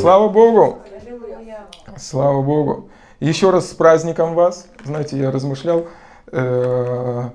Слава 0.00 0.28
Богу! 0.28 0.78
Слава 1.96 2.42
Богу! 2.42 2.90
Еще 3.20 3.48
раз 3.50 3.70
с 3.70 3.74
праздником 3.74 4.34
вас. 4.34 4.68
Знаете, 4.84 5.16
я 5.16 5.30
размышлял 5.30 5.86
э, 6.30 7.30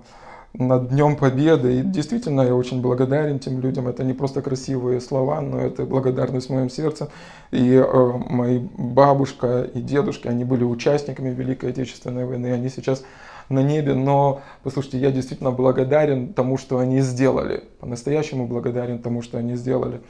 над 0.54 0.90
Днем 0.90 1.16
Победы. 1.16 1.80
И 1.80 1.82
действительно, 1.82 2.42
я 2.42 2.54
очень 2.54 2.82
благодарен 2.82 3.40
тем 3.40 3.60
людям. 3.60 3.88
Это 3.88 4.04
не 4.04 4.14
просто 4.14 4.44
красивые 4.44 5.02
слова, 5.02 5.42
но 5.42 5.60
это 5.60 5.86
благодарность 5.86 6.50
в 6.50 6.54
моем 6.54 6.70
сердце. 6.70 7.10
И 7.50 7.74
э, 7.74 8.12
мои 8.30 8.60
бабушка 8.60 9.64
и 9.64 9.82
дедушка, 9.82 10.30
они 10.30 10.44
были 10.44 10.64
участниками 10.64 11.32
Великой 11.32 11.72
Отечественной 11.72 12.26
войны. 12.26 12.54
Они 12.54 12.70
сейчас 12.70 13.04
на 13.52 13.62
небе, 13.62 13.94
но, 13.94 14.42
послушайте, 14.64 14.98
я 14.98 15.12
действительно 15.12 15.52
благодарен 15.52 16.34
тому, 16.34 16.58
что 16.58 16.80
они 16.80 17.02
сделали. 17.02 17.64
По-настоящему 17.80 18.48
благодарен 18.48 19.00
тому, 19.00 19.22
что 19.22 19.38
они 19.38 19.56
сделали. 19.56 20.02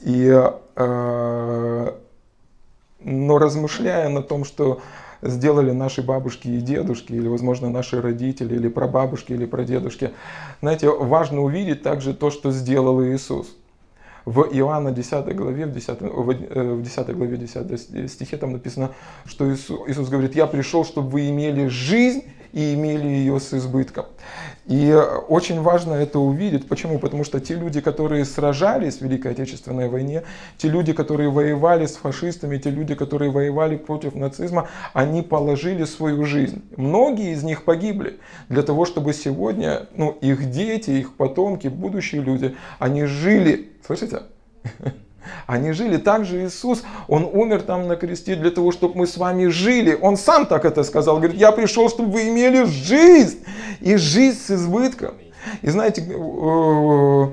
И, 0.00 0.28
э, 0.76 1.92
но 3.04 3.38
размышляя 3.38 4.08
на 4.08 4.22
том, 4.22 4.44
что 4.44 4.80
сделали 5.22 5.72
наши 5.72 6.02
бабушки 6.02 6.48
и 6.48 6.60
дедушки, 6.60 7.12
или, 7.12 7.28
возможно, 7.28 7.70
наши 7.70 8.00
родители, 8.00 8.54
или 8.54 8.68
прабабушки, 8.68 9.32
или 9.32 9.46
прадедушки, 9.46 10.12
знаете, 10.60 10.88
важно 10.88 11.42
увидеть 11.42 11.82
также 11.82 12.14
то, 12.14 12.30
что 12.30 12.50
сделал 12.50 13.02
Иисус. 13.04 13.54
В 14.24 14.42
Иоанна 14.52 14.92
10 14.92 15.34
главе, 15.34 15.66
в 15.66 15.72
10, 15.72 16.00
в 16.02 16.82
10 16.82 17.16
главе 17.16 17.36
10 17.38 18.10
стихе 18.10 18.36
там 18.36 18.52
написано, 18.52 18.90
что 19.24 19.50
Иисус, 19.50 19.80
Иисус 19.88 20.08
говорит, 20.08 20.36
я 20.36 20.46
пришел, 20.46 20.84
чтобы 20.84 21.08
вы 21.08 21.30
имели 21.30 21.68
жизнь 21.68 22.24
и 22.52 22.74
имели 22.74 23.06
ее 23.06 23.40
с 23.40 23.52
избытком. 23.54 24.06
И 24.66 24.92
очень 25.28 25.62
важно 25.62 25.94
это 25.94 26.18
увидеть. 26.18 26.68
Почему? 26.68 26.98
Потому 26.98 27.24
что 27.24 27.40
те 27.40 27.54
люди, 27.54 27.80
которые 27.80 28.24
сражались 28.24 28.98
в 28.98 29.02
Великой 29.02 29.32
Отечественной 29.32 29.88
войне, 29.88 30.24
те 30.58 30.68
люди, 30.68 30.92
которые 30.92 31.30
воевали 31.30 31.86
с 31.86 31.96
фашистами, 31.96 32.58
те 32.58 32.70
люди, 32.70 32.94
которые 32.94 33.30
воевали 33.30 33.76
против 33.76 34.14
нацизма, 34.14 34.68
они 34.92 35.22
положили 35.22 35.84
свою 35.84 36.24
жизнь. 36.24 36.62
Многие 36.76 37.32
из 37.32 37.42
них 37.42 37.64
погибли 37.64 38.18
для 38.48 38.62
того, 38.62 38.84
чтобы 38.84 39.14
сегодня 39.14 39.86
ну, 39.94 40.10
их 40.20 40.50
дети, 40.50 40.90
их 40.90 41.14
потомки, 41.14 41.68
будущие 41.68 42.20
люди, 42.20 42.54
они 42.78 43.04
жили. 43.04 43.72
Слышите? 43.86 44.22
Они 45.46 45.72
жили 45.72 45.96
так 45.96 46.24
же 46.24 46.44
Иисус, 46.44 46.82
Он 47.08 47.24
умер 47.24 47.62
там 47.62 47.88
на 47.88 47.96
кресте 47.96 48.36
для 48.36 48.50
того, 48.50 48.72
чтобы 48.72 48.96
мы 48.96 49.06
с 49.06 49.16
вами 49.16 49.46
жили. 49.46 49.98
Он 50.00 50.16
сам 50.16 50.46
так 50.46 50.64
это 50.64 50.84
сказал, 50.84 51.16
говорит, 51.18 51.36
я 51.36 51.52
пришел, 51.52 51.88
чтобы 51.88 52.12
вы 52.12 52.28
имели 52.28 52.64
жизнь, 52.64 53.44
и 53.80 53.96
жизнь 53.96 54.38
с 54.38 54.50
избытком. 54.50 55.14
И 55.62 55.70
знаете, 55.70 56.04
э, 56.06 57.26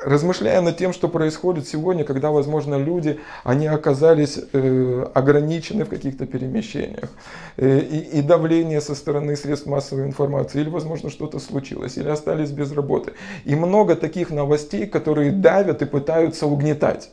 размышляя 0.00 0.60
над 0.60 0.76
тем, 0.76 0.92
что 0.92 1.08
происходит 1.08 1.66
сегодня, 1.66 2.04
когда, 2.04 2.30
возможно, 2.30 2.76
люди, 2.76 3.20
они 3.44 3.66
оказались 3.66 4.38
э, 4.52 5.06
ограничены 5.14 5.84
в 5.84 5.88
каких-то 5.88 6.26
перемещениях, 6.26 7.10
э, 7.56 7.78
и, 7.78 8.18
и 8.18 8.22
давление 8.22 8.80
со 8.80 8.94
стороны 8.94 9.36
средств 9.36 9.66
массовой 9.66 10.04
информации, 10.04 10.60
или, 10.60 10.68
возможно, 10.68 11.10
что-то 11.10 11.38
случилось, 11.38 11.96
или 11.96 12.08
остались 12.08 12.50
без 12.50 12.72
работы. 12.72 13.12
И 13.44 13.54
много 13.54 13.96
таких 13.96 14.30
новостей, 14.30 14.86
которые 14.86 15.32
давят 15.32 15.82
и 15.82 15.86
пытаются 15.86 16.46
угнетать. 16.46 17.10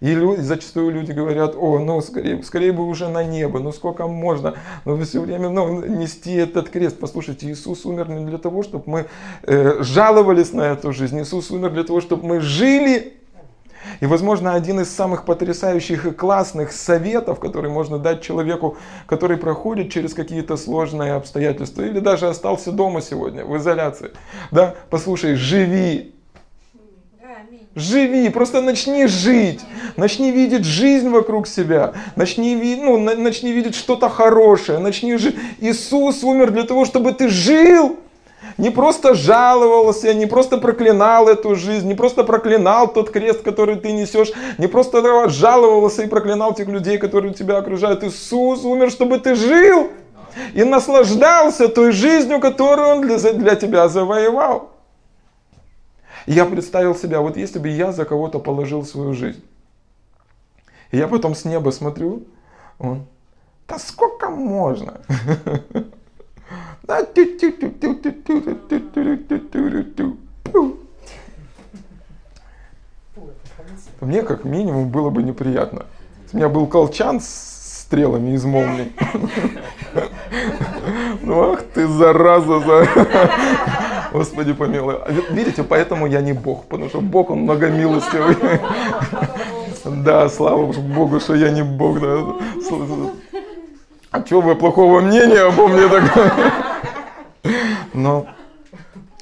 И 0.00 0.14
люди, 0.14 0.40
зачастую 0.40 0.90
люди 0.90 1.12
говорят, 1.12 1.54
о, 1.56 1.78
ну 1.78 2.00
скорее, 2.00 2.42
скорее 2.42 2.72
бы 2.72 2.86
уже 2.86 3.08
на 3.08 3.24
небо, 3.24 3.60
ну 3.60 3.72
сколько 3.72 4.06
можно, 4.06 4.54
ну 4.84 5.02
все 5.02 5.20
время 5.20 5.48
ну, 5.48 5.84
нести 5.84 6.34
этот 6.34 6.68
крест. 6.68 6.98
Послушайте, 6.98 7.50
Иисус 7.50 7.86
умер 7.86 8.08
не 8.08 8.24
для 8.24 8.38
того, 8.38 8.62
чтобы 8.62 8.84
мы 8.86 9.06
э, 9.42 9.82
жаловались 9.82 10.52
на 10.52 10.62
эту 10.72 10.92
жизнь, 10.92 11.20
Иисус 11.20 11.50
умер 11.50 11.70
для 11.70 11.84
того, 11.84 12.00
чтобы 12.00 12.26
мы 12.26 12.40
жили. 12.40 13.14
И, 14.00 14.06
возможно, 14.06 14.54
один 14.54 14.80
из 14.80 14.90
самых 14.90 15.26
потрясающих 15.26 16.06
и 16.06 16.10
классных 16.10 16.72
советов, 16.72 17.38
который 17.38 17.70
можно 17.70 17.98
дать 17.98 18.22
человеку, 18.22 18.78
который 19.06 19.36
проходит 19.36 19.92
через 19.92 20.14
какие-то 20.14 20.56
сложные 20.56 21.12
обстоятельства, 21.12 21.82
или 21.82 22.00
даже 22.00 22.28
остался 22.28 22.72
дома 22.72 23.02
сегодня 23.02 23.44
в 23.44 23.56
изоляции. 23.58 24.12
Да, 24.50 24.74
послушай, 24.90 25.34
живи 25.34 26.13
Живи, 27.76 28.28
просто 28.28 28.60
начни 28.60 29.06
жить. 29.06 29.60
Начни 29.96 30.30
видеть 30.30 30.64
жизнь 30.64 31.08
вокруг 31.08 31.48
себя. 31.48 31.94
Начни, 32.14 32.54
ну, 32.80 32.98
начни 32.98 33.52
видеть 33.52 33.74
что-то 33.74 34.08
хорошее. 34.08 34.78
Начни 34.78 35.16
жить. 35.16 35.36
Иисус 35.60 36.22
умер 36.22 36.52
для 36.52 36.62
того, 36.62 36.84
чтобы 36.84 37.12
ты 37.12 37.28
жил. 37.28 37.96
Не 38.58 38.70
просто 38.70 39.14
жаловался, 39.14 40.14
не 40.14 40.26
просто 40.26 40.58
проклинал 40.58 41.28
эту 41.28 41.56
жизнь, 41.56 41.88
не 41.88 41.94
просто 41.94 42.22
проклинал 42.22 42.86
тот 42.86 43.10
крест, 43.10 43.42
который 43.42 43.76
ты 43.76 43.90
несешь, 43.90 44.32
не 44.58 44.68
просто 44.68 45.28
жаловался 45.28 46.02
и 46.02 46.06
проклинал 46.06 46.54
тех 46.54 46.68
людей, 46.68 46.98
которые 46.98 47.34
тебя 47.34 47.56
окружают. 47.56 48.04
Иисус 48.04 48.64
умер, 48.64 48.92
чтобы 48.92 49.18
ты 49.18 49.34
жил 49.34 49.90
и 50.52 50.62
наслаждался 50.62 51.68
той 51.68 51.90
жизнью, 51.90 52.38
которую 52.38 52.88
Он 52.88 53.00
для, 53.00 53.18
для 53.32 53.56
тебя 53.56 53.88
завоевал. 53.88 54.73
Я 56.26 56.46
представил 56.46 56.94
себя, 56.94 57.20
вот 57.20 57.36
если 57.36 57.58
бы 57.58 57.68
я 57.68 57.92
за 57.92 58.04
кого-то 58.04 58.38
положил 58.38 58.84
свою 58.84 59.12
жизнь. 59.12 59.42
И 60.90 60.96
я 60.96 61.08
потом 61.08 61.34
с 61.34 61.44
неба 61.44 61.70
смотрю, 61.70 62.24
он, 62.78 63.06
да 63.68 63.78
сколько 63.78 64.30
можно? 64.30 65.00
Мне 74.00 74.22
как 74.22 74.44
минимум 74.44 74.90
было 74.90 75.10
бы 75.10 75.22
неприятно. 75.22 75.86
У 76.32 76.36
меня 76.36 76.48
был 76.48 76.66
колчан 76.66 77.20
с 77.20 77.82
стрелами 77.84 78.34
из 78.34 78.44
молний. 78.44 78.92
Ну 81.22 81.52
ах 81.52 81.62
ты 81.74 81.86
зараза, 81.86 82.60
за... 82.60 82.88
Господи 84.14 84.52
помилуй. 84.52 84.94
Видите, 85.30 85.64
поэтому 85.64 86.06
я 86.06 86.20
не 86.20 86.32
Бог, 86.32 86.66
потому 86.66 86.88
что 86.88 87.00
Бог, 87.00 87.30
Он 87.30 87.40
многомилостивый. 87.40 88.36
Да, 89.84 90.28
слава 90.28 90.72
Богу, 90.72 91.18
что 91.18 91.34
я 91.34 91.50
не 91.50 91.64
Бог. 91.64 91.98
Да. 92.00 92.18
А 94.12 94.24
что 94.24 94.40
вы 94.40 94.54
плохого 94.54 95.00
мнения 95.00 95.40
обо 95.40 95.66
мне 95.66 95.88
так? 95.88 96.32
Но, 97.92 98.26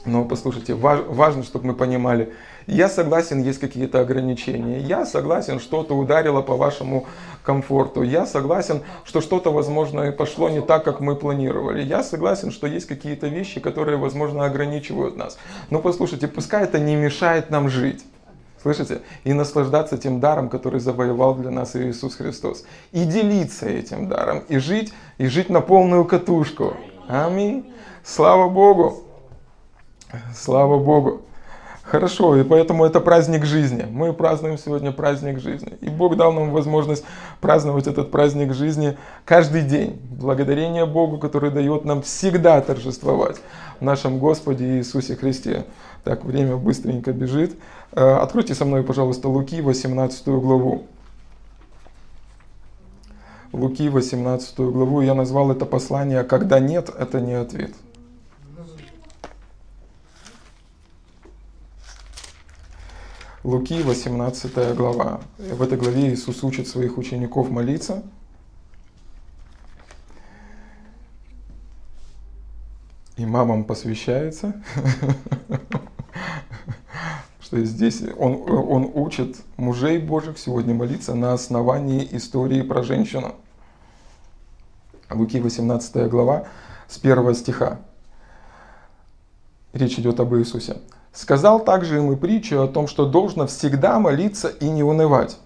но 0.05 0.27
послушайте, 0.27 0.75
важно, 0.75 1.43
чтобы 1.43 1.69
мы 1.69 1.75
понимали, 1.75 2.35
я 2.67 2.89
согласен, 2.89 3.43
есть 3.43 3.59
какие-то 3.59 4.01
ограничения. 4.01 4.79
Я 4.81 5.07
согласен, 5.07 5.61
что-то 5.61 5.95
ударило 5.95 6.43
по 6.43 6.57
вашему 6.57 7.07
комфорту. 7.43 8.03
Я 8.03 8.27
согласен, 8.27 8.83
что 9.05 9.21
что-то, 9.21 9.53
возможно, 9.53 10.11
пошло 10.13 10.49
не 10.49 10.61
так, 10.61 10.85
как 10.85 11.01
мы 11.01 11.17
планировали. 11.17 11.83
Я 11.83 12.03
согласен, 12.03 12.51
что 12.51 12.67
есть 12.67 12.87
какие-то 12.87 13.29
вещи, 13.29 13.61
которые, 13.61 13.99
возможно, 13.99 14.45
ограничивают 14.45 15.17
нас. 15.17 15.39
Но 15.71 15.81
послушайте, 15.81 16.29
пускай 16.29 16.65
это 16.65 16.79
не 16.79 16.97
мешает 16.97 17.51
нам 17.51 17.69
жить. 17.69 18.05
Слышите? 18.63 19.03
И 19.25 19.33
наслаждаться 19.33 19.99
тем 19.99 20.21
даром, 20.21 20.49
который 20.49 20.79
завоевал 20.79 21.35
для 21.35 21.51
нас 21.51 21.75
Иисус 21.75 22.15
Христос. 22.15 22.65
И 22.93 23.05
делиться 23.05 23.69
этим 23.69 24.09
даром. 24.09 24.45
И 24.49 24.59
жить, 24.59 24.93
и 25.19 25.27
жить 25.27 25.51
на 25.51 25.61
полную 25.61 26.05
катушку. 26.05 26.77
Аминь. 27.09 27.73
Слава 28.05 28.49
Богу. 28.49 29.03
Слава 30.33 30.79
Богу. 30.79 31.23
Хорошо, 31.83 32.37
и 32.37 32.45
поэтому 32.45 32.85
это 32.85 33.01
праздник 33.01 33.45
жизни. 33.45 33.87
Мы 33.91 34.13
празднуем 34.13 34.57
сегодня 34.57 34.93
праздник 34.93 35.41
жизни. 35.41 35.77
И 35.81 35.89
Бог 35.89 36.17
дал 36.17 36.33
нам 36.33 36.53
возможность 36.53 37.05
праздновать 37.41 37.89
этот 37.89 38.13
праздник 38.13 38.55
жизни 38.55 38.97
каждый 39.25 39.63
день. 39.63 40.01
Благодарение 40.11 40.87
Богу, 40.87 41.19
который 41.19 41.51
дает 41.51 41.85
нам 41.85 42.03
всегда 42.03 42.61
торжествовать 42.61 43.39
в 43.81 43.85
нашем 43.85 44.21
Господе 44.21 44.79
Иисусе 44.79 45.17
Христе. 45.17 45.65
Так, 46.05 46.25
время 46.25 46.57
быстренько 46.57 47.13
бежит. 47.13 47.57
Э, 47.93 48.19
откройте 48.23 48.55
со 48.55 48.65
мной, 48.65 48.85
пожалуйста, 48.85 49.29
Луки, 49.29 49.61
18 49.61 50.29
главу. 50.29 50.87
Луки, 53.53 53.89
18 53.89 54.57
главу. 54.61 55.01
Я 55.01 55.15
назвал 55.15 55.51
это 55.51 55.67
послание 55.67 56.23
«Когда 56.23 56.61
нет, 56.61 56.91
это 56.97 57.21
не 57.21 57.35
ответ». 57.35 57.73
Луки, 63.45 63.83
18 63.83 64.77
глава. 64.77 65.21
В 65.37 65.63
этой 65.63 65.77
главе 65.77 66.15
Иисус 66.15 66.45
учит 66.45 66.69
своих 66.69 66.97
учеников 66.97 67.51
молиться. 67.51 68.05
И 73.17 73.27
мамам 73.27 73.65
посвящается, 73.65 74.63
что 77.41 77.65
здесь 77.65 78.03
он, 78.17 78.45
он 78.49 78.89
учит 78.95 79.39
мужей 79.57 79.99
Божьих 79.99 80.39
сегодня 80.39 80.73
молиться 80.73 81.17
на 81.17 81.33
основании 81.33 82.09
истории 82.13 82.63
про 82.63 82.85
женщину. 82.85 83.35
Луки 85.11 85.41
18 85.41 86.09
глава 86.09 86.47
с 86.87 86.97
1 86.97 87.35
стиха. 87.35 87.81
Речь 89.73 89.99
идет 89.99 90.21
об 90.21 90.33
Иисусе. 90.37 90.77
Сказал 91.13 91.61
также 91.61 91.99
им 91.99 92.11
и 92.11 92.17
притчу 92.17 92.63
о 92.63 92.69
том, 92.69 92.89
что 92.89 93.05
должно 93.05 93.47
всегда 93.47 93.99
молиться 93.99 94.49
и 94.49 94.69
не 94.71 94.83
унывать. 94.83 95.39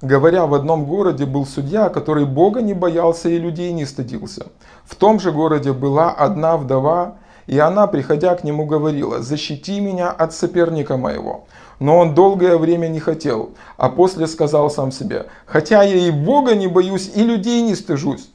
Говоря, 0.00 0.46
в 0.46 0.54
одном 0.54 0.84
городе 0.84 1.26
был 1.26 1.44
судья, 1.44 1.88
который 1.88 2.24
Бога 2.24 2.62
не 2.62 2.74
боялся 2.74 3.28
и 3.28 3.38
людей 3.38 3.72
не 3.72 3.84
стыдился. 3.84 4.46
В 4.84 4.94
том 4.94 5.18
же 5.18 5.32
городе 5.32 5.72
была 5.72 6.10
одна 6.10 6.56
вдова, 6.56 7.16
и 7.46 7.58
она, 7.58 7.86
приходя 7.86 8.34
к 8.34 8.44
нему, 8.44 8.66
говорила, 8.66 9.22
«Защити 9.22 9.80
меня 9.80 10.10
от 10.10 10.32
соперника 10.32 10.96
моего». 10.96 11.46
Но 11.80 11.98
он 11.98 12.14
долгое 12.14 12.56
время 12.56 12.86
не 12.88 13.00
хотел, 13.00 13.50
а 13.76 13.88
после 13.88 14.26
сказал 14.26 14.70
сам 14.70 14.92
себе, 14.92 15.26
«Хотя 15.46 15.82
я 15.82 16.08
и 16.08 16.10
Бога 16.10 16.54
не 16.54 16.68
боюсь, 16.68 17.10
и 17.14 17.22
людей 17.22 17.60
не 17.62 17.74
стыжусь, 17.74 18.30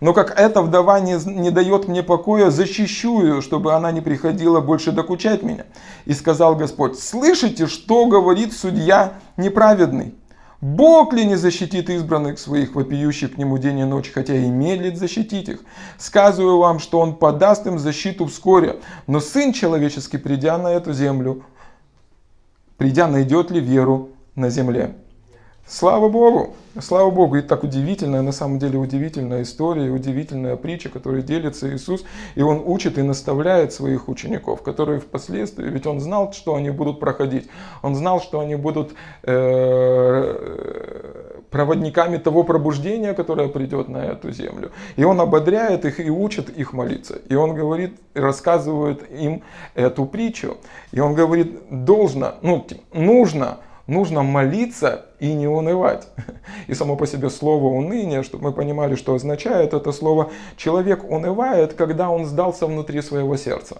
но 0.00 0.12
как 0.12 0.38
эта 0.38 0.62
вдова 0.62 1.00
не, 1.00 1.16
не 1.24 1.50
дает 1.50 1.88
мне 1.88 2.02
покоя, 2.02 2.50
защищу 2.50 3.22
ее, 3.22 3.40
чтобы 3.40 3.74
она 3.74 3.92
не 3.92 4.00
приходила 4.00 4.60
больше 4.60 4.92
докучать 4.92 5.42
меня. 5.42 5.64
И 6.04 6.12
сказал 6.12 6.56
Господь, 6.56 6.98
слышите, 6.98 7.66
что 7.66 8.06
говорит 8.06 8.52
судья 8.52 9.14
неправедный? 9.36 10.14
Бог 10.60 11.12
ли 11.12 11.24
не 11.24 11.36
защитит 11.36 11.90
избранных 11.90 12.38
своих, 12.38 12.74
вопиющих 12.74 13.34
к 13.34 13.38
нему 13.38 13.58
день 13.58 13.80
и 13.80 13.84
ночь, 13.84 14.10
хотя 14.12 14.34
и 14.34 14.48
медлит 14.48 14.98
защитить 14.98 15.48
их? 15.48 15.60
Сказываю 15.98 16.58
вам, 16.58 16.78
что 16.78 16.98
он 16.98 17.14
подаст 17.14 17.66
им 17.66 17.78
защиту 17.78 18.26
вскоре. 18.26 18.80
Но 19.06 19.20
Сын 19.20 19.52
Человеческий, 19.52 20.16
придя 20.16 20.56
на 20.56 20.68
эту 20.68 20.94
землю, 20.94 21.44
придя, 22.78 23.06
найдет 23.06 23.50
ли 23.50 23.60
веру 23.60 24.10
на 24.34 24.48
земле? 24.48 24.96
Слава 25.68 26.08
Богу! 26.08 26.54
Слава 26.80 27.10
Богу! 27.10 27.38
И 27.38 27.42
так 27.42 27.64
удивительная, 27.64 28.22
на 28.22 28.30
самом 28.30 28.60
деле 28.60 28.78
удивительная 28.78 29.42
история, 29.42 29.90
удивительная 29.90 30.54
притча, 30.54 30.88
которой 30.90 31.22
делится 31.22 31.74
Иисус. 31.74 32.04
И 32.36 32.42
Он 32.42 32.62
учит 32.64 32.98
и 32.98 33.02
наставляет 33.02 33.72
своих 33.72 34.08
учеников, 34.08 34.62
которые 34.62 35.00
впоследствии, 35.00 35.68
ведь 35.68 35.88
Он 35.88 35.98
знал, 35.98 36.32
что 36.32 36.54
они 36.54 36.70
будут 36.70 37.00
проходить. 37.00 37.48
Он 37.82 37.96
знал, 37.96 38.20
что 38.20 38.38
они 38.38 38.54
будут 38.54 38.92
э, 39.24 40.44
проводниками 41.50 42.18
того 42.18 42.44
пробуждения, 42.44 43.12
которое 43.12 43.48
придет 43.48 43.88
на 43.88 44.04
эту 44.04 44.30
землю. 44.30 44.70
И 44.94 45.02
Он 45.02 45.20
ободряет 45.20 45.84
их 45.84 45.98
и 45.98 46.08
учит 46.10 46.48
их 46.48 46.74
молиться. 46.74 47.18
И 47.28 47.34
Он 47.34 47.56
говорит, 47.56 47.98
рассказывает 48.14 49.02
им 49.10 49.42
эту 49.74 50.06
притчу. 50.06 50.58
И 50.92 51.00
Он 51.00 51.14
говорит, 51.14 51.58
должно, 51.70 52.34
ну, 52.40 52.64
нужно 52.92 53.58
нужно 53.86 54.22
молиться 54.22 55.06
и 55.20 55.32
не 55.32 55.48
унывать. 55.48 56.08
И 56.66 56.74
само 56.74 56.96
по 56.96 57.06
себе 57.06 57.30
слово 57.30 57.66
уныние, 57.66 58.22
чтобы 58.22 58.44
мы 58.44 58.52
понимали, 58.52 58.94
что 58.94 59.14
означает 59.14 59.74
это 59.74 59.92
слово, 59.92 60.30
человек 60.56 61.04
унывает, 61.10 61.74
когда 61.74 62.10
он 62.10 62.26
сдался 62.26 62.66
внутри 62.66 63.02
своего 63.02 63.36
сердца. 63.36 63.78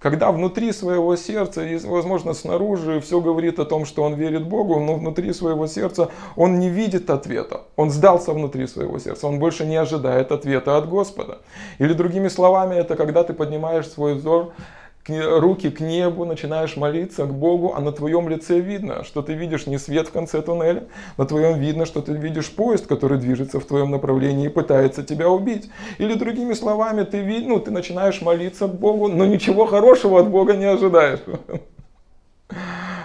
Когда 0.00 0.32
внутри 0.32 0.72
своего 0.72 1.14
сердца, 1.14 1.62
и, 1.62 1.76
возможно, 1.76 2.32
снаружи 2.32 3.00
все 3.00 3.20
говорит 3.20 3.58
о 3.58 3.66
том, 3.66 3.84
что 3.84 4.02
он 4.02 4.14
верит 4.14 4.48
Богу, 4.48 4.80
но 4.80 4.94
внутри 4.94 5.34
своего 5.34 5.66
сердца 5.66 6.08
он 6.36 6.58
не 6.58 6.70
видит 6.70 7.10
ответа. 7.10 7.64
Он 7.76 7.90
сдался 7.90 8.32
внутри 8.32 8.66
своего 8.66 8.98
сердца, 8.98 9.26
он 9.26 9.38
больше 9.38 9.66
не 9.66 9.76
ожидает 9.76 10.32
ответа 10.32 10.78
от 10.78 10.88
Господа. 10.88 11.40
Или 11.78 11.92
другими 11.92 12.28
словами, 12.28 12.76
это 12.76 12.96
когда 12.96 13.24
ты 13.24 13.34
поднимаешь 13.34 13.88
свой 13.88 14.14
взор 14.14 14.54
руки 15.18 15.70
к 15.70 15.80
небу, 15.80 16.24
начинаешь 16.24 16.76
молиться 16.76 17.24
к 17.24 17.34
Богу, 17.34 17.74
а 17.76 17.80
на 17.80 17.92
твоем 17.92 18.28
лице 18.28 18.60
видно, 18.60 19.04
что 19.04 19.22
ты 19.22 19.34
видишь 19.34 19.66
не 19.66 19.78
свет 19.78 20.08
в 20.08 20.12
конце 20.12 20.42
туннеля, 20.42 20.84
на 21.16 21.26
твоем 21.26 21.58
видно, 21.58 21.86
что 21.86 22.00
ты 22.02 22.12
видишь 22.12 22.50
поезд, 22.50 22.86
который 22.86 23.18
движется 23.18 23.60
в 23.60 23.64
твоем 23.64 23.90
направлении 23.90 24.46
и 24.46 24.48
пытается 24.48 25.02
тебя 25.02 25.28
убить. 25.28 25.70
Или 25.98 26.14
другими 26.14 26.54
словами, 26.54 27.04
ты, 27.04 27.20
вид, 27.20 27.46
ну, 27.46 27.58
ты 27.58 27.70
начинаешь 27.70 28.20
молиться 28.20 28.68
к 28.68 28.74
Богу, 28.74 29.08
но 29.08 29.26
ничего 29.26 29.66
хорошего 29.66 30.20
от 30.20 30.28
Бога 30.28 30.54
не 30.54 30.66
ожидаешь. 30.66 31.20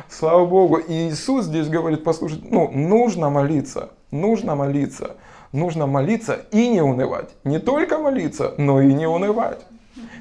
Слава 0.10 0.46
Богу. 0.46 0.78
И 0.78 1.10
Иисус 1.10 1.46
здесь 1.46 1.68
говорит, 1.68 2.04
послушайте, 2.04 2.48
ну, 2.50 2.70
нужно 2.72 3.30
молиться, 3.30 3.90
нужно 4.12 4.56
молиться, 4.56 5.16
нужно 5.52 5.88
молиться 5.88 6.40
и 6.52 6.68
не 6.70 6.82
унывать. 6.82 7.30
Не 7.44 7.60
только 7.60 7.98
молиться, 7.98 8.54
но 8.58 8.82
и 8.82 8.94
не 8.94 9.08
унывать 9.08 9.60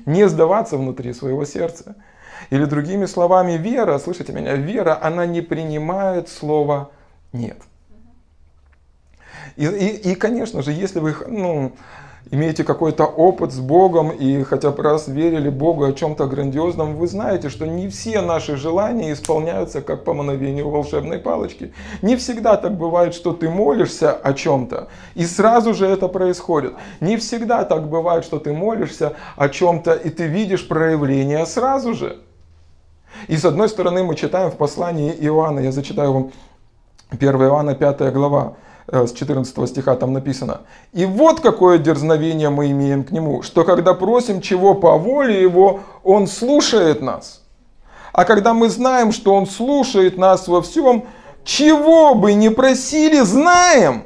не 0.07 0.29
сдаваться 0.29 0.77
внутри 0.77 1.13
своего 1.13 1.45
сердца. 1.45 1.97
Или 2.51 2.65
другими 2.65 3.07
словами, 3.07 3.53
вера, 3.53 3.99
слышите 3.99 4.33
меня, 4.33 4.55
вера, 4.55 4.99
она 5.03 5.27
не 5.27 5.41
принимает 5.41 6.29
слово 6.29 6.91
«нет». 7.33 7.59
И, 9.57 9.65
и, 9.67 10.13
и 10.13 10.15
конечно 10.15 10.63
же, 10.63 10.73
если 10.73 10.99
вы, 10.99 11.15
ну, 11.29 11.73
имеете 12.31 12.65
какой-то 12.65 13.05
опыт 13.05 13.53
с 13.53 13.59
Богом 13.59 14.11
и 14.11 14.43
хотя 14.43 14.71
бы 14.71 14.83
раз 14.83 15.09
верили 15.09 15.49
Богу 15.49 15.85
о 15.85 15.93
чем-то 15.93 16.27
грандиозном, 16.27 16.97
вы 16.97 17.07
знаете, 17.07 17.49
что 17.49 17.67
не 17.67 17.89
все 17.89 18.21
наши 18.21 18.57
желания 18.57 19.13
исполняются 19.13 19.83
как 19.83 20.05
по 20.05 20.15
мановению 20.15 20.69
волшебной 20.71 21.19
палочки. 21.19 21.73
Не 22.03 22.17
всегда 22.17 22.57
так 22.57 22.77
бывает, 22.77 23.15
что 23.15 23.33
ты 23.33 23.49
молишься 23.49 24.13
о 24.13 24.33
чем-то, 24.33 24.89
и 25.15 25.25
сразу 25.25 25.75
же 25.75 25.87
это 25.87 26.09
происходит. 26.09 26.75
Не 27.01 27.17
всегда 27.17 27.65
так 27.65 27.89
бывает, 27.89 28.25
что 28.25 28.39
ты 28.39 28.53
молишься 28.53 29.15
о 29.37 29.49
чем-то, 29.49 29.95
и 29.95 30.11
ты 30.11 30.27
видишь 30.27 30.67
проявление 30.67 31.47
сразу 31.47 31.95
же. 31.95 32.19
И 33.29 33.37
с 33.37 33.45
одной 33.45 33.69
стороны 33.69 34.03
мы 34.03 34.17
читаем 34.17 34.51
в 34.51 34.57
послании 34.57 35.15
Иоанна, 35.21 35.61
я 35.61 35.73
зачитаю 35.73 36.13
вам 36.13 36.33
1 37.11 37.29
Иоанна 37.43 37.75
5 37.75 38.13
глава, 38.13 38.55
с 38.91 39.13
14 39.13 39.69
стиха 39.69 39.97
там 39.97 40.13
написано. 40.13 40.63
«И 40.93 41.07
вот 41.07 41.41
какое 41.41 41.79
дерзновение 41.79 42.51
мы 42.51 42.71
имеем 42.71 43.05
к 43.05 43.11
Нему, 43.11 43.43
что 43.43 43.65
когда 43.65 43.95
просим 43.95 44.41
чего 44.41 44.75
по 44.75 44.99
воле 44.99 45.41
Его, 45.41 45.81
Он 46.03 46.27
слушает 46.27 47.01
нас. 47.01 47.43
А 48.13 48.25
когда 48.25 48.55
мы 48.55 48.69
знаем, 48.69 49.13
что 49.13 49.35
Он 49.35 49.47
слушает 49.47 50.19
нас 50.19 50.49
во 50.49 50.63
всем, 50.63 51.05
чего 51.45 52.15
бы 52.15 52.35
ни 52.35 52.49
просили, 52.49 53.21
знаем, 53.21 54.05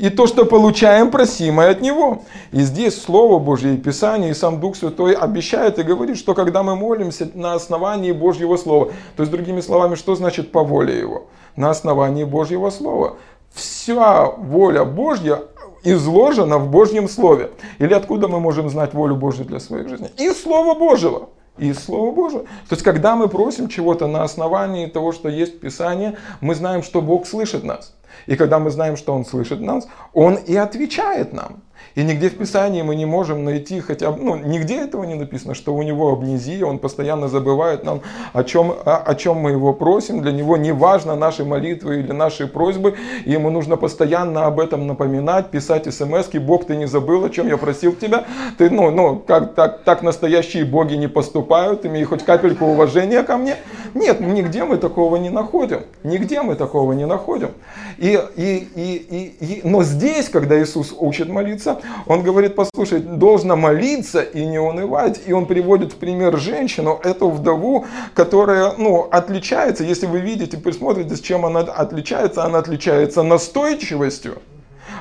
и 0.00 0.08
то, 0.08 0.26
что 0.26 0.46
получаем, 0.46 1.10
просимое 1.10 1.70
от 1.70 1.82
Него. 1.82 2.22
И 2.52 2.62
здесь 2.62 3.00
Слово 3.00 3.38
Божье 3.38 3.74
и 3.74 3.76
Писание, 3.76 4.30
и 4.30 4.34
сам 4.34 4.58
Дух 4.58 4.76
Святой 4.76 5.12
обещает 5.12 5.78
и 5.78 5.82
говорит, 5.82 6.16
что 6.16 6.34
когда 6.34 6.62
мы 6.62 6.74
молимся 6.74 7.28
на 7.34 7.52
основании 7.52 8.12
Божьего 8.12 8.56
Слова, 8.56 8.92
то 9.16 9.22
есть 9.22 9.30
другими 9.30 9.60
словами, 9.60 9.96
что 9.96 10.14
значит 10.14 10.52
по 10.52 10.64
воле 10.64 10.98
Его? 10.98 11.26
На 11.54 11.68
основании 11.68 12.24
Божьего 12.24 12.70
Слова 12.70 13.16
вся 13.52 14.26
воля 14.26 14.84
Божья 14.84 15.42
изложена 15.82 16.58
в 16.58 16.70
Божьем 16.70 17.08
Слове. 17.08 17.50
Или 17.78 17.94
откуда 17.94 18.28
мы 18.28 18.40
можем 18.40 18.68
знать 18.68 18.94
волю 18.94 19.16
Божью 19.16 19.44
для 19.44 19.60
своей 19.60 19.88
жизни? 19.88 20.10
Из 20.18 20.42
Слова 20.42 20.78
Божьего. 20.78 21.30
Из 21.58 21.78
Слова 21.78 22.12
Божьего. 22.12 22.42
То 22.42 22.72
есть, 22.74 22.82
когда 22.82 23.16
мы 23.16 23.28
просим 23.28 23.68
чего-то 23.68 24.06
на 24.06 24.22
основании 24.22 24.86
того, 24.86 25.12
что 25.12 25.28
есть 25.28 25.56
в 25.56 25.60
Писании, 25.60 26.16
мы 26.40 26.54
знаем, 26.54 26.82
что 26.82 27.00
Бог 27.02 27.26
слышит 27.26 27.64
нас. 27.64 27.94
И 28.26 28.36
когда 28.36 28.58
мы 28.58 28.70
знаем, 28.70 28.96
что 28.96 29.14
Он 29.14 29.24
слышит 29.24 29.60
нас, 29.60 29.86
Он 30.12 30.34
и 30.34 30.56
отвечает 30.56 31.32
нам. 31.32 31.62
И 31.94 32.02
нигде 32.02 32.30
в 32.30 32.36
Писании 32.36 32.82
мы 32.82 32.94
не 32.94 33.06
можем 33.06 33.44
найти 33.44 33.80
хотя 33.80 34.10
ну, 34.10 34.36
нигде 34.36 34.76
этого 34.76 35.04
не 35.04 35.14
написано, 35.14 35.54
что 35.54 35.74
у 35.74 35.82
него 35.82 36.12
амнезия, 36.12 36.64
он 36.64 36.78
постоянно 36.78 37.28
забывает 37.28 37.84
нам, 37.84 38.02
о 38.32 38.44
чем, 38.44 38.70
о, 38.70 38.96
о 38.98 39.14
чем 39.14 39.38
мы 39.38 39.50
его 39.50 39.72
просим. 39.72 40.22
Для 40.22 40.32
него 40.32 40.56
не 40.56 40.72
важно 40.72 41.16
наши 41.16 41.44
молитвы 41.44 42.00
или 42.00 42.12
наши 42.12 42.46
просьбы, 42.46 42.94
ему 43.24 43.50
нужно 43.50 43.76
постоянно 43.76 44.46
об 44.46 44.60
этом 44.60 44.86
напоминать, 44.86 45.50
писать 45.50 45.92
смс 45.92 46.28
Бог, 46.34 46.66
ты 46.66 46.76
не 46.76 46.86
забыл, 46.86 47.24
о 47.24 47.30
чем 47.30 47.48
я 47.48 47.56
просил 47.56 47.94
тебя. 47.94 48.24
Ты, 48.58 48.70
ну, 48.70 48.90
ну, 48.90 49.16
как, 49.16 49.54
так, 49.54 49.82
так 49.84 50.02
настоящие 50.02 50.64
боги 50.64 50.94
не 50.94 51.08
поступают, 51.08 51.84
имей 51.84 52.04
хоть 52.04 52.24
капельку 52.24 52.66
уважения 52.66 53.22
ко 53.22 53.36
мне. 53.36 53.56
Нет, 53.94 54.20
нигде 54.20 54.64
мы 54.64 54.76
такого 54.76 55.16
не 55.16 55.30
находим. 55.30 55.82
Нигде 56.04 56.42
мы 56.42 56.54
такого 56.54 56.92
не 56.92 57.06
находим. 57.06 57.50
И, 57.98 58.18
и, 58.36 58.68
и, 58.74 59.34
и, 59.40 59.44
и, 59.44 59.60
но 59.64 59.82
здесь, 59.82 60.28
когда 60.28 60.60
Иисус 60.62 60.94
учит 60.98 61.28
молиться, 61.28 61.69
он 62.06 62.22
говорит, 62.22 62.54
послушай, 62.54 63.00
должно 63.00 63.56
молиться 63.56 64.20
и 64.22 64.44
не 64.44 64.58
унывать. 64.58 65.20
И 65.26 65.32
он 65.32 65.46
приводит 65.46 65.92
в 65.92 65.96
пример 65.96 66.38
женщину, 66.38 67.00
эту 67.02 67.30
вдову, 67.30 67.86
которая 68.14 68.74
ну, 68.78 69.08
отличается, 69.10 69.84
если 69.84 70.06
вы 70.06 70.20
видите, 70.20 70.56
присмотрите, 70.56 71.16
с 71.16 71.20
чем 71.20 71.46
она 71.46 71.60
отличается, 71.60 72.44
она 72.44 72.58
отличается 72.58 73.22
настойчивостью, 73.22 74.38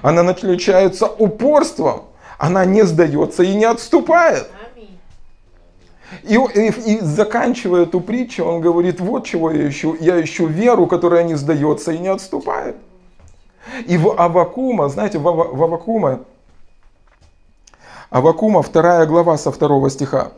она 0.01 0.21
отличается 0.29 1.07
упорством, 1.07 2.03
она 2.37 2.65
не 2.65 2.83
сдается 2.83 3.43
и 3.43 3.53
не 3.53 3.65
отступает. 3.65 4.49
И, 6.23 6.35
и, 6.35 6.93
и 6.93 6.99
заканчивая 7.01 7.83
эту 7.83 8.01
притчу, 8.01 8.43
он 8.43 8.61
говорит, 8.61 8.99
вот 8.99 9.25
чего 9.25 9.51
я 9.51 9.69
ищу. 9.69 9.95
Я 9.99 10.21
ищу 10.21 10.47
веру, 10.47 10.87
которая 10.87 11.23
не 11.23 11.35
сдается 11.35 11.91
и 11.91 11.99
не 11.99 12.07
отступает. 12.07 12.75
И 13.85 13.97
в 13.97 14.19
Авакума, 14.19 14.89
знаете, 14.89 15.19
в, 15.19 15.23
в 15.23 15.63
Авакума 15.63 16.21
Авакума, 18.09 18.63
вторая 18.63 19.05
глава 19.05 19.37
со 19.37 19.51
второго 19.51 19.89
стиха. 19.89 20.31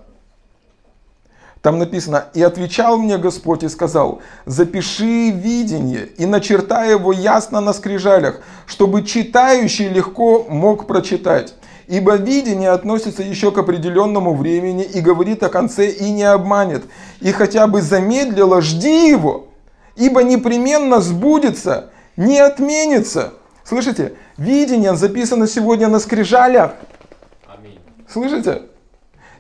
Там 1.62 1.80
написано, 1.80 2.26
«И 2.34 2.42
отвечал 2.42 2.98
мне 2.98 3.18
Господь 3.18 3.64
и 3.64 3.70
сказал, 3.70 4.22
запиши 4.46 5.30
видение 5.30 6.08
и 6.18 6.26
начертай 6.26 6.92
его 6.92 7.14
ясно 7.14 7.62
на 7.62 7.72
скрижалях, 7.72 8.42
чтобы 8.66 9.04
читающий 9.04 9.88
легко 9.88 10.46
мог 10.50 10.86
прочитать. 10.86 11.54
Ибо 11.88 12.16
видение 12.16 12.72
относится 12.72 13.22
еще 13.22 13.52
к 13.52 13.58
определенному 13.58 14.34
времени 14.34 14.84
и 14.84 15.00
говорит 15.00 15.44
о 15.44 15.50
конце 15.50 15.92
и 15.92 16.10
не 16.12 16.24
обманет. 16.24 16.84
И 17.20 17.32
хотя 17.32 17.68
бы 17.68 17.82
замедлило, 17.82 18.62
жди 18.62 19.10
его, 19.10 19.48
ибо 19.96 20.24
непременно 20.24 21.00
сбудется, 21.00 21.92
не 22.18 22.40
отменится. 22.40 23.34
Слышите? 23.64 24.14
Видение 24.38 24.96
записано 24.96 25.48
сегодня 25.48 25.88
на 25.88 26.00
скрижалях. 26.00 26.74
Слышите? 28.12 28.64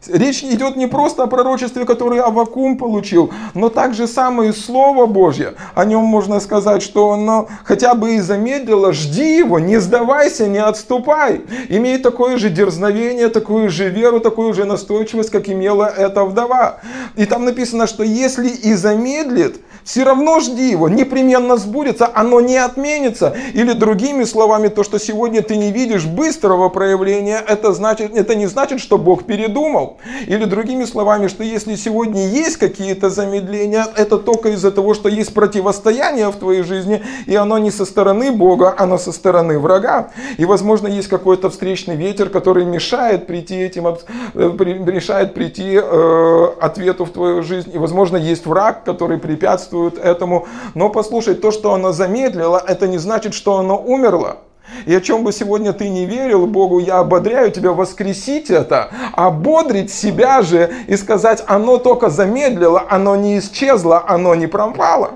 Речь 0.07 0.43
идет 0.43 0.77
не 0.77 0.87
просто 0.87 1.23
о 1.23 1.27
пророчестве, 1.27 1.85
которое 1.85 2.23
Авакум 2.23 2.75
получил, 2.77 3.31
но 3.53 3.69
также 3.69 4.07
самое 4.07 4.51
Слово 4.51 5.05
Божье. 5.05 5.53
О 5.75 5.85
нем 5.85 6.03
можно 6.03 6.39
сказать, 6.39 6.81
что 6.81 7.11
оно 7.11 7.47
хотя 7.63 7.93
бы 7.93 8.15
и 8.15 8.19
замедлило, 8.19 8.93
жди 8.93 9.37
его, 9.37 9.59
не 9.59 9.79
сдавайся, 9.79 10.47
не 10.47 10.57
отступай. 10.57 11.41
Имей 11.69 11.99
такое 11.99 12.37
же 12.37 12.49
дерзновение, 12.49 13.29
такую 13.29 13.69
же 13.69 13.89
веру, 13.89 14.19
такую 14.19 14.55
же 14.55 14.65
настойчивость, 14.65 15.29
как 15.29 15.47
имела 15.49 15.85
эта 15.85 16.25
вдова. 16.25 16.79
И 17.15 17.25
там 17.25 17.45
написано, 17.45 17.85
что 17.85 18.03
если 18.03 18.49
и 18.49 18.73
замедлит, 18.73 19.61
все 19.83 20.03
равно 20.03 20.39
жди 20.39 20.69
его, 20.69 20.89
непременно 20.89 21.57
сбудется, 21.57 22.09
оно 22.13 22.41
не 22.41 22.57
отменится. 22.57 23.35
Или 23.53 23.73
другими 23.73 24.23
словами, 24.23 24.67
то, 24.67 24.83
что 24.83 24.99
сегодня 24.99 25.41
ты 25.41 25.57
не 25.57 25.71
видишь 25.71 26.05
быстрого 26.05 26.69
проявления, 26.69 27.43
это, 27.47 27.71
значит, 27.73 28.15
это 28.15 28.35
не 28.35 28.47
значит, 28.47 28.79
что 28.79 28.97
Бог 28.97 29.25
передумал. 29.25 29.90
Или 30.27 30.45
другими 30.45 30.85
словами, 30.85 31.27
что 31.27 31.43
если 31.43 31.75
сегодня 31.75 32.27
есть 32.27 32.57
какие-то 32.57 33.09
замедления, 33.09 33.85
это 33.95 34.17
только 34.17 34.49
из-за 34.49 34.71
того, 34.71 34.93
что 34.93 35.09
есть 35.09 35.33
противостояние 35.33 36.29
в 36.29 36.35
твоей 36.35 36.63
жизни, 36.63 37.03
и 37.25 37.35
оно 37.35 37.57
не 37.57 37.71
со 37.71 37.85
стороны 37.85 38.31
Бога, 38.31 38.73
оно 38.77 38.97
со 38.97 39.11
стороны 39.11 39.59
врага. 39.59 40.11
И, 40.37 40.45
возможно, 40.45 40.87
есть 40.87 41.07
какой-то 41.07 41.49
встречный 41.49 41.95
ветер, 41.95 42.29
который 42.29 42.65
мешает 42.65 43.27
прийти 43.27 43.55
этим, 43.55 43.87
э, 43.87 43.95
мешает 44.33 45.33
прийти 45.33 45.79
э, 45.81 46.47
ответу 46.61 47.05
в 47.05 47.11
твою 47.11 47.43
жизнь. 47.43 47.71
И, 47.73 47.77
возможно, 47.77 48.17
есть 48.17 48.45
враг, 48.45 48.83
который 48.83 49.17
препятствует 49.17 49.97
этому. 49.97 50.47
Но 50.75 50.89
послушай, 50.89 51.35
то, 51.35 51.51
что 51.51 51.73
оно 51.73 51.91
замедлило, 51.91 52.63
это 52.65 52.87
не 52.87 52.97
значит, 52.97 53.33
что 53.33 53.57
оно 53.57 53.77
умерло. 53.77 54.37
И 54.85 54.95
о 54.95 55.01
чем 55.01 55.23
бы 55.23 55.31
сегодня 55.31 55.73
ты 55.73 55.89
не 55.89 56.05
верил 56.05 56.47
Богу, 56.47 56.79
я 56.79 56.99
ободряю 56.99 57.51
тебя 57.51 57.71
воскресить 57.71 58.49
это, 58.49 58.89
ободрить 59.13 59.91
себя 59.91 60.41
же 60.41 60.71
и 60.87 60.95
сказать, 60.97 61.43
оно 61.47 61.77
только 61.77 62.09
замедлило, 62.09 62.85
оно 62.89 63.15
не 63.15 63.39
исчезло, 63.39 64.03
оно 64.07 64.35
не 64.35 64.47
пропало. 64.47 65.11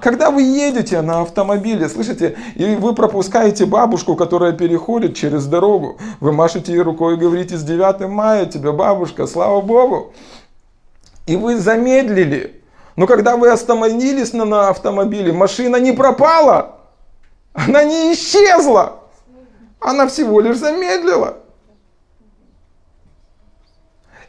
Когда 0.00 0.30
вы 0.30 0.42
едете 0.42 1.00
на 1.02 1.20
автомобиле, 1.20 1.88
слышите, 1.88 2.36
и 2.54 2.74
вы 2.74 2.94
пропускаете 2.94 3.66
бабушку, 3.66 4.16
которая 4.16 4.52
переходит 4.52 5.14
через 5.14 5.46
дорогу, 5.46 5.98
вы 6.20 6.32
машете 6.32 6.72
ей 6.72 6.80
рукой 6.80 7.14
и 7.14 7.18
говорите, 7.18 7.56
с 7.56 7.62
9 7.62 8.08
мая 8.08 8.46
тебе 8.46 8.72
бабушка, 8.72 9.26
слава 9.26 9.60
Богу. 9.60 10.12
И 11.26 11.36
вы 11.36 11.56
замедлили, 11.58 12.60
но 12.96 13.06
когда 13.06 13.36
вы 13.36 13.50
остановились 13.50 14.32
на, 14.32 14.44
на 14.44 14.68
автомобиле, 14.68 15.32
машина 15.32 15.76
не 15.76 15.92
пропала, 15.92 16.76
она 17.54 17.84
не 17.84 18.12
исчезла, 18.12 19.00
она 19.80 20.06
всего 20.06 20.40
лишь 20.40 20.56
замедлила. 20.56 21.38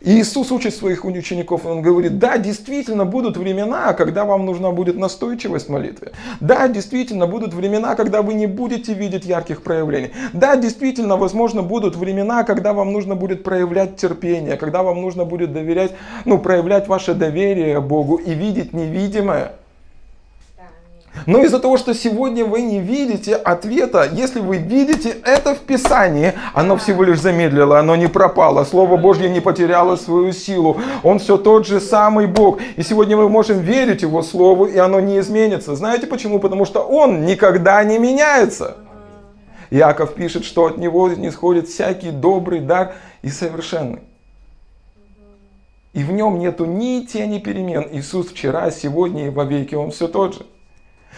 И 0.06 0.20
Иисус 0.20 0.52
учит 0.52 0.76
своих 0.76 1.04
учеников, 1.04 1.66
Он 1.66 1.82
говорит, 1.82 2.20
да, 2.20 2.38
действительно 2.38 3.06
будут 3.06 3.38
времена, 3.38 3.94
когда 3.94 4.24
вам 4.24 4.46
нужна 4.46 4.70
будет 4.70 4.98
настойчивость 4.98 5.68
в 5.68 5.72
молитве. 5.72 6.12
Да, 6.40 6.68
действительно 6.68 7.26
будут 7.26 7.56
времена, 7.56 7.96
когда 7.96 8.22
вы 8.22 8.36
не 8.36 8.46
будете 8.46 8.94
видеть 8.94 9.26
ярких 9.26 9.64
проявлений. 9.64 10.12
Да, 10.32 10.58
действительно, 10.58 11.18
возможно, 11.18 11.64
будут 11.64 11.96
времена, 11.96 12.44
когда 12.44 12.74
вам 12.74 12.94
нужно 12.94 13.16
будет 13.16 13.44
проявлять 13.44 13.96
терпение, 13.96 14.58
когда 14.58 14.84
вам 14.84 15.02
нужно 15.02 15.26
будет 15.26 15.52
доверять, 15.52 15.94
ну, 16.26 16.38
проявлять 16.38 16.88
ваше 16.88 17.16
доверие 17.16 17.82
Богу 17.82 18.18
и 18.18 18.36
видеть 18.36 18.74
невидимое. 18.74 19.54
Но 21.26 21.42
из-за 21.44 21.60
того, 21.60 21.78
что 21.78 21.94
сегодня 21.94 22.46
вы 22.46 22.62
не 22.62 22.80
видите 22.80 23.36
ответа, 23.36 24.10
если 24.12 24.40
вы 24.40 24.58
видите 24.58 25.16
это 25.24 25.56
в 25.56 25.60
Писании, 25.60 26.34
оно 26.54 26.78
всего 26.78 27.04
лишь 27.04 27.20
замедлило, 27.20 27.80
оно 27.80 27.96
не 27.96 28.08
пропало. 28.08 28.64
Слово 28.64 28.98
Божье 28.98 29.30
не 29.30 29.40
потеряло 29.40 29.96
свою 29.96 30.34
силу. 30.34 30.78
Он 31.04 31.20
все 31.20 31.38
тот 31.38 31.66
же 31.66 31.80
самый 31.80 32.28
Бог. 32.28 32.60
И 32.76 32.84
сегодня 32.84 33.18
мы 33.18 33.30
можем 33.30 33.60
верить 33.60 34.04
Его 34.04 34.22
Слову, 34.22 34.66
и 34.66 34.78
оно 34.78 35.00
не 35.00 35.20
изменится. 35.20 35.76
Знаете 35.76 36.06
почему? 36.06 36.40
Потому 36.40 36.66
что 36.66 36.82
Он 36.82 37.26
никогда 37.26 37.84
не 37.84 37.98
меняется. 37.98 38.78
Иаков 39.72 40.14
пишет, 40.14 40.46
что 40.46 40.66
от 40.66 40.78
Него 40.78 41.10
не 41.10 41.32
сходит 41.32 41.68
всякий 41.68 42.12
добрый 42.12 42.60
дар 42.60 42.94
и 43.24 43.30
совершенный. 43.30 44.02
И 45.94 46.04
в 46.04 46.12
нем 46.12 46.40
нету 46.40 46.66
ни 46.66 47.06
тени 47.06 47.40
перемен. 47.40 47.88
Иисус 47.92 48.28
вчера, 48.28 48.70
сегодня 48.70 49.28
и 49.28 49.30
во 49.30 49.46
веки, 49.46 49.76
Он 49.76 49.92
все 49.92 50.08
тот 50.08 50.36
же. 50.36 50.46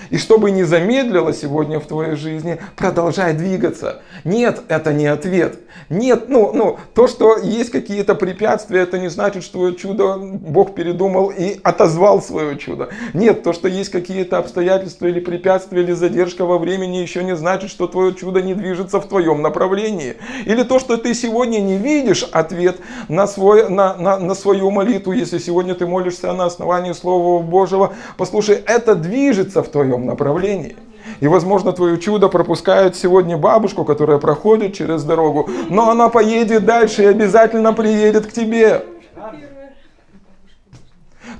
И 0.09 0.17
чтобы 0.17 0.51
не 0.51 0.63
замедлило 0.63 1.33
сегодня 1.33 1.79
в 1.79 1.85
твоей 1.85 2.15
жизни, 2.15 2.59
продолжай 2.75 3.33
двигаться. 3.33 4.01
Нет, 4.23 4.61
это 4.67 4.93
не 4.93 5.07
ответ. 5.07 5.59
Нет, 5.89 6.25
ну, 6.27 6.51
ну, 6.53 6.77
то, 6.93 7.07
что 7.07 7.37
есть 7.37 7.71
какие-то 7.71 8.15
препятствия, 8.15 8.81
это 8.81 8.97
не 8.99 9.09
значит, 9.09 9.43
что 9.43 9.59
твое 9.59 9.75
чудо 9.75 10.17
Бог 10.17 10.75
передумал 10.75 11.29
и 11.29 11.59
отозвал 11.63 12.21
свое 12.21 12.57
чудо. 12.57 12.89
Нет, 13.13 13.43
то, 13.43 13.53
что 13.53 13.67
есть 13.67 13.89
какие-то 13.89 14.37
обстоятельства 14.37 15.07
или 15.07 15.19
препятствия, 15.19 15.81
или 15.81 15.93
задержка 15.93 16.45
во 16.45 16.57
времени, 16.57 16.97
еще 16.97 17.23
не 17.23 17.35
значит, 17.35 17.69
что 17.69 17.87
твое 17.87 18.13
чудо 18.13 18.41
не 18.41 18.53
движется 18.53 18.99
в 18.99 19.07
твоем 19.07 19.41
направлении. 19.41 20.17
Или 20.45 20.63
то, 20.63 20.79
что 20.79 20.97
ты 20.97 21.13
сегодня 21.13 21.59
не 21.59 21.77
видишь 21.77 22.23
ответ 22.31 22.77
на, 23.07 23.27
свой, 23.27 23.69
на, 23.69 23.95
на, 23.95 24.17
на 24.17 24.35
свою 24.35 24.71
молитву, 24.71 25.11
если 25.11 25.37
сегодня 25.37 25.73
ты 25.73 25.85
молишься 25.85 26.33
на 26.33 26.45
основании 26.45 26.93
Слова 26.93 27.41
Божьего, 27.41 27.93
послушай, 28.17 28.61
это 28.65 28.95
движется 28.95 29.63
в 29.63 29.69
твоем 29.69 29.86
твоем 29.87 30.05
направлении. 30.05 30.75
И, 31.21 31.27
возможно, 31.27 31.71
твое 31.71 31.97
чудо 31.97 32.27
пропускает 32.27 32.95
сегодня 32.95 33.37
бабушку, 33.37 33.85
которая 33.85 34.17
проходит 34.17 34.73
через 34.73 35.03
дорогу, 35.03 35.49
но 35.69 35.89
она 35.89 36.09
поедет 36.09 36.65
дальше 36.65 37.03
и 37.03 37.05
обязательно 37.05 37.73
приедет 37.73 38.27
к 38.27 38.31
тебе. 38.33 38.83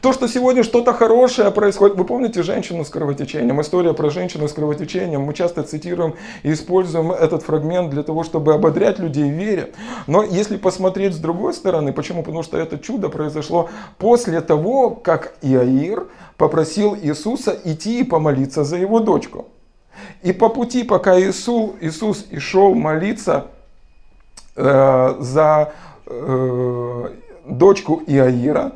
То, 0.02 0.14
что 0.14 0.28
сегодня 0.28 0.64
что-то 0.64 0.94
хорошее 0.94 1.50
происходит. 1.52 1.98
Вы 1.98 2.06
помните 2.06 2.44
женщину 2.44 2.86
с 2.86 2.90
кровотечением? 2.90 3.60
История 3.62 3.94
про 3.94 4.10
женщину 4.10 4.48
с 4.48 4.54
кровотечением. 4.54 5.22
Мы 5.22 5.34
часто 5.34 5.64
цитируем 5.64 6.14
и 6.44 6.54
используем 6.54 7.12
этот 7.12 7.44
фрагмент 7.44 7.90
для 7.90 8.04
того, 8.04 8.24
чтобы 8.24 8.54
ободрять 8.54 9.00
людей 9.00 9.32
в 9.32 9.34
вере. 9.34 9.74
Но 10.06 10.24
если 10.24 10.58
посмотреть 10.58 11.16
с 11.16 11.18
другой 11.18 11.54
стороны, 11.54 11.94
почему? 11.94 12.22
Потому 12.22 12.44
что 12.44 12.58
это 12.58 12.78
чудо 12.78 13.10
произошло 13.10 13.70
после 13.98 14.42
того, 14.42 14.92
как 14.92 15.34
Иаир 15.42 16.08
попросил 16.38 16.96
Иисуса 16.96 17.58
идти 17.64 18.02
и 18.02 18.04
помолиться 18.04 18.64
за 18.64 18.78
его 18.78 19.00
дочку. 19.00 19.48
И 20.22 20.32
по 20.32 20.50
пути, 20.50 20.84
пока 20.84 21.20
Иисус, 21.20 21.72
Иисус 21.82 22.28
и 22.30 22.38
шел 22.38 22.76
молиться 22.76 23.48
э, 24.56 25.16
за 25.20 25.74
э, 26.06 27.10
дочку 27.48 28.04
Иаира, 28.06 28.74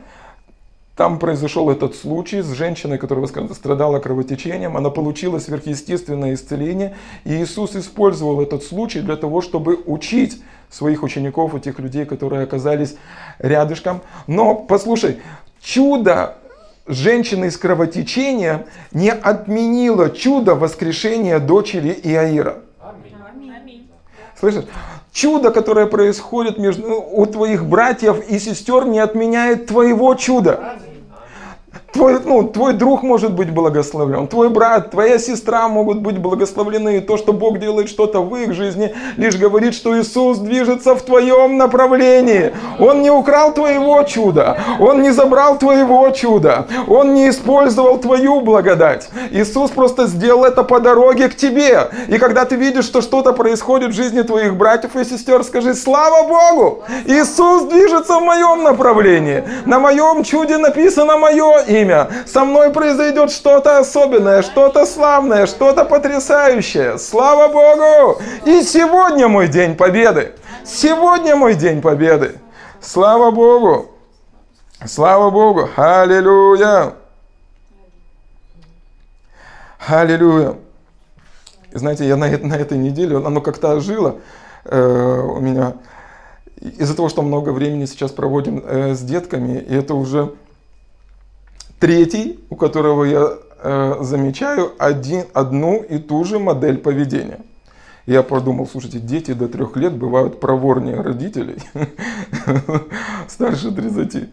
там 0.96 1.20
произошел 1.20 1.70
этот 1.70 1.96
случай 1.96 2.42
с 2.42 2.52
женщиной, 2.52 2.98
которая 2.98 3.26
страдала 3.26 4.00
кровотечением. 4.00 4.76
Она 4.76 4.90
получила 4.90 5.40
сверхъестественное 5.40 6.34
исцеление. 6.34 6.96
И 7.24 7.42
Иисус 7.42 7.76
использовал 7.76 8.42
этот 8.42 8.64
случай 8.64 9.00
для 9.00 9.16
того, 9.16 9.42
чтобы 9.42 9.80
учить 9.86 10.42
своих 10.70 11.04
учеников, 11.04 11.56
этих 11.56 11.80
людей, 11.80 12.06
которые 12.06 12.44
оказались 12.44 12.98
рядышком. 13.40 14.02
Но 14.28 14.56
послушай, 14.56 15.22
чудо 15.62 16.36
женщины 16.88 17.46
из 17.46 17.58
кровотечения 17.58 18.66
не 18.92 19.12
отменило 19.12 20.10
чудо 20.10 20.56
воскрешения 20.56 21.40
дочери 21.40 21.98
Иаира. 22.04 22.60
Слышишь? 24.38 24.66
Чудо, 25.14 25.52
которое 25.52 25.88
происходит 25.88 26.58
между, 26.58 27.02
у 27.02 27.26
твоих 27.26 27.66
братьев 27.66 28.30
и 28.30 28.40
сестер, 28.40 28.86
не 28.86 29.00
отменяет 29.00 29.68
твоего 29.68 30.16
чуда. 30.16 30.78
Твой, 31.94 32.22
ну, 32.24 32.44
твой 32.44 32.74
друг 32.74 33.04
может 33.04 33.34
быть 33.34 33.52
благословлен, 33.52 34.28
твой 34.28 34.50
брат, 34.50 34.92
твоя 34.92 35.20
сестра 35.20 35.68
могут 35.68 36.00
быть 36.00 36.18
благословлены. 36.18 36.98
И 36.98 37.02
то, 37.02 37.18
что 37.18 37.34
Бог 37.34 37.60
делает 37.60 37.90
что-то 37.90 38.22
в 38.22 38.34
их 38.38 38.54
жизни, 38.54 38.96
лишь 39.18 39.36
говорит, 39.36 39.74
что 39.74 40.00
Иисус 40.00 40.38
движется 40.38 40.96
в 40.96 41.02
твоем 41.02 41.58
направлении. 41.58 42.54
Он 42.80 43.02
не 43.02 43.12
украл 43.12 43.54
твоего 43.54 44.02
чуда, 44.04 44.58
Он 44.80 45.02
не 45.02 45.12
забрал 45.12 45.58
твоего 45.58 46.10
чуда, 46.12 46.66
Он 46.88 47.14
не 47.14 47.30
использовал 47.30 47.98
твою 47.98 48.40
благодать. 48.40 49.10
Иисус 49.32 49.72
просто 49.72 50.08
сделал 50.08 50.46
это 50.46 50.64
по 50.64 50.80
дороге 50.80 51.28
к 51.28 51.36
тебе. 51.36 51.90
И 52.08 52.18
когда 52.18 52.46
ты 52.46 52.56
видишь, 52.56 52.86
что 52.86 53.02
что-то 53.02 53.34
происходит 53.34 53.90
в 53.90 53.96
жизни 53.96 54.22
твоих 54.22 54.56
братьев 54.56 54.96
и 54.96 55.04
сестер, 55.04 55.44
скажи, 55.44 55.74
слава 55.74 56.26
Богу, 56.26 56.84
Иисус 57.06 57.64
движется 57.64 58.18
в 58.18 58.24
моем 58.24 58.64
направлении. 58.64 59.44
На 59.66 59.80
моем 59.80 60.24
чуде 60.24 60.58
написано 60.58 61.18
мое 61.18 61.60
имя 61.68 61.81
время 61.84 62.10
со 62.26 62.46
мной 62.46 62.72
произойдет 62.72 63.32
что-то 63.32 63.80
особенное, 63.80 64.42
что-то 64.42 64.86
славное, 64.86 65.46
что-то 65.46 65.86
потрясающее. 65.86 66.98
Слава 66.98 67.52
Богу! 67.52 68.22
И 68.46 68.62
сегодня 68.62 69.28
мой 69.28 69.48
день 69.48 69.76
победы. 69.76 70.34
Сегодня 70.64 71.36
мой 71.36 71.56
день 71.56 71.82
победы. 71.82 72.40
Слава 72.80 73.32
Богу! 73.32 73.92
Слава 74.86 75.30
Богу! 75.30 75.70
Аллилуйя! 75.76 76.94
Аллилуйя! 79.88 80.56
Знаете, 81.74 82.06
я 82.06 82.16
на, 82.18 82.28
на 82.28 82.54
этой 82.56 82.78
неделе, 82.78 83.18
оно 83.18 83.42
как-то 83.42 83.76
ожило 83.76 84.18
э, 84.66 85.22
у 85.22 85.40
меня. 85.40 85.74
Из-за 86.60 86.96
того, 86.96 87.10
что 87.10 87.24
много 87.24 87.50
времени 87.50 87.86
сейчас 87.86 88.12
проводим 88.12 88.62
э, 88.64 88.94
с 88.94 89.00
детками, 89.02 89.58
и 89.58 89.74
это 89.74 89.96
уже 89.96 90.36
третий, 91.82 92.40
у 92.52 92.56
которого 92.56 93.04
я 93.06 93.34
э, 93.58 93.98
замечаю 94.02 94.72
один, 94.78 95.26
одну 95.34 95.82
и 95.82 95.98
ту 95.98 96.24
же 96.24 96.38
модель 96.38 96.78
поведения. 96.78 97.40
Я 98.06 98.22
подумал, 98.22 98.68
слушайте, 98.68 99.00
дети 99.00 99.34
до 99.34 99.48
трех 99.48 99.76
лет 99.76 99.94
бывают 99.94 100.40
проворнее 100.40 101.02
родителей, 101.02 101.58
старше 103.28 103.72
30. 103.72 104.30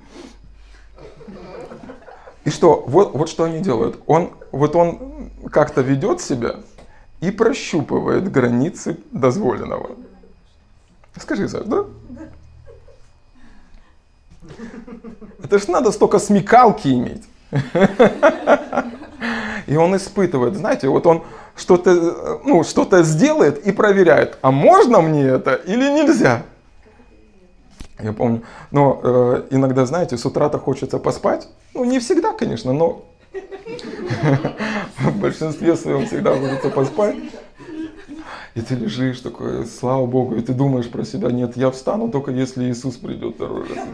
И 2.45 2.51
что? 2.51 2.85
Вот, 2.87 3.15
вот 3.15 3.31
что 3.31 3.45
они 3.45 3.61
делают. 3.61 3.99
Он, 4.07 4.31
вот 4.53 4.77
он 4.77 5.31
как-то 5.51 5.81
ведет 5.81 6.21
себя 6.21 6.57
и 7.21 7.31
прощупывает 7.31 8.31
границы 8.31 8.99
дозволенного. 9.11 9.97
Скажи, 11.17 11.49
Саш, 11.49 11.65
да? 11.65 11.85
Это 15.43 15.59
ж 15.59 15.67
надо 15.69 15.93
столько 15.93 16.19
смекалки 16.19 16.89
иметь. 16.89 17.25
И 19.67 19.77
он 19.77 19.97
испытывает, 19.97 20.55
знаете, 20.57 20.89
вот 20.89 21.07
он 21.07 21.25
что-то 21.57 22.41
ну, 22.45 22.65
что 22.65 23.03
сделает 23.03 23.67
и 23.67 23.73
проверяет, 23.73 24.39
а 24.41 24.51
можно 24.51 25.01
мне 25.01 25.25
это 25.25 25.55
или 25.55 25.91
нельзя. 25.91 26.43
Я 28.01 28.13
помню, 28.13 28.43
но 28.71 29.01
э, 29.03 29.43
иногда, 29.51 29.85
знаете, 29.85 30.17
с 30.17 30.25
утра-то 30.25 30.59
хочется 30.59 30.99
поспать. 30.99 31.49
Ну, 31.75 31.85
не 31.85 31.99
всегда, 31.99 32.33
конечно, 32.33 32.73
но 32.73 33.05
в 35.01 35.19
большинстве 35.19 35.77
своем 35.77 36.07
всегда 36.07 36.35
хочется 36.37 36.71
поспать. 36.71 37.17
И 38.59 38.61
ты 38.61 38.75
лежишь 38.75 39.21
такой, 39.21 39.65
слава 39.67 40.05
Богу, 40.07 40.35
и 40.35 40.41
ты 40.41 40.53
думаешь 40.53 40.91
про 40.91 41.05
себя, 41.05 41.31
нет, 41.31 41.57
я 41.57 41.71
встану 41.71 42.11
только 42.11 42.33
если 42.33 42.69
Иисус 42.69 42.97
придет 42.97 43.37
второй 43.37 43.69
раз. 43.69 43.87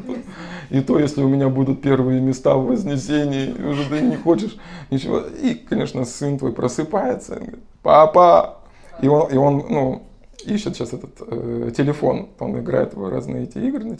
И 0.71 0.81
то, 0.81 0.99
если 0.99 1.23
у 1.23 1.29
меня 1.29 1.51
будут 1.51 1.83
первые 1.83 2.23
места 2.23 2.55
в 2.55 2.65
Вознесении, 2.65 3.53
уже 3.53 3.87
ты 3.91 4.01
не 4.01 4.17
хочешь 4.17 4.57
ничего. 4.91 5.19
И, 5.19 5.55
конечно, 5.55 6.07
сын 6.07 6.39
твой 6.39 6.53
просыпается, 6.53 7.35
говорит, 7.35 7.63
папа! 7.83 8.61
И 9.03 9.09
он, 9.09 9.31
и 9.31 9.37
он 9.37 9.67
ну, 9.69 10.03
ищет 10.47 10.77
сейчас 10.77 10.95
этот 10.95 11.11
э, 11.21 11.71
телефон, 11.77 12.31
он 12.39 12.59
играет 12.59 12.95
в 12.95 13.07
разные 13.07 13.43
эти 13.43 13.59
игры. 13.59 13.99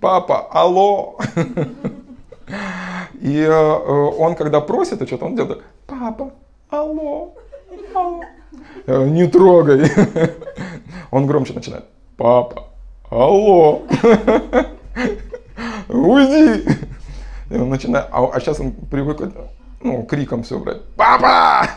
Папа, 0.00 0.48
алло! 0.50 1.18
И 3.20 3.38
э, 3.38 3.78
он, 4.18 4.34
когда 4.34 4.62
просит, 4.62 5.02
а 5.02 5.06
что-то 5.06 5.26
он 5.26 5.36
делает, 5.36 5.62
папа, 5.86 6.32
алло. 6.70 7.34
Не 8.86 9.26
трогай. 9.26 9.90
Он 11.10 11.26
громче 11.26 11.52
начинает. 11.52 11.84
Папа, 12.16 12.68
алло, 13.10 13.82
уйди. 15.88 16.68
И 17.50 17.54
он 17.56 17.68
начинает, 17.68 18.06
а, 18.10 18.26
а 18.32 18.40
сейчас 18.40 18.58
он 18.58 18.72
привык 18.72 19.20
ну, 19.82 20.02
криком 20.04 20.42
все 20.42 20.58
брать. 20.58 20.82
Папа! 20.96 21.68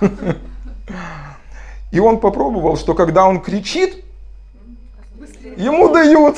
И 1.91 2.00
он 2.00 2.20
попробовал, 2.20 2.77
что 2.77 2.94
когда 2.94 3.25
он 3.25 3.41
кричит, 3.41 4.03
ему 5.58 5.89
дают. 5.94 6.38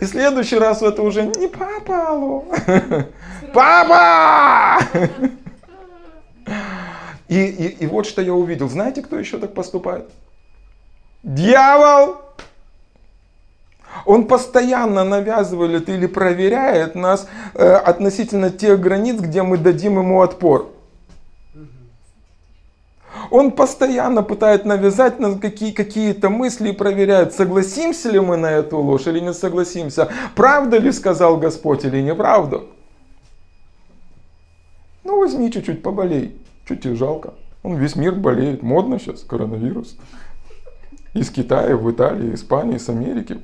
И 0.00 0.04
следующий 0.04 0.58
раз 0.58 0.82
это 0.82 1.02
уже 1.02 1.22
не 1.24 1.48
папа, 1.48 2.08
алло. 2.08 2.44
Папа! 3.52 4.78
И, 7.28 7.44
и, 7.44 7.84
и 7.84 7.86
вот 7.86 8.06
что 8.06 8.22
я 8.22 8.34
увидел. 8.34 8.68
Знаете, 8.68 9.02
кто 9.02 9.18
еще 9.18 9.38
так 9.38 9.54
поступает? 9.54 10.10
Дьявол! 11.22 12.16
Он 14.04 14.26
постоянно 14.26 15.04
навязывает 15.04 15.88
или 15.88 16.06
проверяет 16.06 16.94
нас 16.94 17.28
э, 17.54 17.64
относительно 17.64 18.50
тех 18.50 18.80
границ, 18.80 19.20
где 19.20 19.42
мы 19.42 19.58
дадим 19.58 19.98
ему 19.98 20.22
отпор. 20.22 20.70
Он 23.30 23.50
постоянно 23.50 24.22
пытает 24.22 24.64
навязать 24.64 25.18
нам 25.18 25.38
какие, 25.38 25.72
какие-то 25.72 26.30
мысли 26.30 26.70
и 26.70 26.72
проверяет, 26.72 27.34
согласимся 27.34 28.10
ли 28.10 28.20
мы 28.20 28.36
на 28.36 28.50
эту 28.50 28.78
ложь 28.78 29.06
или 29.06 29.20
не 29.20 29.34
согласимся. 29.34 30.08
Правда 30.34 30.78
ли 30.78 30.92
сказал 30.92 31.36
Господь 31.36 31.84
или 31.84 32.00
неправда. 32.00 32.62
Ну 35.04 35.18
возьми 35.18 35.50
чуть-чуть, 35.50 35.82
поболей. 35.82 36.40
Что 36.68 36.76
тебе 36.76 36.96
жалко? 36.96 37.32
Он 37.62 37.76
весь 37.76 37.96
мир 37.96 38.14
болеет. 38.14 38.62
Модно 38.62 38.98
сейчас 38.98 39.22
коронавирус. 39.22 39.96
Из 41.14 41.30
Китая, 41.30 41.74
в 41.74 41.90
Италии, 41.90 42.34
Испании, 42.34 42.76
с 42.76 42.90
Америки. 42.90 43.38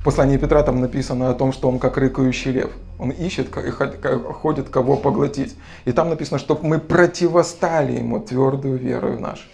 В 0.00 0.02
послании 0.02 0.38
Петра 0.38 0.62
там 0.62 0.80
написано 0.80 1.28
о 1.28 1.34
том, 1.34 1.52
что 1.52 1.68
он 1.68 1.78
как 1.78 1.98
рыкающий 1.98 2.52
лев. 2.52 2.72
Он 2.98 3.10
ищет, 3.10 3.54
ходит 3.54 4.70
кого 4.70 4.96
поглотить. 4.96 5.58
И 5.84 5.92
там 5.92 6.08
написано, 6.08 6.38
чтобы 6.38 6.66
мы 6.66 6.78
противостали 6.78 7.98
ему 7.98 8.18
твердую 8.18 8.78
верою 8.78 9.20
нашей. 9.20 9.50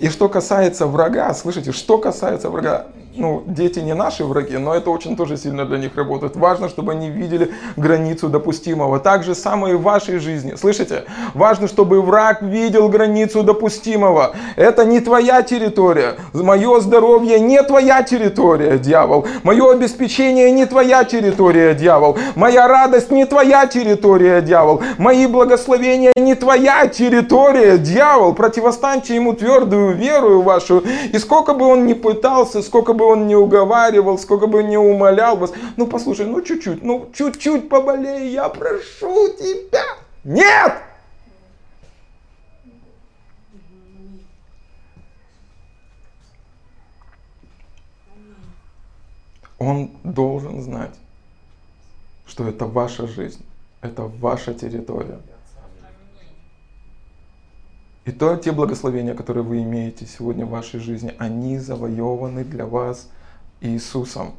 И 0.00 0.08
что 0.08 0.30
касается 0.30 0.86
врага, 0.86 1.34
слышите, 1.34 1.72
что 1.72 1.98
касается 1.98 2.48
врага, 2.48 2.86
ну, 3.18 3.42
дети 3.46 3.80
не 3.80 3.94
наши 3.94 4.24
враги, 4.24 4.56
но 4.56 4.74
это 4.74 4.90
очень 4.90 5.16
тоже 5.16 5.36
сильно 5.36 5.64
для 5.64 5.78
них 5.78 5.96
работает. 5.96 6.36
Важно, 6.36 6.68
чтобы 6.68 6.92
они 6.92 7.10
видели 7.10 7.52
границу 7.76 8.28
допустимого. 8.28 9.00
Так 9.00 9.24
же 9.24 9.34
самое 9.34 9.74
и 9.74 9.76
в 9.76 9.82
вашей 9.82 10.18
жизни. 10.18 10.54
Слышите? 10.54 11.04
Важно, 11.34 11.66
чтобы 11.66 12.00
враг 12.00 12.42
видел 12.42 12.88
границу 12.88 13.42
допустимого. 13.42 14.34
Это 14.56 14.84
не 14.84 15.00
твоя 15.00 15.42
территория. 15.42 16.14
Мое 16.32 16.80
здоровье 16.80 17.40
не 17.40 17.62
твоя 17.62 18.02
территория, 18.02 18.78
дьявол. 18.78 19.26
Мое 19.42 19.72
обеспечение 19.72 20.50
не 20.52 20.66
твоя 20.66 21.04
территория, 21.04 21.74
дьявол. 21.74 22.18
Моя 22.36 22.68
радость 22.68 23.10
не 23.10 23.26
твоя 23.26 23.66
территория, 23.66 24.40
дьявол. 24.40 24.82
Мои 24.98 25.26
благословения 25.26 26.12
не 26.16 26.34
твоя 26.34 26.86
территория, 26.86 27.78
дьявол. 27.78 28.34
Противостаньте 28.34 29.14
ему 29.16 29.32
твердую 29.32 29.96
веру 29.96 30.42
вашу. 30.42 30.84
И 31.12 31.18
сколько 31.18 31.54
бы 31.54 31.66
он 31.66 31.86
ни 31.86 31.94
пытался, 31.94 32.62
сколько 32.62 32.92
бы 32.92 33.07
он 33.08 33.26
не 33.26 33.34
уговаривал, 33.34 34.18
сколько 34.18 34.46
бы 34.46 34.62
не 34.62 34.76
умолял 34.76 35.36
вас, 35.36 35.52
ну 35.76 35.86
послушай, 35.86 36.26
ну 36.26 36.42
чуть-чуть, 36.42 36.82
ну 36.82 37.10
чуть-чуть 37.14 37.68
поболей, 37.68 38.30
я 38.30 38.48
прошу 38.48 39.28
тебя. 39.34 39.84
Нет! 40.24 40.74
Он 49.58 49.90
должен 50.04 50.62
знать, 50.62 50.94
что 52.26 52.46
это 52.46 52.66
ваша 52.66 53.08
жизнь, 53.08 53.44
это 53.80 54.02
ваша 54.02 54.54
территория. 54.54 55.18
И 58.08 58.10
то 58.10 58.34
те 58.36 58.52
благословения, 58.52 59.12
которые 59.12 59.44
вы 59.44 59.62
имеете 59.64 60.06
сегодня 60.06 60.46
в 60.46 60.48
вашей 60.48 60.80
жизни, 60.80 61.12
они 61.18 61.58
завоеваны 61.58 62.42
для 62.42 62.64
вас 62.64 63.10
Иисусом. 63.60 64.30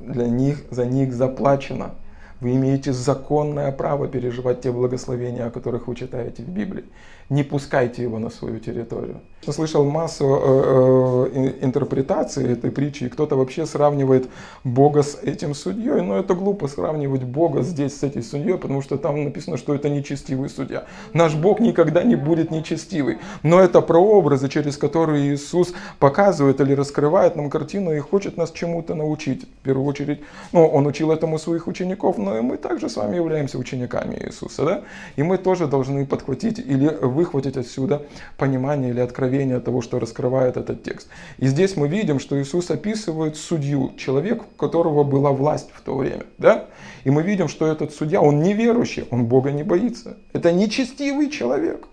Для 0.00 0.26
них, 0.26 0.64
за 0.72 0.86
них 0.86 1.14
заплачено. 1.14 1.94
Вы 2.40 2.56
имеете 2.56 2.92
законное 2.92 3.70
право 3.70 4.08
переживать 4.08 4.62
те 4.62 4.72
благословения, 4.72 5.46
о 5.46 5.52
которых 5.52 5.86
вы 5.86 5.94
читаете 5.94 6.42
в 6.42 6.48
Библии 6.48 6.86
не 7.28 7.42
пускайте 7.42 8.02
его 8.02 8.18
на 8.18 8.30
свою 8.30 8.58
территорию. 8.60 9.20
Я 9.46 9.52
слышал 9.52 9.84
массу 9.84 10.40
э, 10.42 11.30
э, 11.34 11.52
интерпретаций 11.60 12.52
этой 12.52 12.72
притчи, 12.72 13.04
и 13.04 13.08
кто-то 13.08 13.36
вообще 13.36 13.64
сравнивает 13.64 14.28
Бога 14.64 15.02
с 15.02 15.14
этим 15.22 15.54
судьей, 15.54 16.02
но 16.02 16.18
это 16.18 16.34
глупо 16.34 16.66
сравнивать 16.66 17.22
Бога 17.22 17.62
здесь 17.62 17.96
с 17.96 18.02
этим 18.02 18.22
судьей, 18.22 18.58
потому 18.58 18.82
что 18.82 18.96
там 18.96 19.22
написано, 19.22 19.56
что 19.56 19.74
это 19.74 19.88
нечестивый 19.88 20.48
судья. 20.48 20.86
Наш 21.12 21.34
Бог 21.34 21.60
никогда 21.60 22.02
не 22.02 22.16
будет 22.16 22.50
нечестивый, 22.50 23.18
но 23.44 23.60
это 23.60 23.82
прообразы, 23.82 24.48
через 24.48 24.76
которые 24.76 25.32
Иисус 25.32 25.74
показывает 26.00 26.60
или 26.60 26.72
раскрывает 26.72 27.36
нам 27.36 27.48
картину 27.48 27.92
и 27.92 28.00
хочет 28.00 28.36
нас 28.36 28.50
чему-то 28.50 28.94
научить. 28.94 29.44
В 29.44 29.64
первую 29.64 29.86
очередь, 29.86 30.20
ну, 30.50 30.66
Он 30.66 30.86
учил 30.86 31.12
этому 31.12 31.38
своих 31.38 31.68
учеников, 31.68 32.18
но 32.18 32.36
и 32.36 32.40
мы 32.40 32.56
также 32.56 32.88
с 32.88 32.96
вами 32.96 33.14
являемся 33.16 33.58
учениками 33.58 34.16
Иисуса, 34.16 34.64
да? 34.64 34.82
И 35.14 35.22
мы 35.22 35.38
тоже 35.38 35.68
должны 35.68 36.04
подхватить 36.04 36.58
или 36.58 36.88
выхватить 37.16 37.56
отсюда 37.56 38.02
понимание 38.38 38.90
или 38.90 39.00
откровение 39.00 39.58
того, 39.58 39.82
что 39.82 39.98
раскрывает 39.98 40.56
этот 40.56 40.84
текст. 40.84 41.08
И 41.38 41.46
здесь 41.46 41.76
мы 41.76 41.88
видим, 41.88 42.20
что 42.20 42.40
Иисус 42.40 42.70
описывает 42.70 43.36
судью, 43.36 43.92
человек, 43.96 44.42
у 44.42 44.58
которого 44.58 45.02
была 45.02 45.32
власть 45.32 45.70
в 45.72 45.80
то 45.80 45.96
время. 45.96 46.26
Да? 46.38 46.66
И 47.04 47.10
мы 47.10 47.22
видим, 47.22 47.48
что 47.48 47.66
этот 47.66 47.92
судья, 47.92 48.20
он 48.20 48.42
неверующий, 48.42 49.06
он 49.10 49.26
Бога 49.26 49.50
не 49.50 49.64
боится. 49.64 50.16
Это 50.32 50.52
нечестивый 50.52 51.30
человек. 51.30 51.86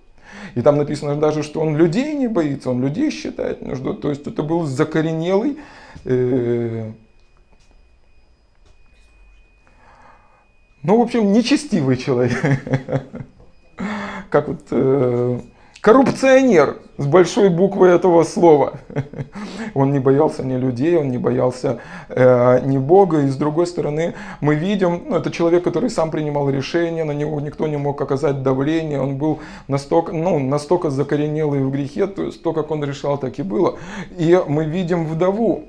И 0.55 0.61
там 0.61 0.77
написано 0.77 1.15
даже, 1.15 1.41
что 1.41 1.61
он 1.61 1.75
людей 1.77 2.13
не 2.13 2.27
боится, 2.27 2.69
он 2.69 2.81
людей 2.81 3.09
считает 3.09 3.61
между. 3.61 3.93
То 3.93 4.09
есть 4.09 4.27
это 4.27 4.43
был 4.43 4.65
закоренелый 4.65 5.57
э, 6.05 6.91
ну, 10.83 10.97
в 10.97 11.01
общем, 11.01 11.31
нечестивый 11.31 11.97
человек. 11.97 12.37
Как 14.33 14.47
вот 14.47 14.61
э, 14.71 15.39
коррупционер 15.79 16.77
с 16.97 17.05
большой 17.05 17.49
буквы 17.49 17.89
этого 17.89 18.23
слова. 18.23 18.79
Он 19.75 19.93
не 19.93 19.99
боялся 19.99 20.43
ни 20.43 20.55
людей, 20.55 20.97
он 20.97 21.11
не 21.11 21.19
боялся 21.19 21.81
э, 22.09 22.61
ни 22.65 22.79
Бога. 22.79 23.21
И 23.21 23.27
с 23.27 23.35
другой 23.35 23.67
стороны, 23.67 24.15
мы 24.41 24.55
видим, 24.55 25.03
ну, 25.07 25.17
это 25.17 25.29
человек, 25.29 25.63
который 25.63 25.91
сам 25.91 26.09
принимал 26.09 26.49
решения, 26.49 27.03
на 27.03 27.11
него 27.11 27.39
никто 27.41 27.67
не 27.67 27.77
мог 27.77 28.01
оказать 28.01 28.41
давление. 28.41 28.99
Он 28.99 29.17
был 29.17 29.39
настолько, 29.67 30.13
ну, 30.13 30.39
настолько 30.39 30.89
закоренелый 30.89 31.63
в 31.63 31.69
грехе, 31.69 32.07
то 32.07 32.23
есть 32.23 32.41
то, 32.41 32.53
как 32.53 32.71
он 32.71 32.83
решал, 32.83 33.19
так 33.19 33.37
и 33.37 33.43
было. 33.43 33.77
И 34.17 34.41
мы 34.47 34.65
видим 34.65 35.05
вдову, 35.05 35.65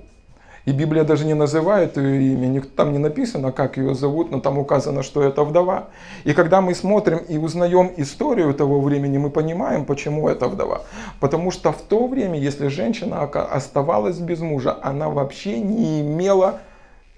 и 0.66 0.72
Библия 0.72 1.04
даже 1.04 1.26
не 1.26 1.34
называет 1.34 1.98
ее 1.98 2.32
имя, 2.32 2.62
там 2.74 2.92
не 2.92 2.98
написано, 2.98 3.52
как 3.52 3.76
ее 3.76 3.94
зовут, 3.94 4.30
но 4.30 4.40
там 4.40 4.58
указано, 4.58 5.02
что 5.02 5.22
это 5.22 5.44
вдова. 5.44 5.88
И 6.24 6.32
когда 6.32 6.62
мы 6.62 6.74
смотрим 6.74 7.18
и 7.18 7.36
узнаем 7.36 7.92
историю 7.98 8.54
того 8.54 8.80
времени, 8.80 9.18
мы 9.18 9.28
понимаем, 9.28 9.84
почему 9.84 10.26
это 10.26 10.48
вдова. 10.48 10.82
Потому 11.20 11.50
что 11.50 11.70
в 11.70 11.82
то 11.82 12.06
время, 12.06 12.38
если 12.38 12.68
женщина 12.68 13.22
оставалась 13.22 14.18
без 14.18 14.40
мужа, 14.40 14.78
она 14.82 15.10
вообще 15.10 15.60
не 15.60 16.00
имела 16.00 16.60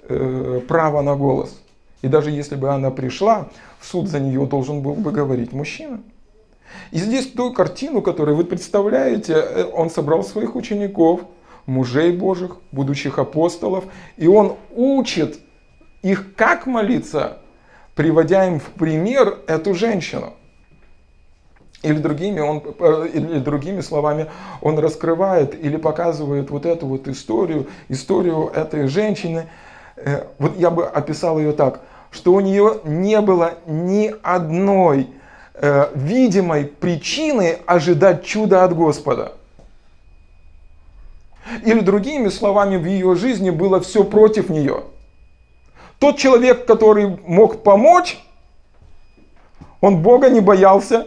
э, 0.08 0.60
права 0.66 1.02
на 1.02 1.14
голос. 1.14 1.56
И 2.02 2.08
даже 2.08 2.32
если 2.32 2.56
бы 2.56 2.70
она 2.70 2.90
пришла, 2.90 3.46
в 3.78 3.86
суд 3.86 4.08
за 4.08 4.18
нее 4.18 4.44
должен 4.46 4.82
был 4.82 4.94
бы 4.94 5.12
говорить 5.12 5.52
мужчина. 5.52 6.00
И 6.90 6.98
здесь 6.98 7.30
ту 7.30 7.52
картину, 7.52 8.02
которую 8.02 8.36
вы 8.36 8.44
представляете, 8.44 9.34
э, 9.34 9.64
он 9.72 9.88
собрал 9.88 10.24
своих 10.24 10.56
учеников– 10.56 11.20
мужей 11.66 12.16
Божьих, 12.16 12.56
будущих 12.72 13.18
апостолов, 13.18 13.84
и 14.16 14.26
он 14.26 14.56
учит 14.74 15.38
их, 16.02 16.34
как 16.34 16.66
молиться, 16.66 17.38
приводя 17.94 18.46
им 18.46 18.60
в 18.60 18.66
пример 18.70 19.38
эту 19.46 19.74
женщину. 19.74 20.34
Или 21.82 21.98
другими, 21.98 22.40
он, 22.40 22.62
э, 22.78 23.08
или 23.12 23.38
другими 23.38 23.80
словами, 23.80 24.26
он 24.62 24.78
раскрывает 24.78 25.54
или 25.54 25.76
показывает 25.76 26.50
вот 26.50 26.66
эту 26.66 26.86
вот 26.86 27.06
историю, 27.06 27.66
историю 27.88 28.50
этой 28.54 28.88
женщины. 28.88 29.46
Э, 29.96 30.24
вот 30.38 30.56
я 30.56 30.70
бы 30.70 30.86
описал 30.86 31.38
ее 31.38 31.52
так, 31.52 31.80
что 32.10 32.32
у 32.32 32.40
нее 32.40 32.80
не 32.84 33.20
было 33.20 33.54
ни 33.66 34.14
одной 34.22 35.10
э, 35.54 35.90
видимой 35.94 36.64
причины 36.64 37.58
ожидать 37.66 38.24
чуда 38.24 38.64
от 38.64 38.74
Господа. 38.74 39.32
Или 41.64 41.80
другими 41.80 42.28
словами, 42.28 42.76
в 42.76 42.84
ее 42.84 43.14
жизни 43.14 43.50
было 43.50 43.80
все 43.80 44.04
против 44.04 44.48
нее. 44.48 44.84
Тот 45.98 46.18
человек, 46.18 46.66
который 46.66 47.18
мог 47.26 47.62
помочь, 47.62 48.18
он 49.80 50.02
Бога 50.02 50.28
не 50.30 50.40
боялся. 50.40 51.06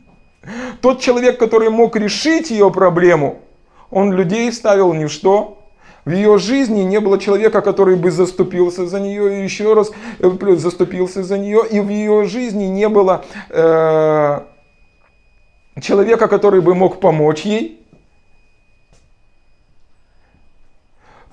Тот 0.80 1.00
человек, 1.00 1.38
который 1.38 1.70
мог 1.70 1.96
решить 1.96 2.50
ее 2.50 2.70
проблему, 2.70 3.40
он 3.90 4.12
людей 4.12 4.52
ставил 4.52 4.92
ни 4.92 5.06
в 5.06 5.10
что. 5.10 5.58
В 6.04 6.10
ее 6.10 6.36
жизни 6.38 6.82
не 6.82 7.00
было 7.00 7.18
человека, 7.18 7.62
который 7.62 7.96
бы 7.96 8.10
заступился 8.10 8.86
за 8.86 9.00
нее, 9.00 9.40
и 9.40 9.44
еще 9.44 9.72
раз 9.72 9.90
э, 10.18 10.56
заступился 10.56 11.22
за 11.22 11.38
нее. 11.38 11.62
И 11.70 11.80
в 11.80 11.88
ее 11.88 12.24
жизни 12.26 12.64
не 12.64 12.90
было 12.90 13.24
э, 13.48 14.40
человека, 15.80 16.28
который 16.28 16.60
бы 16.60 16.74
мог 16.74 17.00
помочь 17.00 17.42
ей. 17.42 17.83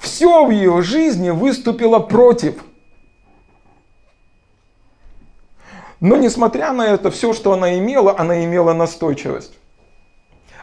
Все 0.02 0.46
в 0.46 0.50
ее 0.50 0.82
жизни 0.82 1.30
выступило 1.30 2.00
против. 2.00 2.56
Но 6.00 6.18
несмотря 6.18 6.74
на 6.74 6.88
это, 6.88 7.12
все, 7.12 7.32
что 7.34 7.54
она 7.54 7.78
имела, 7.78 8.18
она 8.18 8.44
имела 8.44 8.74
настойчивость 8.74 9.54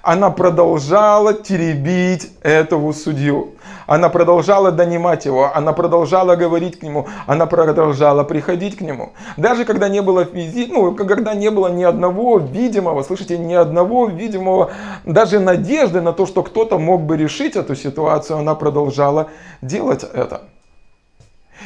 она 0.08 0.30
продолжала 0.30 1.34
теребить 1.34 2.32
этого 2.42 2.92
судью. 2.92 3.50
Она 3.86 4.08
продолжала 4.08 4.72
донимать 4.72 5.26
его, 5.26 5.54
она 5.54 5.74
продолжала 5.74 6.34
говорить 6.34 6.78
к 6.78 6.82
нему, 6.82 7.06
она 7.26 7.44
продолжала 7.44 8.24
приходить 8.24 8.78
к 8.78 8.80
нему. 8.80 9.12
Даже 9.36 9.66
когда 9.66 9.90
не 9.90 10.00
было 10.00 10.24
физи... 10.24 10.66
ну, 10.70 10.94
когда 10.94 11.34
не 11.34 11.50
было 11.50 11.68
ни 11.68 11.84
одного 11.84 12.38
видимого, 12.38 13.02
слышите, 13.02 13.36
ни 13.36 13.52
одного 13.52 14.06
видимого, 14.06 14.70
даже 15.04 15.40
надежды 15.40 16.00
на 16.00 16.14
то, 16.14 16.24
что 16.24 16.42
кто-то 16.42 16.78
мог 16.78 17.02
бы 17.02 17.18
решить 17.18 17.54
эту 17.56 17.76
ситуацию, 17.76 18.38
она 18.38 18.54
продолжала 18.54 19.28
делать 19.60 20.04
это. 20.14 20.40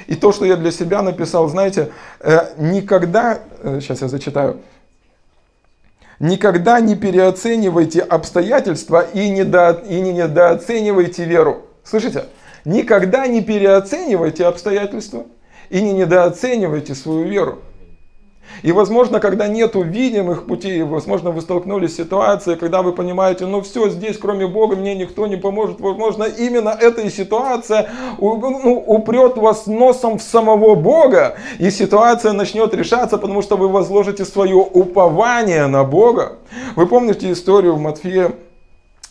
И 0.09 0.17
то, 0.17 0.33
что 0.33 0.45
я 0.45 0.57
для 0.57 0.73
себя 0.73 1.03
написал, 1.03 1.49
знаете, 1.49 1.93
э, 2.19 2.55
никогда, 2.57 3.39
сейчас 3.63 4.03
э, 4.03 4.07
я 4.07 4.09
зачитаю, 4.09 4.57
Никогда 6.23 6.79
не 6.79 6.95
переоценивайте 6.95 8.01
обстоятельства 8.01 9.05
и, 9.13 9.29
недо, 9.29 9.83
и 9.89 10.01
не 10.01 10.13
недооценивайте 10.13 11.25
веру. 11.25 11.67
Слышите? 11.83 12.27
Никогда 12.65 13.27
не 13.27 13.43
переоценивайте 13.43 14.47
обстоятельства 14.47 15.27
и 15.69 15.83
не 15.83 15.93
недооценивайте 15.93 16.95
свою 16.95 17.25
веру. 17.25 17.59
И, 18.63 18.73
возможно, 18.73 19.21
когда 19.21 19.49
нету 19.49 19.83
видимых 19.83 20.47
путей, 20.47 20.83
возможно, 20.83 21.31
вы 21.31 21.41
столкнулись 21.41 21.95
с 21.95 21.97
ситуацией, 21.97 22.57
когда 22.57 22.83
вы 22.83 22.93
понимаете, 22.93 23.47
ну 23.47 23.61
все, 23.63 23.89
здесь 23.89 24.19
кроме 24.19 24.47
Бога 24.47 24.77
мне 24.77 24.95
никто 24.95 25.27
не 25.27 25.37
поможет. 25.37 25.81
Возможно, 25.81 26.25
именно 26.25 26.69
эта 26.69 27.09
ситуация 27.11 27.91
ну, 28.19 28.85
упрет 28.87 29.37
вас 29.37 29.67
носом 29.67 30.19
в 30.19 30.23
самого 30.23 30.75
Бога, 30.75 31.37
и 31.59 31.71
ситуация 31.71 32.33
начнет 32.33 32.75
решаться, 32.75 33.19
потому 33.19 33.43
что 33.43 33.57
вы 33.57 33.69
возложите 33.69 34.25
свое 34.25 34.57
упование 34.57 35.67
на 35.67 35.85
Бога. 35.85 36.39
Вы 36.77 36.87
помните 36.87 37.33
историю 37.33 37.75
в 37.75 37.81
Матфея 37.81 38.33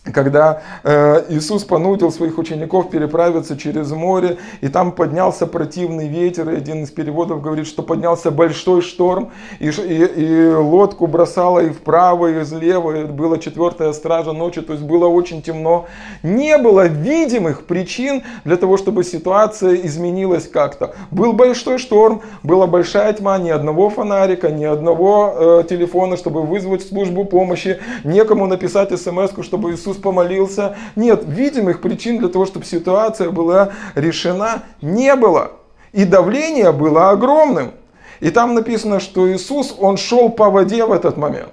когда 0.04 0.62
э, 0.84 1.26
Иисус 1.30 1.64
понудил 1.64 2.12
своих 2.12 2.40
учеников 2.40 2.90
переправиться 2.90 3.56
через 3.56 3.92
море, 3.92 4.38
и 4.62 4.68
там 4.68 4.94
поднялся 4.94 5.46
противный 5.46 6.08
ветер, 6.08 6.50
и 6.50 6.56
один 6.56 6.84
из 6.84 6.90
переводов 6.90 7.42
говорит, 7.42 7.68
что 7.68 7.84
поднялся 7.84 8.32
большой 8.32 8.82
шторм, 8.82 9.32
и, 9.60 9.70
и, 9.70 10.04
и 10.06 10.54
лодку 10.54 11.06
бросало 11.06 11.60
и 11.60 11.70
вправо, 11.70 12.28
и 12.28 12.44
влево, 12.44 13.02
и 13.02 13.06
была 13.06 13.38
четвертая 13.38 13.94
стража 13.94 14.34
ночи, 14.34 14.62
то 14.62 14.74
есть 14.74 14.84
было 14.84 15.08
очень 15.08 15.44
темно. 15.44 15.86
Не 16.24 16.58
было 16.58 16.88
видимых 16.88 17.66
причин 17.66 18.24
для 18.44 18.58
того, 18.58 18.78
чтобы 18.78 19.04
ситуация 19.04 19.76
изменилась 19.76 20.48
как-то. 20.48 20.96
Был 21.12 21.34
большой 21.34 21.78
шторм, 21.78 22.22
была 22.42 22.66
большая 22.66 23.14
тьма, 23.14 23.38
ни 23.38 23.50
одного 23.50 23.92
фонарика, 23.92 24.50
ни 24.50 24.66
одного 24.66 25.62
э, 25.62 25.64
телефона, 25.70 26.18
чтобы 26.18 26.42
вызвать 26.42 26.82
службу 26.88 27.24
помощи, 27.26 27.80
некому 28.04 28.48
написать 28.48 29.00
смс 29.00 29.32
чтобы 29.42 29.72
Иисус 29.72 29.91
Иисус 29.92 30.02
помолился. 30.02 30.76
Нет, 30.96 31.24
видимых 31.26 31.82
причин 31.82 32.18
для 32.18 32.30
того, 32.30 32.46
чтобы 32.46 32.66
ситуация 32.66 33.30
была 33.30 33.72
решена, 33.96 34.64
не 34.82 35.16
было. 35.16 35.52
И 35.92 36.06
давление 36.06 36.72
было 36.72 37.10
огромным. 37.10 37.72
И 38.20 38.30
там 38.30 38.54
написано, 38.54 39.00
что 39.00 39.32
Иисус, 39.32 39.76
Он 39.80 39.98
шел 39.98 40.30
по 40.30 40.50
воде 40.50 40.86
в 40.86 40.92
этот 40.92 41.18
момент. 41.18 41.52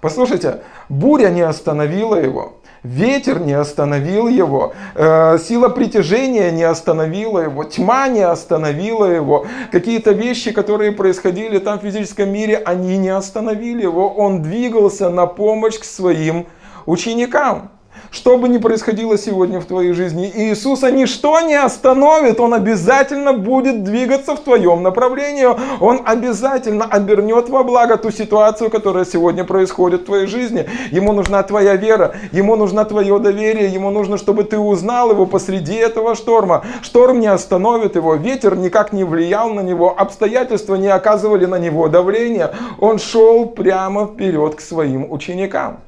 Послушайте, 0.00 0.62
буря 0.88 1.28
не 1.28 1.42
остановила 1.42 2.16
его. 2.16 2.54
Ветер 2.82 3.38
не 3.38 3.52
остановил 3.52 4.26
его, 4.26 4.72
э, 4.96 5.38
сила 5.38 5.68
притяжения 5.68 6.50
не 6.50 6.64
остановила 6.64 7.38
его, 7.38 7.62
тьма 7.62 8.08
не 8.08 8.22
остановила 8.22 9.04
его, 9.04 9.46
какие-то 9.70 10.10
вещи, 10.10 10.50
которые 10.50 10.90
происходили 10.90 11.58
там 11.58 11.78
в 11.78 11.82
физическом 11.82 12.30
мире, 12.30 12.56
они 12.56 12.98
не 12.98 13.10
остановили 13.10 13.82
его. 13.82 14.12
Он 14.12 14.42
двигался 14.42 15.10
на 15.10 15.26
помощь 15.26 15.78
к 15.78 15.84
своим 15.84 16.48
ученикам. 16.86 17.70
Что 18.12 18.36
бы 18.36 18.46
ни 18.48 18.58
происходило 18.58 19.16
сегодня 19.16 19.58
в 19.58 19.64
твоей 19.64 19.92
жизни, 19.92 20.30
Иисуса 20.34 20.90
ничто 20.90 21.40
не 21.40 21.54
остановит. 21.54 22.40
Он 22.40 22.52
обязательно 22.52 23.32
будет 23.32 23.84
двигаться 23.84 24.36
в 24.36 24.40
твоем 24.40 24.82
направлении. 24.82 25.46
Он 25.80 26.02
обязательно 26.04 26.84
обернет 26.84 27.48
во 27.48 27.64
благо 27.64 27.96
ту 27.96 28.10
ситуацию, 28.10 28.70
которая 28.70 29.06
сегодня 29.06 29.44
происходит 29.44 30.02
в 30.02 30.04
твоей 30.04 30.26
жизни. 30.26 30.68
Ему 30.90 31.12
нужна 31.12 31.42
твоя 31.42 31.76
вера, 31.76 32.14
ему 32.32 32.54
нужно 32.54 32.84
твое 32.84 33.18
доверие, 33.18 33.72
ему 33.72 33.90
нужно, 33.90 34.18
чтобы 34.18 34.44
ты 34.44 34.58
узнал 34.58 35.10
его 35.10 35.24
посреди 35.24 35.74
этого 35.74 36.14
шторма. 36.14 36.64
Шторм 36.82 37.18
не 37.18 37.28
остановит 37.28 37.96
его, 37.96 38.14
ветер 38.16 38.56
никак 38.56 38.92
не 38.92 39.04
влиял 39.04 39.48
на 39.54 39.60
него, 39.60 39.94
обстоятельства 39.98 40.74
не 40.74 40.88
оказывали 40.88 41.46
на 41.46 41.58
него 41.58 41.88
давления. 41.88 42.52
Он 42.78 42.98
шел 42.98 43.46
прямо 43.46 44.06
вперед 44.06 44.56
к 44.56 44.60
своим 44.60 45.10
ученикам. 45.10 45.80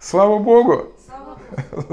Слава 0.00 0.38
Богу! 0.38 0.92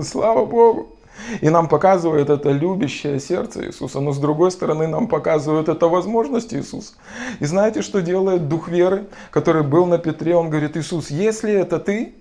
Слава 0.02 0.46
Богу! 0.46 0.88
И 1.41 1.50
нам 1.50 1.67
показывает 1.67 2.30
это 2.30 2.52
любящее 2.52 3.20
сердце 3.20 3.65
Иисуса, 3.67 4.00
но 4.00 4.12
с 4.12 4.17
другой 4.17 4.52
стороны 4.52 4.88
нам 4.88 5.08
показывает 5.08 5.70
это 5.70 5.88
возможность 5.88 6.54
Иисуса. 6.54 6.93
И 7.39 7.46
знаете, 7.46 7.82
что 7.82 8.02
делает 8.02 8.48
Дух 8.48 8.70
веры, 8.70 9.08
который 9.32 9.63
был 9.63 9.86
на 9.86 9.98
Петре? 9.98 10.36
Он 10.36 10.50
говорит, 10.50 10.78
Иисус, 10.78 11.10
если 11.10 11.54
это 11.54 11.80
ты, 11.80 12.13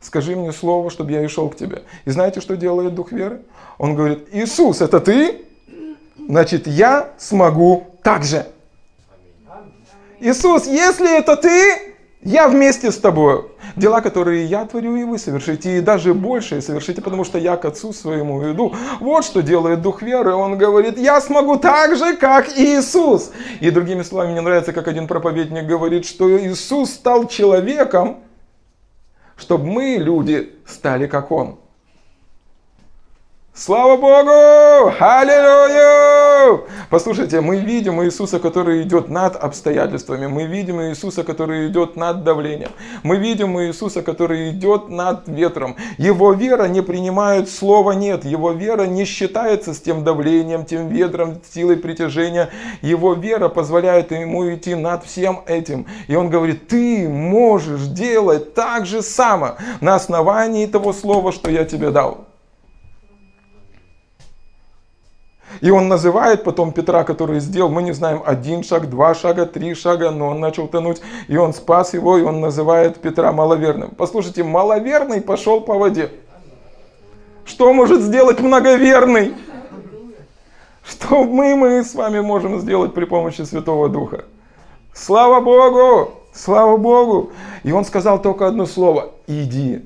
скажи 0.00 0.36
мне 0.36 0.52
слово, 0.52 0.90
чтобы 0.90 1.12
я 1.12 1.24
и 1.24 1.28
шел 1.28 1.48
к 1.48 1.56
тебе. 1.56 1.84
И 2.04 2.10
знаете, 2.10 2.40
что 2.40 2.56
делает 2.56 2.94
Дух 2.94 3.12
веры? 3.12 3.42
Он 3.78 3.94
говорит, 3.94 4.28
Иисус, 4.32 4.80
это 4.80 5.00
ты? 5.00 5.44
Значит, 6.28 6.66
я 6.66 7.10
смогу 7.18 7.86
так 8.02 8.24
же. 8.24 8.46
Иисус, 10.20 10.66
если 10.66 11.18
это 11.18 11.36
ты, 11.36 11.93
я 12.24 12.48
вместе 12.48 12.90
с 12.90 12.98
тобой. 12.98 13.46
Дела, 13.76 14.00
которые 14.00 14.44
я 14.46 14.64
творю, 14.64 14.96
и 14.96 15.04
вы 15.04 15.18
совершите, 15.18 15.78
и 15.78 15.80
даже 15.80 16.14
больше 16.14 16.60
совершите, 16.62 17.02
потому 17.02 17.24
что 17.24 17.38
я 17.38 17.56
к 17.56 17.64
Отцу 17.64 17.92
своему 17.92 18.50
иду. 18.50 18.74
Вот 19.00 19.24
что 19.24 19.42
делает 19.42 19.82
Дух 19.82 20.00
веры. 20.02 20.34
Он 20.34 20.56
говорит, 20.56 20.96
я 20.98 21.20
смогу 21.20 21.56
так 21.56 21.96
же, 21.96 22.16
как 22.16 22.48
Иисус. 22.56 23.30
И 23.60 23.70
другими 23.70 24.02
словами, 24.02 24.32
мне 24.32 24.40
нравится, 24.40 24.72
как 24.72 24.88
один 24.88 25.06
проповедник 25.06 25.66
говорит, 25.66 26.06
что 26.06 26.30
Иисус 26.38 26.90
стал 26.90 27.28
человеком, 27.28 28.20
чтобы 29.36 29.66
мы, 29.66 29.96
люди, 29.98 30.52
стали 30.66 31.06
как 31.06 31.30
Он. 31.30 31.58
Слава 33.52 33.96
Богу! 33.96 34.94
Аллилуйя! 34.98 36.23
Послушайте, 36.90 37.40
мы 37.40 37.56
видим 37.56 38.02
Иисуса, 38.02 38.38
который 38.38 38.82
идет 38.82 39.08
над 39.08 39.36
обстоятельствами. 39.36 40.26
Мы 40.26 40.44
видим 40.44 40.80
Иисуса, 40.80 41.24
который 41.24 41.68
идет 41.68 41.96
над 41.96 42.24
давлением. 42.24 42.70
Мы 43.02 43.16
видим 43.16 43.58
Иисуса, 43.60 44.02
который 44.02 44.50
идет 44.50 44.88
над 44.88 45.26
ветром. 45.28 45.76
Его 45.98 46.32
вера 46.32 46.68
не 46.68 46.82
принимает 46.82 47.48
слова 47.48 47.92
«нет». 47.92 48.24
Его 48.24 48.52
вера 48.52 48.84
не 48.84 49.04
считается 49.04 49.74
с 49.74 49.80
тем 49.80 50.04
давлением, 50.04 50.64
тем 50.64 50.88
ветром, 50.88 51.40
силой 51.52 51.76
притяжения. 51.76 52.50
Его 52.82 53.14
вера 53.14 53.48
позволяет 53.48 54.10
ему 54.12 54.54
идти 54.54 54.74
над 54.74 55.04
всем 55.04 55.42
этим. 55.46 55.86
И 56.06 56.16
он 56.16 56.30
говорит, 56.30 56.68
ты 56.68 57.08
можешь 57.08 57.86
делать 57.86 58.54
так 58.54 58.86
же 58.86 59.02
само 59.02 59.56
на 59.80 59.94
основании 59.94 60.66
того 60.66 60.92
слова, 60.92 61.32
что 61.32 61.50
я 61.50 61.64
тебе 61.64 61.90
дал. 61.90 62.26
И 65.60 65.70
он 65.70 65.88
называет 65.88 66.44
потом 66.44 66.72
Петра, 66.72 67.04
который 67.04 67.40
сделал, 67.40 67.70
мы 67.70 67.82
не 67.82 67.92
знаем, 67.92 68.22
один 68.24 68.62
шаг, 68.62 68.88
два 68.88 69.14
шага, 69.14 69.46
три 69.46 69.74
шага, 69.74 70.10
но 70.10 70.28
он 70.28 70.40
начал 70.40 70.68
тонуть, 70.68 71.00
и 71.28 71.36
он 71.36 71.54
спас 71.54 71.94
его, 71.94 72.18
и 72.18 72.22
он 72.22 72.40
называет 72.40 73.00
Петра 73.00 73.32
маловерным. 73.32 73.90
Послушайте, 73.90 74.42
маловерный 74.42 75.20
пошел 75.20 75.60
по 75.60 75.74
воде. 75.74 76.10
Что 77.44 77.72
может 77.72 78.00
сделать 78.00 78.40
многоверный? 78.40 79.34
Что 80.82 81.24
мы, 81.24 81.56
мы 81.56 81.82
с 81.82 81.94
вами 81.94 82.20
можем 82.20 82.60
сделать 82.60 82.94
при 82.94 83.04
помощи 83.04 83.42
Святого 83.42 83.88
Духа? 83.88 84.24
Слава 84.92 85.40
Богу! 85.40 86.12
Слава 86.32 86.76
Богу! 86.76 87.32
И 87.62 87.72
он 87.72 87.84
сказал 87.84 88.20
только 88.20 88.46
одно 88.46 88.66
слово. 88.66 89.12
Иди. 89.26 89.82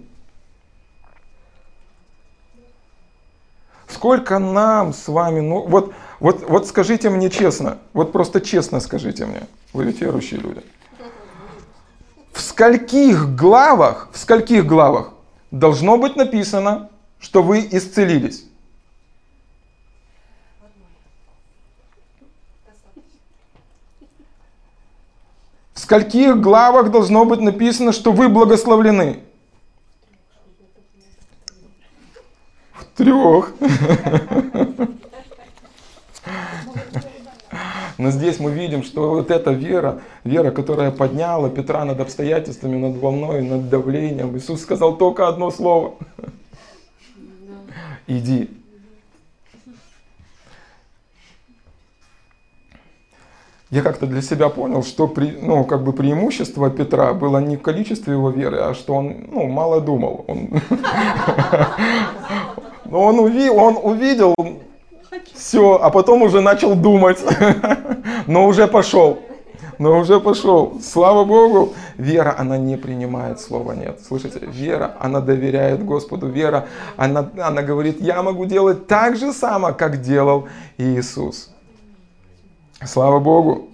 Сколько 3.99 4.39
нам 4.39 4.93
с 4.93 5.09
вами, 5.09 5.41
ну 5.41 5.67
вот, 5.67 5.93
вот, 6.21 6.49
вот 6.49 6.69
скажите 6.69 7.11
мне 7.11 7.31
честно, 7.31 7.79
вот 7.93 8.13
просто 8.13 8.41
честно 8.41 8.79
скажите 8.79 9.27
мне, 9.27 9.43
вы 9.73 9.87
ведь 9.87 10.01
верующие 10.01 10.39
люди. 10.39 10.63
В 12.31 12.41
скольких 12.41 13.35
главах, 13.35 14.09
в 14.13 14.19
скольких 14.19 14.65
главах 14.67 15.15
должно 15.51 15.99
быть 15.99 16.15
написано, 16.15 16.91
что 17.19 17.43
вы 17.43 17.69
исцелились? 17.73 18.45
В 25.75 25.81
скольких 25.81 26.41
главах 26.41 26.93
должно 26.93 27.25
быть 27.25 27.41
написано, 27.41 27.91
что 27.91 28.13
вы 28.13 28.29
благословлены? 28.29 29.25
Трех. 32.99 33.55
Но 37.97 38.11
здесь 38.11 38.41
мы 38.41 38.51
видим, 38.51 38.83
что 38.83 39.11
вот 39.11 39.31
эта 39.31 39.53
вера, 39.53 40.01
вера, 40.25 40.51
которая 40.51 40.91
подняла 40.91 41.49
Петра 41.49 41.85
над 41.85 42.01
обстоятельствами, 42.01 42.77
над 42.77 42.97
волной, 42.97 43.43
над 43.43 43.69
давлением. 43.69 44.37
Иисус 44.37 44.63
сказал 44.63 44.97
только 44.97 45.29
одно 45.29 45.53
слово. 45.53 45.95
Иди. 48.09 48.51
я 53.71 53.83
как-то 53.83 54.07
для 54.07 54.23
себя 54.23 54.49
понял, 54.49 54.83
что 54.83 55.07
при, 55.07 55.37
ну, 55.43 55.65
как 55.65 55.85
бы 55.85 55.93
преимущество 55.93 56.71
Петра 56.71 57.13
было 57.13 57.39
не 57.39 57.57
в 57.57 57.63
количестве 57.63 58.15
его 58.15 58.31
веры, 58.31 58.59
а 58.59 58.75
что 58.75 58.95
он 58.95 59.27
ну, 59.31 59.47
мало 59.47 59.81
думал. 59.81 60.25
Он, 60.27 60.49
он, 62.91 63.19
увидел, 63.21 63.57
он 63.57 63.79
увидел 63.83 64.35
все, 65.35 65.79
а 65.81 65.91
потом 65.91 66.23
уже 66.23 66.41
начал 66.41 66.75
думать, 66.75 67.19
но 68.27 68.47
уже 68.47 68.67
пошел. 68.67 69.19
Но 69.79 69.97
уже 70.01 70.19
пошел. 70.19 70.81
Слава 70.83 71.25
Богу. 71.25 71.75
Вера, 71.97 72.35
она 72.37 72.59
не 72.59 72.77
принимает 72.77 73.41
слова 73.41 73.73
нет. 73.73 74.01
Слышите? 74.01 74.41
Вера, 74.43 74.97
она 74.99 75.21
доверяет 75.21 75.85
Господу. 75.85 76.27
Вера, 76.27 76.67
она, 76.97 77.31
она 77.39 77.63
говорит, 77.63 78.01
я 78.01 78.23
могу 78.23 78.45
делать 78.45 78.89
так 78.89 79.17
же 79.17 79.33
само, 79.33 79.73
как 79.73 80.01
делал 80.01 80.49
Иисус. 80.79 81.51
Слава 82.85 83.21
Богу. 83.21 83.69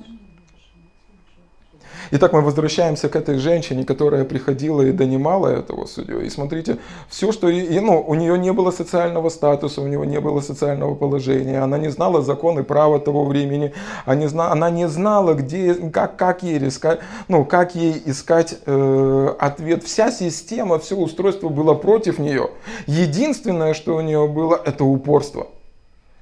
Итак, 2.17 2.33
мы 2.33 2.43
возвращаемся 2.43 3.09
к 3.09 3.17
этой 3.17 3.39
женщине, 3.39 3.85
которая 3.85 4.25
приходила 4.25 4.83
и 4.83 4.93
донимала 4.93 5.49
этого 5.49 5.85
судью. 5.87 6.21
И 6.21 6.31
смотрите, 6.31 6.79
все, 7.09 7.33
что... 7.33 7.49
И, 7.49 7.81
ну, 7.81 8.01
у 8.07 8.15
нее 8.15 8.39
не 8.39 8.53
было 8.53 8.71
социального 8.71 9.31
статуса, 9.31 9.81
у 9.81 9.89
нее 9.89 10.07
не 10.07 10.21
было 10.21 10.41
социального 10.41 10.95
положения, 10.95 11.59
она 11.59 11.77
не 11.77 11.89
знала 11.89 12.23
законы 12.23 12.63
права 12.63 13.01
того 13.01 13.25
времени, 13.25 13.73
она 14.05 14.15
не 14.15 14.29
знала, 14.29 14.53
она 14.53 14.71
не 14.71 14.87
знала 14.87 15.35
где, 15.35 15.75
как, 15.75 16.15
как, 16.15 16.45
ей 16.45 16.69
искать, 16.69 17.01
ну, 17.27 17.45
как 17.45 17.75
ей 17.75 18.01
искать 18.07 18.59
э, 18.65 19.35
ответ. 19.41 19.83
Вся 19.83 20.13
система, 20.13 20.79
все 20.79 20.95
устройство 20.95 21.49
было 21.49 21.75
против 21.75 22.21
нее. 22.21 22.51
Единственное, 22.87 23.75
что 23.75 23.97
у 23.97 24.01
нее 24.01 24.29
было, 24.29 24.55
это 24.65 24.85
упорство. 24.85 25.49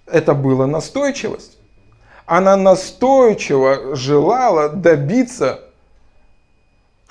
Это 0.06 0.32
была 0.32 0.66
настойчивость 0.66 1.58
она 2.24 2.56
настойчиво 2.56 3.96
желала 3.96 4.68
добиться, 4.68 5.60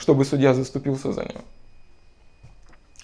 чтобы 0.01 0.25
судья 0.25 0.55
заступился 0.55 1.13
за 1.13 1.21
нее. 1.21 1.41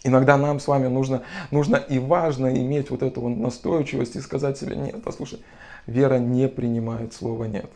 Иногда 0.03 0.35
нам 0.35 0.59
с 0.59 0.67
вами 0.67 0.87
нужно, 0.87 1.21
нужно 1.51 1.75
и 1.75 1.99
важно 1.99 2.47
иметь 2.47 2.89
вот 2.89 3.03
эту 3.03 3.21
вот 3.21 3.37
настойчивость 3.37 4.15
и 4.15 4.19
сказать 4.19 4.57
себе, 4.57 4.75
нет, 4.75 5.03
послушай, 5.03 5.39
вера 5.85 6.17
не 6.17 6.47
принимает 6.47 7.13
слова 7.13 7.45
нет. 7.45 7.69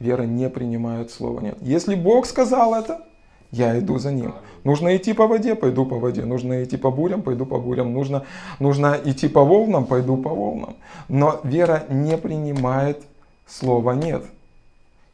Вера 0.00 0.22
не 0.24 0.50
принимает 0.50 1.12
слова 1.12 1.40
нет. 1.40 1.58
Если 1.60 1.94
Бог 1.94 2.26
сказал 2.26 2.74
это, 2.74 3.04
я 3.52 3.78
иду 3.78 3.98
за 3.98 4.12
ним. 4.12 4.34
Нужно 4.64 4.96
идти 4.96 5.12
по 5.12 5.26
воде, 5.28 5.54
пойду 5.54 5.86
по 5.86 5.96
воде. 5.96 6.24
Нужно 6.24 6.64
идти 6.64 6.76
по 6.76 6.90
бурям, 6.90 7.22
пойду 7.22 7.46
по 7.46 7.58
бурям. 7.58 7.92
Нужно, 7.92 8.24
нужно 8.58 8.98
идти 9.04 9.28
по 9.28 9.44
волнам, 9.44 9.86
пойду 9.86 10.16
по 10.16 10.30
волнам. 10.30 10.76
Но 11.08 11.40
вера 11.44 11.84
не 11.88 12.16
принимает 12.18 13.00
слова 13.46 13.92
нет. 13.92 14.24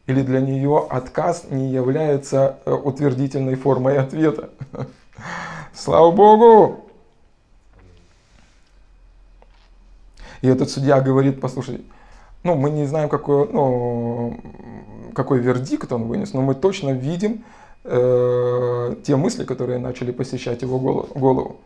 Или 0.07 0.23
для 0.23 0.41
нее 0.41 0.87
отказ 0.91 1.45
не 1.51 1.71
является 1.71 2.59
э, 2.67 2.73
утвердительной 2.73 3.55
формой 3.55 3.99
ответа. 3.99 4.51
Слава 5.75 6.11
Богу! 6.11 6.85
И 10.43 10.47
этот 10.47 10.69
судья 10.69 11.01
говорит, 11.01 11.41
послушай, 11.41 11.87
ну, 12.43 12.55
мы 12.55 12.69
не 12.69 12.85
знаем, 12.85 13.09
какой, 13.09 13.49
ну, 13.51 14.39
какой 15.15 15.39
вердикт 15.39 15.91
он 15.91 16.05
вынес, 16.05 16.35
но 16.35 16.43
мы 16.43 16.55
точно 16.55 16.91
видим 16.91 17.43
э, 17.85 18.97
те 19.05 19.17
мысли, 19.17 19.45
которые 19.45 19.79
начали 19.79 20.13
посещать 20.13 20.61
его 20.61 20.79
голову. 20.79 21.57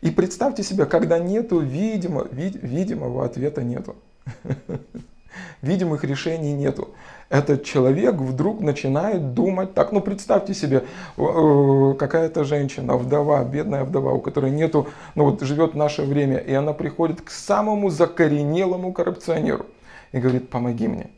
И 0.00 0.10
представьте 0.10 0.64
себе, 0.64 0.84
когда 0.86 1.20
нету 1.20 1.60
видимо, 1.60 2.26
вид, 2.28 2.60
видимого 2.60 3.24
ответа 3.24 3.62
нету. 3.62 3.94
видимых 5.62 6.04
решений 6.04 6.52
нету. 6.52 6.94
Этот 7.28 7.64
человек 7.64 8.14
вдруг 8.16 8.60
начинает 8.60 9.34
думать 9.34 9.74
так, 9.74 9.92
ну 9.92 10.00
представьте 10.00 10.54
себе, 10.54 10.84
э, 11.16 11.94
какая-то 11.98 12.44
женщина, 12.44 12.96
вдова, 12.96 13.42
бедная 13.44 13.84
вдова, 13.84 14.12
у 14.12 14.20
которой 14.20 14.50
нету, 14.50 14.88
ну 15.14 15.24
вот 15.24 15.40
живет 15.42 15.74
наше 15.74 16.02
время, 16.02 16.38
и 16.38 16.52
она 16.52 16.72
приходит 16.72 17.22
к 17.22 17.30
самому 17.30 17.90
закоренелому 17.90 18.92
коррупционеру 18.92 19.66
и 20.12 20.18
говорит, 20.18 20.50
помоги 20.50 20.88
мне. 20.88 21.10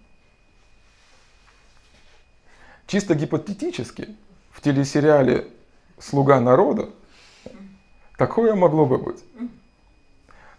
Чисто 2.86 3.14
гипотетически 3.14 4.16
в 4.50 4.60
телесериале 4.60 5.48
«Слуга 5.98 6.40
народа» 6.40 6.88
Такое 8.16 8.54
могло 8.54 8.86
бы 8.86 8.98
быть. 8.98 9.22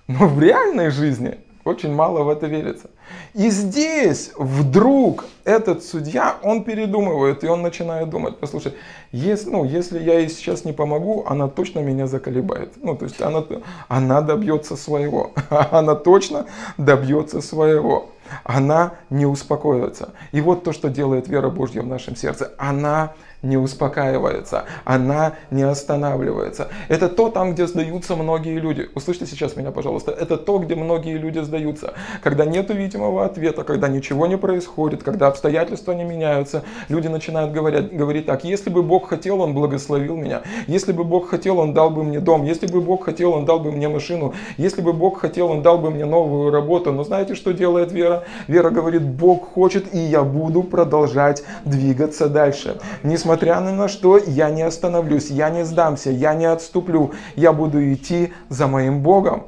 Но 0.07 0.27
в 0.27 0.39
реальной 0.39 0.89
жизни 0.89 1.39
очень 1.67 1.93
мало 1.93 2.23
в 2.23 2.29
это 2.29 2.47
верится. 2.47 2.89
И 3.33 3.49
здесь 3.49 4.31
вдруг 4.37 5.25
этот 5.43 5.83
судья, 5.83 6.37
он 6.43 6.63
передумывает, 6.63 7.43
и 7.43 7.47
он 7.47 7.61
начинает 7.61 8.09
думать, 8.09 8.37
послушай, 8.37 8.73
если, 9.11 9.49
ну, 9.49 9.63
если 9.63 9.99
я 9.99 10.19
ей 10.19 10.29
сейчас 10.29 10.65
не 10.65 10.73
помогу, 10.73 11.25
она 11.27 11.47
точно 11.47 11.79
меня 11.79 12.07
заколебает. 12.07 12.73
Ну, 12.83 12.95
то 12.95 13.05
есть 13.05 13.21
она, 13.21 13.43
она 13.87 14.21
добьется 14.21 14.75
своего. 14.75 15.31
Она 15.71 15.95
точно 15.95 16.45
добьется 16.77 17.41
своего. 17.41 18.09
Она 18.43 18.93
не 19.09 19.25
успокоится. 19.25 20.09
И 20.31 20.41
вот 20.41 20.63
то, 20.63 20.73
что 20.73 20.89
делает 20.89 21.27
вера 21.27 21.49
Божья 21.49 21.81
в 21.81 21.87
нашем 21.87 22.15
сердце. 22.15 22.51
Она 22.57 23.13
не 23.43 23.57
успокаивается, 23.57 24.65
она 24.83 25.33
не 25.51 25.63
останавливается. 25.63 26.69
Это 26.89 27.07
то 27.07 27.29
там, 27.29 27.53
где 27.53 27.67
сдаются 27.67 28.15
многие 28.15 28.59
люди. 28.59 28.89
Услышьте 28.95 29.25
сейчас 29.25 29.55
меня, 29.55 29.71
пожалуйста. 29.71 30.11
Это 30.11 30.37
то, 30.37 30.57
где 30.57 30.75
многие 30.75 31.17
люди 31.17 31.39
сдаются. 31.39 31.93
Когда 32.23 32.45
нет 32.45 32.69
видимого 32.69 33.25
ответа, 33.25 33.63
когда 33.63 33.87
ничего 33.87 34.27
не 34.27 34.37
происходит, 34.37 35.03
когда 35.03 35.27
обстоятельства 35.27 35.91
не 35.91 36.03
меняются, 36.03 36.63
люди 36.89 37.07
начинают 37.07 37.51
говорить, 37.51 37.93
говорить 37.95 38.25
так, 38.25 38.43
если 38.43 38.69
бы 38.69 38.81
Бог 38.81 39.07
хотел, 39.07 39.41
Он 39.41 39.53
благословил 39.53 40.15
меня. 40.15 40.41
Если 40.67 40.91
бы 40.91 41.03
Бог 41.03 41.29
хотел, 41.29 41.59
Он 41.59 41.73
дал 41.73 41.89
бы 41.89 42.03
мне 42.03 42.19
дом. 42.19 42.43
Если 42.43 42.67
бы 42.67 42.81
Бог 42.81 43.05
хотел, 43.05 43.33
Он 43.33 43.45
дал 43.45 43.59
бы 43.59 43.71
мне 43.71 43.87
машину. 43.87 44.33
Если 44.57 44.81
бы 44.81 44.93
Бог 44.93 45.19
хотел, 45.19 45.49
Он 45.49 45.61
дал 45.61 45.77
бы 45.77 45.91
мне 45.91 46.05
новую 46.05 46.51
работу. 46.51 46.91
Но 46.91 47.03
знаете, 47.03 47.35
что 47.35 47.53
делает 47.53 47.91
Вера? 47.91 48.23
Вера 48.47 48.71
говорит, 48.71 49.03
Бог 49.03 49.53
хочет, 49.53 49.93
и 49.93 49.99
я 49.99 50.23
буду 50.23 50.63
продолжать 50.63 51.43
двигаться 51.65 52.29
дальше. 52.29 52.79
Несмотря 53.03 53.26
несмотря 53.27 53.59
ни 53.59 53.71
на 53.71 53.89
что, 53.89 54.17
я 54.17 54.49
не 54.49 54.61
остановлюсь, 54.61 55.29
я 55.29 55.49
не 55.49 55.65
сдамся, 55.65 56.11
я 56.11 56.33
не 56.33 56.45
отступлю, 56.45 57.11
я 57.35 57.51
буду 57.51 57.93
идти 57.93 58.31
за 58.47 58.67
моим 58.67 59.01
Богом. 59.01 59.43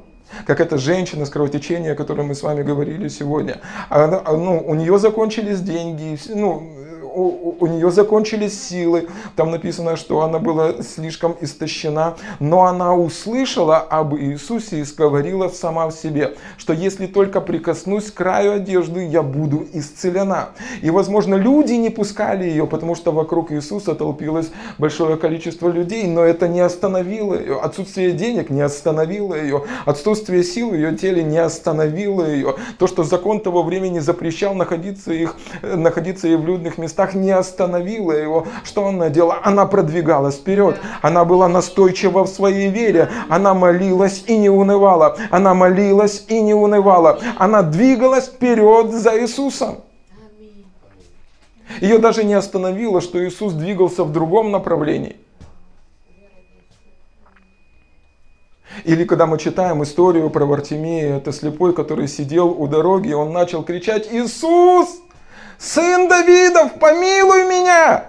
Как 0.45 0.59
эта 0.59 0.77
женщина 0.77 1.25
с 1.25 1.29
кровотечением, 1.29 1.93
о 1.93 1.95
которой 1.95 2.21
мы 2.21 2.35
с 2.35 2.43
вами 2.43 2.61
говорили 2.61 3.07
сегодня. 3.07 3.61
Она, 3.89 4.21
ну, 4.27 4.61
у 4.63 4.75
нее 4.75 4.99
закончились 4.99 5.61
деньги, 5.61 6.19
ну, 6.35 6.61
у, 7.19 7.55
у 7.59 7.67
нее 7.67 7.91
закончились 7.91 8.61
силы. 8.61 9.09
Там 9.35 9.51
написано, 9.51 9.95
что 9.95 10.21
она 10.21 10.39
была 10.39 10.81
слишком 10.81 11.35
истощена. 11.41 12.15
Но 12.39 12.65
она 12.65 12.95
услышала 12.95 13.77
об 13.77 14.15
Иисусе 14.15 14.79
и 14.79 14.85
сказала 14.85 15.09
сама 15.49 15.87
в 15.87 15.91
себе, 15.91 16.35
что 16.57 16.73
если 16.73 17.07
только 17.07 17.41
прикоснусь 17.41 18.11
к 18.11 18.15
краю 18.15 18.53
одежды, 18.53 19.05
я 19.05 19.23
буду 19.23 19.65
исцелена. 19.73 20.49
И, 20.81 20.89
возможно, 20.89 21.35
люди 21.35 21.73
не 21.73 21.89
пускали 21.89 22.45
ее, 22.45 22.67
потому 22.67 22.95
что 22.95 23.11
вокруг 23.11 23.51
Иисуса 23.51 23.95
толпилось 23.95 24.51
большое 24.77 25.17
количество 25.17 25.69
людей, 25.69 26.07
но 26.07 26.23
это 26.23 26.47
не 26.47 26.59
остановило 26.59 27.33
ее. 27.33 27.59
Отсутствие 27.59 28.11
денег 28.11 28.49
не 28.49 28.61
остановило 28.61 29.35
ее. 29.35 29.63
Отсутствие 29.85 30.43
сил 30.43 30.69
в 30.69 30.75
ее 30.75 30.95
теле 30.95 31.23
не 31.23 31.39
остановило 31.39 32.25
ее. 32.25 32.55
То, 32.77 32.87
что 32.87 33.03
закон 33.03 33.39
того 33.39 33.63
времени 33.63 33.99
запрещал 33.99 34.53
находиться, 34.53 35.11
их, 35.11 35.35
находиться 35.61 36.27
и 36.27 36.35
в 36.35 36.45
людных 36.45 36.77
местах, 36.77 37.08
местах 37.09 37.15
не 37.15 37.31
остановила 37.31 38.11
его. 38.11 38.47
Что 38.63 38.87
она 38.87 39.09
делала? 39.09 39.39
Она 39.43 39.65
продвигалась 39.65 40.35
вперед. 40.35 40.79
Она 41.01 41.25
была 41.25 41.47
настойчива 41.47 42.23
в 42.23 42.27
своей 42.27 42.69
вере. 42.69 43.09
Она 43.29 43.53
молилась 43.53 44.23
и 44.27 44.37
не 44.37 44.49
унывала. 44.49 45.17
Она 45.31 45.53
молилась 45.53 46.25
и 46.27 46.41
не 46.41 46.53
унывала. 46.53 47.19
Она 47.37 47.63
двигалась 47.63 48.27
вперед 48.27 48.91
за 48.91 49.19
Иисусом. 49.19 49.77
Ее 51.81 51.99
даже 51.99 52.23
не 52.23 52.33
остановило, 52.33 52.99
что 52.99 53.19
Иисус 53.19 53.53
двигался 53.53 54.03
в 54.03 54.11
другом 54.11 54.51
направлении. 54.51 55.15
Или 58.85 59.03
когда 59.03 59.25
мы 59.25 59.37
читаем 59.37 59.83
историю 59.83 60.29
про 60.29 60.45
Вартимея, 60.45 61.17
это 61.17 61.31
слепой, 61.31 61.73
который 61.73 62.07
сидел 62.07 62.49
у 62.49 62.67
дороги, 62.67 63.13
он 63.13 63.33
начал 63.33 63.63
кричать 63.63 64.07
«Иисус!» 64.11 65.01
Сын 65.59 66.07
Давидов, 66.07 66.79
помилуй 66.79 67.45
меня! 67.45 68.08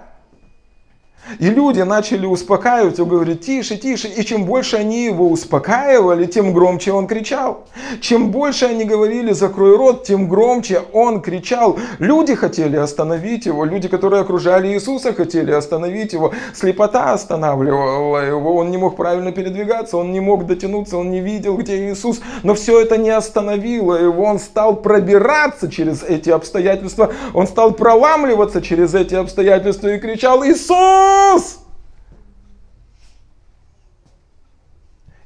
И 1.39 1.49
люди 1.49 1.81
начали 1.81 2.25
успокаивать, 2.25 2.99
он 2.99 3.07
говорит, 3.07 3.41
тише, 3.41 3.77
тише. 3.77 4.07
И 4.07 4.25
чем 4.25 4.45
больше 4.45 4.77
они 4.77 5.05
его 5.05 5.29
успокаивали, 5.29 6.25
тем 6.25 6.53
громче 6.53 6.91
он 6.91 7.07
кричал. 7.07 7.65
Чем 8.01 8.31
больше 8.31 8.65
они 8.65 8.83
говорили, 8.83 9.31
закрой 9.31 9.77
рот, 9.77 10.03
тем 10.03 10.27
громче 10.27 10.81
он 10.93 11.21
кричал. 11.21 11.79
Люди 11.99 12.35
хотели 12.35 12.75
остановить 12.75 13.45
его, 13.45 13.65
люди, 13.65 13.87
которые 13.87 14.21
окружали 14.21 14.67
Иисуса, 14.69 15.13
хотели 15.13 15.51
остановить 15.51 16.13
его. 16.13 16.33
Слепота 16.53 17.13
останавливала 17.13 18.25
его, 18.25 18.55
он 18.55 18.71
не 18.71 18.77
мог 18.77 18.95
правильно 18.95 19.31
передвигаться, 19.31 19.97
он 19.97 20.11
не 20.11 20.19
мог 20.19 20.45
дотянуться, 20.45 20.97
он 20.97 21.11
не 21.11 21.21
видел, 21.21 21.57
где 21.57 21.89
Иисус. 21.89 22.21
Но 22.43 22.55
все 22.55 22.81
это 22.81 22.97
не 22.97 23.09
остановило 23.09 23.95
его, 23.95 24.23
он 24.23 24.39
стал 24.39 24.75
пробираться 24.75 25.71
через 25.71 26.03
эти 26.03 26.29
обстоятельства, 26.29 27.11
он 27.33 27.47
стал 27.47 27.71
проламливаться 27.71 28.61
через 28.61 28.93
эти 28.93 29.15
обстоятельства 29.15 29.87
и 29.87 29.99
кричал, 29.99 30.43
Иисус! 30.45 31.10
Иисус! 31.11 31.59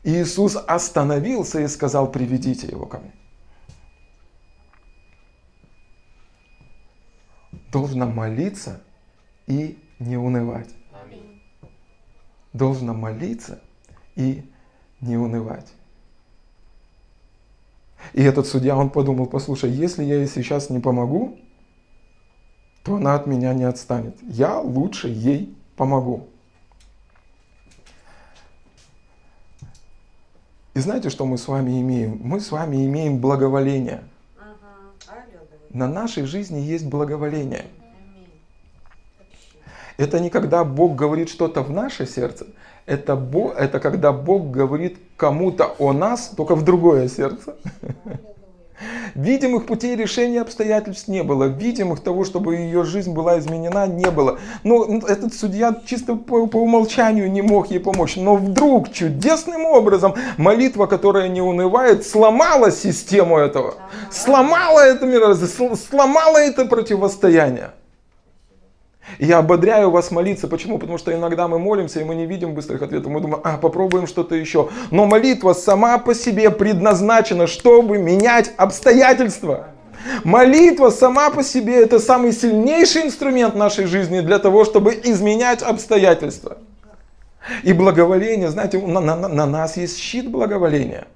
Иисус 0.03 0.55
остановился 0.55 1.61
и 1.61 1.67
сказал, 1.67 2.11
приведите 2.11 2.67
его 2.67 2.85
ко 2.85 2.99
мне. 2.99 3.11
Должно 7.71 8.07
молиться 8.07 8.81
и 9.47 9.77
не 9.99 10.17
унывать. 10.17 10.69
Должно 12.53 12.93
молиться 12.93 13.61
и 14.15 14.49
не 15.01 15.17
унывать. 15.17 15.73
И 18.13 18.21
этот 18.21 18.47
судья, 18.47 18.77
он 18.77 18.91
подумал, 18.91 19.25
послушай, 19.25 19.71
если 19.71 20.03
я 20.03 20.17
ей 20.17 20.27
сейчас 20.27 20.69
не 20.69 20.79
помогу, 20.79 21.37
то 22.83 22.95
она 22.95 23.15
от 23.15 23.25
меня 23.25 23.53
не 23.53 23.63
отстанет. 23.63 24.15
Я 24.21 24.59
лучше 24.59 25.09
ей 25.09 25.57
помогу. 25.75 26.27
И 30.73 30.79
знаете, 30.79 31.09
что 31.09 31.25
мы 31.25 31.37
с 31.37 31.47
вами 31.47 31.79
имеем? 31.81 32.19
Мы 32.21 32.39
с 32.39 32.51
вами 32.51 32.85
имеем 32.85 33.19
благоволение. 33.19 34.03
На 35.69 35.87
нашей 35.87 36.25
жизни 36.25 36.59
есть 36.59 36.85
благоволение. 36.85 37.65
Это 39.97 40.19
не 40.19 40.29
когда 40.29 40.65
Бог 40.65 40.95
говорит 40.95 41.29
что-то 41.29 41.61
в 41.61 41.69
наше 41.69 42.05
сердце, 42.05 42.47
это, 42.85 43.15
Бог, 43.15 43.55
это 43.55 43.79
когда 43.79 44.11
Бог 44.11 44.51
говорит 44.51 44.99
кому-то 45.17 45.75
о 45.79 45.93
нас, 45.93 46.29
только 46.35 46.55
в 46.55 46.63
другое 46.63 47.07
сердце. 47.07 47.55
Видимых 49.15 49.65
путей 49.65 49.95
решения 49.95 50.41
обстоятельств 50.41 51.07
не 51.07 51.23
было. 51.23 51.45
Видимых 51.45 52.01
того, 52.01 52.25
чтобы 52.25 52.55
ее 52.55 52.83
жизнь 52.83 53.13
была 53.13 53.39
изменена, 53.39 53.87
не 53.87 54.09
было. 54.11 54.39
Но 54.63 54.83
этот 55.07 55.33
судья 55.33 55.81
чисто 55.85 56.15
по, 56.15 56.47
по 56.47 56.57
умолчанию 56.57 57.31
не 57.31 57.41
мог 57.41 57.71
ей 57.71 57.79
помочь. 57.79 58.15
Но 58.17 58.35
вдруг 58.35 58.91
чудесным 58.91 59.65
образом 59.65 60.15
молитва, 60.37 60.85
которая 60.87 61.29
не 61.29 61.41
унывает, 61.41 62.05
сломала 62.05 62.71
систему 62.71 63.37
этого. 63.37 63.75
Сломала 64.11 64.79
это 64.79 65.05
мировоззрение, 65.05 65.75
сломала 65.77 66.37
это 66.37 66.65
противостояние. 66.65 67.71
Я 69.19 69.39
ободряю 69.39 69.91
вас 69.91 70.11
молиться. 70.11 70.47
Почему? 70.47 70.77
Потому 70.77 70.97
что 70.97 71.13
иногда 71.13 71.47
мы 71.47 71.59
молимся, 71.59 72.01
и 72.01 72.03
мы 72.03 72.15
не 72.15 72.25
видим 72.25 72.53
быстрых 72.53 72.81
ответов. 72.81 73.11
Мы 73.11 73.21
думаем, 73.21 73.41
а, 73.43 73.57
попробуем 73.57 74.07
что-то 74.07 74.35
еще. 74.35 74.69
Но 74.91 75.05
молитва 75.05 75.53
сама 75.53 75.97
по 75.97 76.13
себе 76.13 76.49
предназначена, 76.49 77.47
чтобы 77.47 77.97
менять 77.97 78.51
обстоятельства. 78.57 79.67
Молитва 80.23 80.89
сама 80.89 81.29
по 81.29 81.43
себе 81.43 81.81
это 81.81 81.99
самый 81.99 82.31
сильнейший 82.31 83.03
инструмент 83.03 83.55
нашей 83.55 83.85
жизни 83.85 84.19
для 84.19 84.39
того, 84.39 84.65
чтобы 84.65 84.99
изменять 85.03 85.61
обстоятельства. 85.61 86.57
И 87.63 87.73
благоволение, 87.73 88.49
знаете, 88.49 88.79
на, 88.79 88.99
на, 88.99 89.15
на 89.15 89.45
нас 89.45 89.77
есть 89.77 89.97
щит 89.97 90.29
благоволения. 90.29 91.07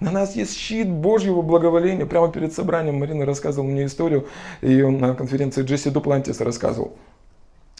На 0.00 0.10
нас 0.10 0.34
есть 0.34 0.56
щит 0.56 0.88
Божьего 0.88 1.42
благоволения. 1.42 2.06
Прямо 2.06 2.30
перед 2.30 2.52
собранием 2.52 2.98
Марина 2.98 3.24
рассказывала 3.24 3.68
мне 3.68 3.84
историю, 3.84 4.26
и 4.60 4.82
он 4.82 4.98
на 4.98 5.14
конференции 5.14 5.62
Джесси 5.62 5.90
Дуплантис 5.90 6.40
рассказывал. 6.40 6.94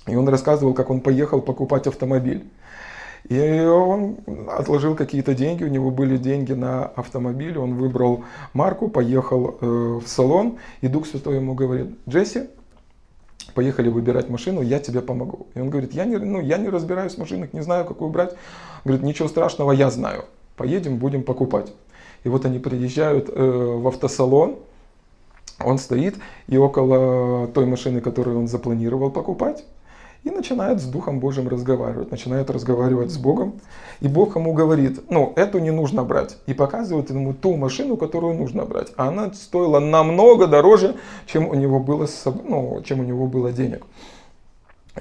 И 0.06 0.16
он 0.16 0.28
рассказывал, 0.28 0.74
как 0.74 0.90
он 0.90 1.00
поехал 1.00 1.40
покупать 1.40 1.86
автомобиль. 1.86 2.44
И 3.28 3.60
он 3.60 4.18
отложил 4.48 4.94
какие-то 4.94 5.34
деньги, 5.34 5.64
у 5.64 5.68
него 5.68 5.90
были 5.90 6.18
деньги 6.18 6.52
на 6.52 6.84
автомобиль, 6.84 7.56
он 7.56 7.74
выбрал 7.74 8.24
марку, 8.52 8.88
поехал 8.88 9.56
э, 9.60 10.00
в 10.04 10.06
салон, 10.06 10.58
и 10.82 10.88
Дух 10.88 11.06
Святой 11.06 11.36
ему 11.36 11.54
говорит, 11.54 11.96
Джесси, 12.06 12.48
поехали 13.54 13.88
выбирать 13.88 14.28
машину, 14.28 14.60
я 14.60 14.78
тебе 14.78 15.00
помогу. 15.00 15.46
И 15.54 15.60
он 15.60 15.70
говорит, 15.70 15.94
я 15.94 16.04
не, 16.04 16.18
ну, 16.18 16.40
я 16.42 16.58
не 16.58 16.68
разбираюсь 16.68 17.14
в 17.14 17.18
машинах, 17.18 17.54
не 17.54 17.62
знаю, 17.62 17.86
какую 17.86 18.10
брать. 18.10 18.34
Говорит, 18.84 19.02
ничего 19.02 19.28
страшного, 19.28 19.72
я 19.72 19.90
знаю. 19.90 20.26
Поедем, 20.56 20.98
будем 20.98 21.22
покупать. 21.22 21.72
И 22.24 22.28
вот 22.28 22.44
они 22.44 22.58
приезжают 22.58 23.30
э, 23.30 23.42
в 23.42 23.88
автосалон, 23.88 24.56
он 25.60 25.78
стоит, 25.78 26.16
и 26.46 26.58
около 26.58 27.46
той 27.48 27.64
машины, 27.64 28.02
которую 28.02 28.38
он 28.38 28.48
запланировал 28.48 29.10
покупать, 29.10 29.64
и 30.24 30.30
начинает 30.30 30.80
с 30.80 30.84
Духом 30.84 31.20
Божьим 31.20 31.48
разговаривать, 31.48 32.10
начинает 32.10 32.50
разговаривать 32.50 33.10
с 33.10 33.18
Богом, 33.18 33.60
и 34.00 34.08
Бог 34.08 34.36
ему 34.36 34.54
говорит, 34.54 35.10
ну, 35.10 35.32
эту 35.36 35.58
не 35.58 35.70
нужно 35.70 36.02
брать, 36.02 36.38
и 36.46 36.54
показывает 36.54 37.10
ему 37.10 37.34
ту 37.34 37.56
машину, 37.56 37.96
которую 37.96 38.34
нужно 38.34 38.64
брать, 38.64 38.92
а 38.96 39.08
она 39.08 39.32
стоила 39.32 39.78
намного 39.78 40.46
дороже, 40.46 40.96
чем 41.26 41.48
у 41.48 41.54
него 41.54 41.78
было, 41.78 42.08
ну, 42.48 42.82
чем 42.84 43.00
у 43.00 43.04
него 43.04 43.26
было 43.26 43.52
денег. 43.52 43.84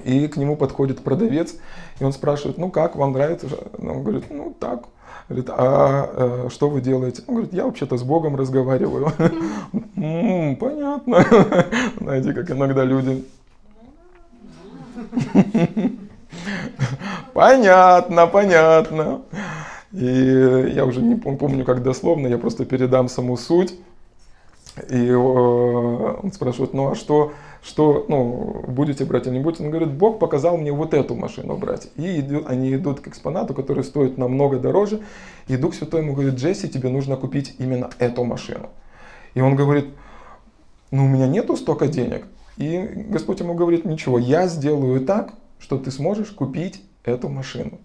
И 0.03 0.27
к 0.27 0.37
нему 0.37 0.55
подходит 0.55 1.01
продавец, 1.01 1.55
и 1.99 2.03
он 2.03 2.13
спрашивает, 2.13 2.57
ну 2.57 2.69
как, 2.69 2.95
вам 2.95 3.13
нравится? 3.13 3.47
Он 3.77 4.03
говорит, 4.03 4.25
ну 4.29 4.55
так. 4.59 4.85
Говорит, 5.29 5.49
а 5.51 6.09
э, 6.45 6.49
что 6.49 6.69
вы 6.69 6.81
делаете? 6.81 7.23
Он 7.27 7.35
говорит, 7.35 7.53
я 7.53 7.65
вообще-то 7.65 7.97
с 7.97 8.03
Богом 8.03 8.35
разговариваю. 8.35 9.11
Понятно. 9.95 11.25
Знаете, 11.99 12.33
как 12.33 12.51
иногда 12.51 12.83
люди... 12.83 13.23
Понятно, 17.33 18.27
понятно. 18.27 19.21
И 19.91 20.71
я 20.75 20.85
уже 20.85 21.01
не 21.01 21.15
помню, 21.15 21.65
как 21.65 21.83
дословно, 21.83 22.27
я 22.27 22.37
просто 22.37 22.65
передам 22.65 23.07
саму 23.09 23.37
суть. 23.37 23.75
И 24.89 25.07
э, 25.07 25.15
он 25.15 26.31
спрашивает, 26.31 26.73
ну 26.73 26.91
а 26.91 26.95
что, 26.95 27.33
что, 27.61 28.05
ну, 28.09 28.65
будете 28.67 29.05
брать 29.05 29.27
или 29.27 29.35
не 29.35 29.39
будете? 29.39 29.63
Он 29.63 29.69
говорит, 29.69 29.91
Бог 29.91 30.17
показал 30.17 30.57
мне 30.57 30.71
вот 30.71 30.95
эту 30.95 31.13
машину 31.15 31.57
брать. 31.57 31.89
И 31.95 32.21
идут, 32.21 32.49
они 32.49 32.73
идут 32.73 33.01
к 33.01 33.07
экспонату, 33.07 33.53
который 33.53 33.83
стоит 33.83 34.17
намного 34.17 34.57
дороже. 34.57 35.01
И 35.47 35.57
Дух 35.57 35.75
Святой 35.75 36.01
ему 36.01 36.13
говорит, 36.13 36.35
Джесси, 36.35 36.67
тебе 36.69 36.89
нужно 36.89 37.17
купить 37.17 37.55
именно 37.59 37.91
эту 37.99 38.23
машину. 38.23 38.69
И 39.35 39.41
он 39.41 39.55
говорит, 39.55 39.85
ну 40.89 41.05
у 41.05 41.07
меня 41.07 41.27
нету 41.27 41.55
столько 41.55 41.87
денег. 41.87 42.25
И 42.57 42.79
Господь 43.09 43.39
ему 43.39 43.53
говорит, 43.53 43.85
ничего, 43.85 44.19
я 44.19 44.47
сделаю 44.47 45.05
так, 45.05 45.33
что 45.59 45.77
ты 45.77 45.91
сможешь 45.91 46.29
купить 46.29 46.83
эту 47.03 47.29
машину. 47.29 47.79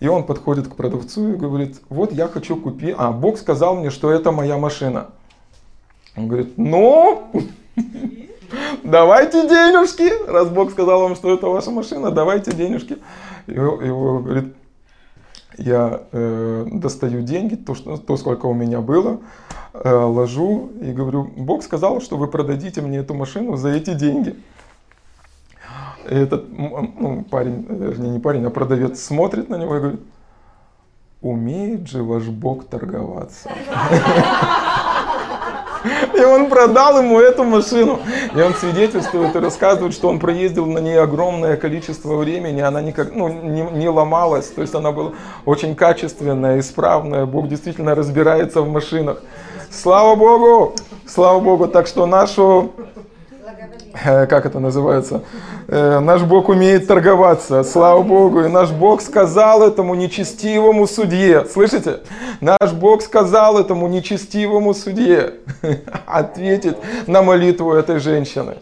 И 0.00 0.08
он 0.08 0.24
подходит 0.24 0.68
к 0.68 0.76
продавцу 0.76 1.32
и 1.32 1.36
говорит, 1.36 1.80
вот 1.88 2.12
я 2.12 2.28
хочу 2.28 2.56
купить, 2.56 2.94
а 2.98 3.12
Бог 3.12 3.38
сказал 3.38 3.76
мне, 3.76 3.90
что 3.90 4.10
это 4.10 4.30
моя 4.32 4.58
машина. 4.58 5.08
Он 6.16 6.28
говорит, 6.28 6.54
ну, 6.58 7.30
давайте 8.84 9.48
денежки, 9.48 10.10
раз 10.30 10.48
Бог 10.48 10.70
сказал 10.72 11.00
вам, 11.00 11.16
что 11.16 11.32
это 11.32 11.46
ваша 11.46 11.70
машина, 11.70 12.10
давайте 12.10 12.52
денежки. 12.52 12.98
И 13.46 13.52
его 13.52 14.18
говорит, 14.18 14.54
я 15.58 16.02
э, 16.12 16.66
достаю 16.72 17.22
деньги, 17.22 17.54
то, 17.54 17.74
что, 17.74 17.96
то, 17.96 18.16
сколько 18.16 18.46
у 18.46 18.54
меня 18.54 18.80
было, 18.80 19.20
э, 19.72 19.90
ложу 19.90 20.70
и 20.80 20.92
говорю, 20.92 21.24
Бог 21.36 21.62
сказал, 21.62 22.00
что 22.00 22.16
вы 22.16 22.26
продадите 22.28 22.80
мне 22.82 22.98
эту 22.98 23.14
машину 23.14 23.56
за 23.56 23.70
эти 23.70 23.94
деньги. 23.94 24.36
И 26.08 26.14
этот 26.14 26.46
ну, 26.56 27.24
парень, 27.30 27.66
вернее 27.68 28.10
не 28.10 28.18
парень, 28.20 28.44
а 28.44 28.50
продавец 28.50 29.02
смотрит 29.02 29.48
на 29.48 29.56
него 29.56 29.76
и 29.76 29.80
говорит, 29.80 30.00
умеет 31.20 31.88
же 31.88 32.02
ваш 32.02 32.24
Бог 32.24 32.66
торговаться. 32.66 33.50
И 36.14 36.20
он 36.20 36.48
продал 36.48 36.98
ему 36.98 37.20
эту 37.20 37.44
машину. 37.44 38.00
И 38.34 38.40
он 38.40 38.54
свидетельствует 38.54 39.34
и 39.34 39.38
рассказывает, 39.38 39.94
что 39.94 40.08
он 40.08 40.18
проездил 40.18 40.66
на 40.66 40.78
ней 40.78 40.98
огромное 40.98 41.56
количество 41.56 42.16
времени, 42.16 42.60
она 42.60 42.80
никак, 42.82 43.14
ну, 43.14 43.28
не, 43.28 43.62
не 43.62 43.88
ломалась, 43.88 44.46
то 44.48 44.62
есть 44.62 44.74
она 44.74 44.92
была 44.92 45.12
очень 45.44 45.74
качественная, 45.74 46.60
исправная. 46.60 47.26
Бог 47.26 47.48
действительно 47.48 47.94
разбирается 47.94 48.62
в 48.62 48.68
машинах. 48.68 49.22
Слава 49.70 50.14
Богу! 50.14 50.74
Слава 51.06 51.40
Богу! 51.40 51.68
Так 51.68 51.86
что 51.86 52.06
нашу 52.06 52.72
как 54.04 54.46
это 54.46 54.60
называется, 54.60 55.22
э, 55.68 56.00
наш 56.00 56.22
Бог 56.22 56.48
умеет 56.48 56.86
торговаться, 56.86 57.64
слава 57.64 58.02
Богу, 58.02 58.42
и 58.42 58.48
наш 58.48 58.70
Бог 58.70 59.00
сказал 59.00 59.62
этому 59.62 59.94
нечестивому 59.94 60.86
судье, 60.86 61.46
слышите? 61.52 62.00
Наш 62.40 62.72
Бог 62.72 63.02
сказал 63.02 63.58
этому 63.58 63.88
нечестивому 63.88 64.74
судье 64.74 65.34
ответить 66.06 66.76
на 67.06 67.22
молитву 67.22 67.72
этой 67.72 67.98
женщины. 67.98 68.56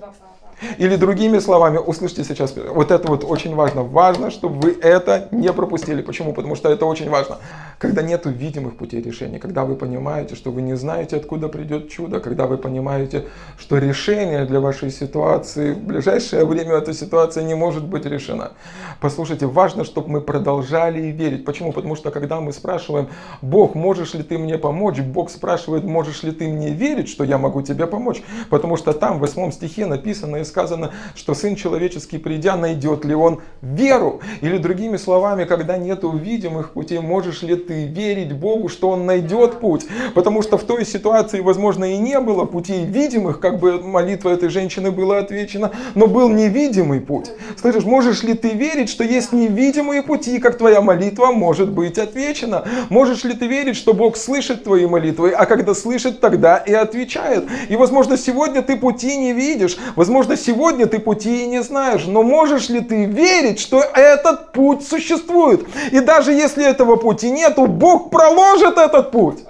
Или 0.79 0.97
другими 0.97 1.39
словами, 1.39 1.79
услышьте 1.79 2.25
сейчас, 2.25 2.55
вот 2.57 2.91
это 2.91 3.09
вот 3.09 3.25
очень 3.25 3.55
важно. 3.55 3.83
Важно, 3.83 4.31
чтобы 4.31 4.61
вы 4.61 4.77
это 4.81 5.29
не 5.31 5.53
пропустили. 5.53 6.03
Почему? 6.03 6.33
Потому 6.33 6.55
что 6.55 6.71
это 6.71 6.87
очень 6.87 7.11
важно. 7.11 7.39
Когда 7.79 8.03
нет 8.03 8.23
видимых 8.27 8.77
путей 8.77 9.03
решения, 9.03 9.39
когда 9.39 9.65
вы 9.65 9.77
понимаете, 9.77 10.35
что 10.35 10.51
вы 10.51 10.63
не 10.63 10.75
знаете, 10.75 11.17
откуда 11.17 11.49
придет 11.49 11.89
чудо, 11.91 12.21
когда 12.21 12.47
вы 12.47 12.59
понимаете, 12.59 13.25
что 13.59 13.79
решение 13.79 14.45
для 14.45 14.61
вашей 14.61 14.91
ситуации, 14.91 15.73
в 15.73 15.81
ближайшее 15.81 16.45
время 16.45 16.75
эта 16.75 16.93
ситуация 16.95 17.45
не 17.45 17.55
может 17.55 17.85
быть 17.85 18.07
решена. 18.07 18.53
Послушайте, 19.01 19.47
важно, 19.47 19.85
чтобы 19.85 20.11
мы 20.11 20.21
продолжали 20.21 21.01
верить. 21.01 21.45
Почему? 21.45 21.73
Потому 21.73 21.97
что 21.97 22.11
когда 22.11 22.41
мы 22.41 22.53
спрашиваем, 22.53 23.09
Бог, 23.43 23.75
можешь 23.75 24.15
ли 24.15 24.23
ты 24.23 24.39
мне 24.39 24.59
помочь? 24.59 25.01
Бог 25.01 25.31
спрашивает, 25.31 25.85
можешь 25.85 26.23
ли 26.23 26.33
ты 26.33 26.49
мне 26.49 26.71
верить, 26.71 27.09
что 27.09 27.25
я 27.25 27.39
могу 27.39 27.63
тебе 27.63 27.87
помочь? 27.87 28.23
Потому 28.51 28.77
что 28.77 28.93
там 28.93 29.19
в 29.19 29.21
восьмом 29.21 29.53
стихе 29.53 29.87
написано 29.87 30.37
и 30.37 30.45
сказано, 30.55 30.93
что 31.17 31.35
Сын 31.35 31.57
Человеческий, 31.57 32.19
придя, 32.19 32.57
найдет 32.57 33.05
ли 33.05 33.13
он 33.13 33.41
веру? 33.61 34.21
Или 34.41 34.59
другими 34.59 34.97
словами, 34.97 35.47
когда 35.47 35.77
нет 35.77 36.05
видимых 36.05 36.71
путей, 36.71 37.01
можешь 37.01 37.43
ли 37.43 37.57
ты 37.57 37.87
верить 37.87 38.33
Богу, 38.33 38.69
что 38.69 38.91
Он 38.91 39.05
найдет 39.05 39.59
путь. 39.59 39.87
Потому 40.15 40.43
что 40.43 40.57
в 40.57 40.63
той 40.63 40.85
ситуации, 40.85 41.41
возможно, 41.41 41.85
и 41.93 41.97
не 41.97 42.21
было 42.21 42.45
путей 42.45 42.85
видимых, 42.85 43.41
как 43.41 43.59
бы 43.59 43.83
молитва 43.83 44.31
этой 44.31 44.49
женщины 44.49 44.93
была 44.93 45.19
отвечена, 45.19 45.73
но 45.97 46.07
был 46.07 46.29
невидимый 46.29 47.01
путь. 47.01 47.33
Слышишь, 47.57 47.85
можешь 47.85 48.23
ли 48.23 48.35
ты 48.35 48.51
верить, 48.51 48.91
что 48.91 49.03
есть 49.03 49.33
невидимые 49.33 50.03
пути, 50.03 50.39
как 50.39 50.57
твоя 50.57 50.81
молитва 50.81 51.33
может 51.33 51.71
быть 51.71 51.99
отвечена? 51.99 52.65
Можешь 52.91 53.25
ли 53.25 53.33
ты 53.33 53.49
верить, 53.49 53.77
что 53.77 53.93
Бог 53.93 54.17
слышит 54.17 54.63
твои 54.63 54.87
молитвы, 54.87 55.31
а 55.31 55.47
когда 55.47 55.75
слышит, 55.75 56.21
тогда 56.21 56.59
и 56.59 56.73
отвечает? 56.73 57.45
И, 57.69 57.75
возможно, 57.75 58.17
сегодня 58.17 58.63
ты 58.63 58.77
пути 58.77 59.17
не 59.17 59.33
видишь, 59.33 59.79
возможно, 59.97 60.34
сегодня 60.37 60.87
ты 60.87 60.99
пути 60.99 61.45
и 61.45 61.47
не 61.47 61.63
знаешь, 61.63 62.05
но 62.07 62.23
можешь 62.23 62.69
ли 62.69 62.81
ты 62.81 63.05
верить, 63.05 63.61
что 63.61 63.81
этот 63.81 64.53
путь 64.53 64.87
существует? 64.87 65.67
И 65.93 66.01
даже 66.01 66.33
если 66.33 66.69
этого 66.69 66.97
пути 66.97 67.31
нет, 67.31 67.45
нету, 67.49 67.67
Бог 67.67 68.11
проложит 68.11 68.79
этот 68.79 69.11
путь. 69.11 69.41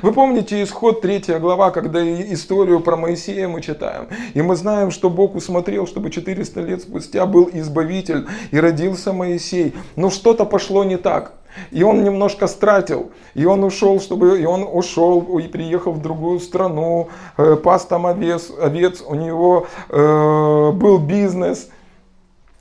Вы 0.00 0.12
помните 0.12 0.62
исход 0.62 1.02
3 1.02 1.38
глава, 1.40 1.70
когда 1.70 2.00
историю 2.02 2.80
про 2.80 2.96
Моисея 2.96 3.48
мы 3.48 3.60
читаем. 3.60 4.08
И 4.32 4.40
мы 4.40 4.56
знаем, 4.56 4.90
что 4.90 5.10
Бог 5.10 5.34
усмотрел, 5.34 5.86
чтобы 5.86 6.10
400 6.10 6.60
лет 6.62 6.82
спустя 6.82 7.26
был 7.26 7.50
избавитель 7.52 8.26
и 8.50 8.58
родился 8.58 9.12
Моисей. 9.12 9.74
Но 9.96 10.08
что-то 10.08 10.46
пошло 10.46 10.84
не 10.84 10.96
так. 10.96 11.34
И 11.70 11.82
он 11.82 12.04
немножко 12.04 12.46
стратил. 12.46 13.10
И 13.34 13.44
он 13.44 13.64
ушел, 13.64 14.00
чтобы... 14.00 14.40
И 14.40 14.44
он 14.44 14.62
ушел 14.70 15.38
и 15.38 15.48
приехал 15.48 15.92
в 15.92 16.02
другую 16.02 16.40
страну, 16.40 17.08
э, 17.36 17.56
пас 17.56 17.86
там 17.86 18.06
овец, 18.06 18.50
овец. 18.60 19.02
У 19.06 19.14
него 19.14 19.66
э, 19.88 20.70
был 20.72 20.98
бизнес, 20.98 21.68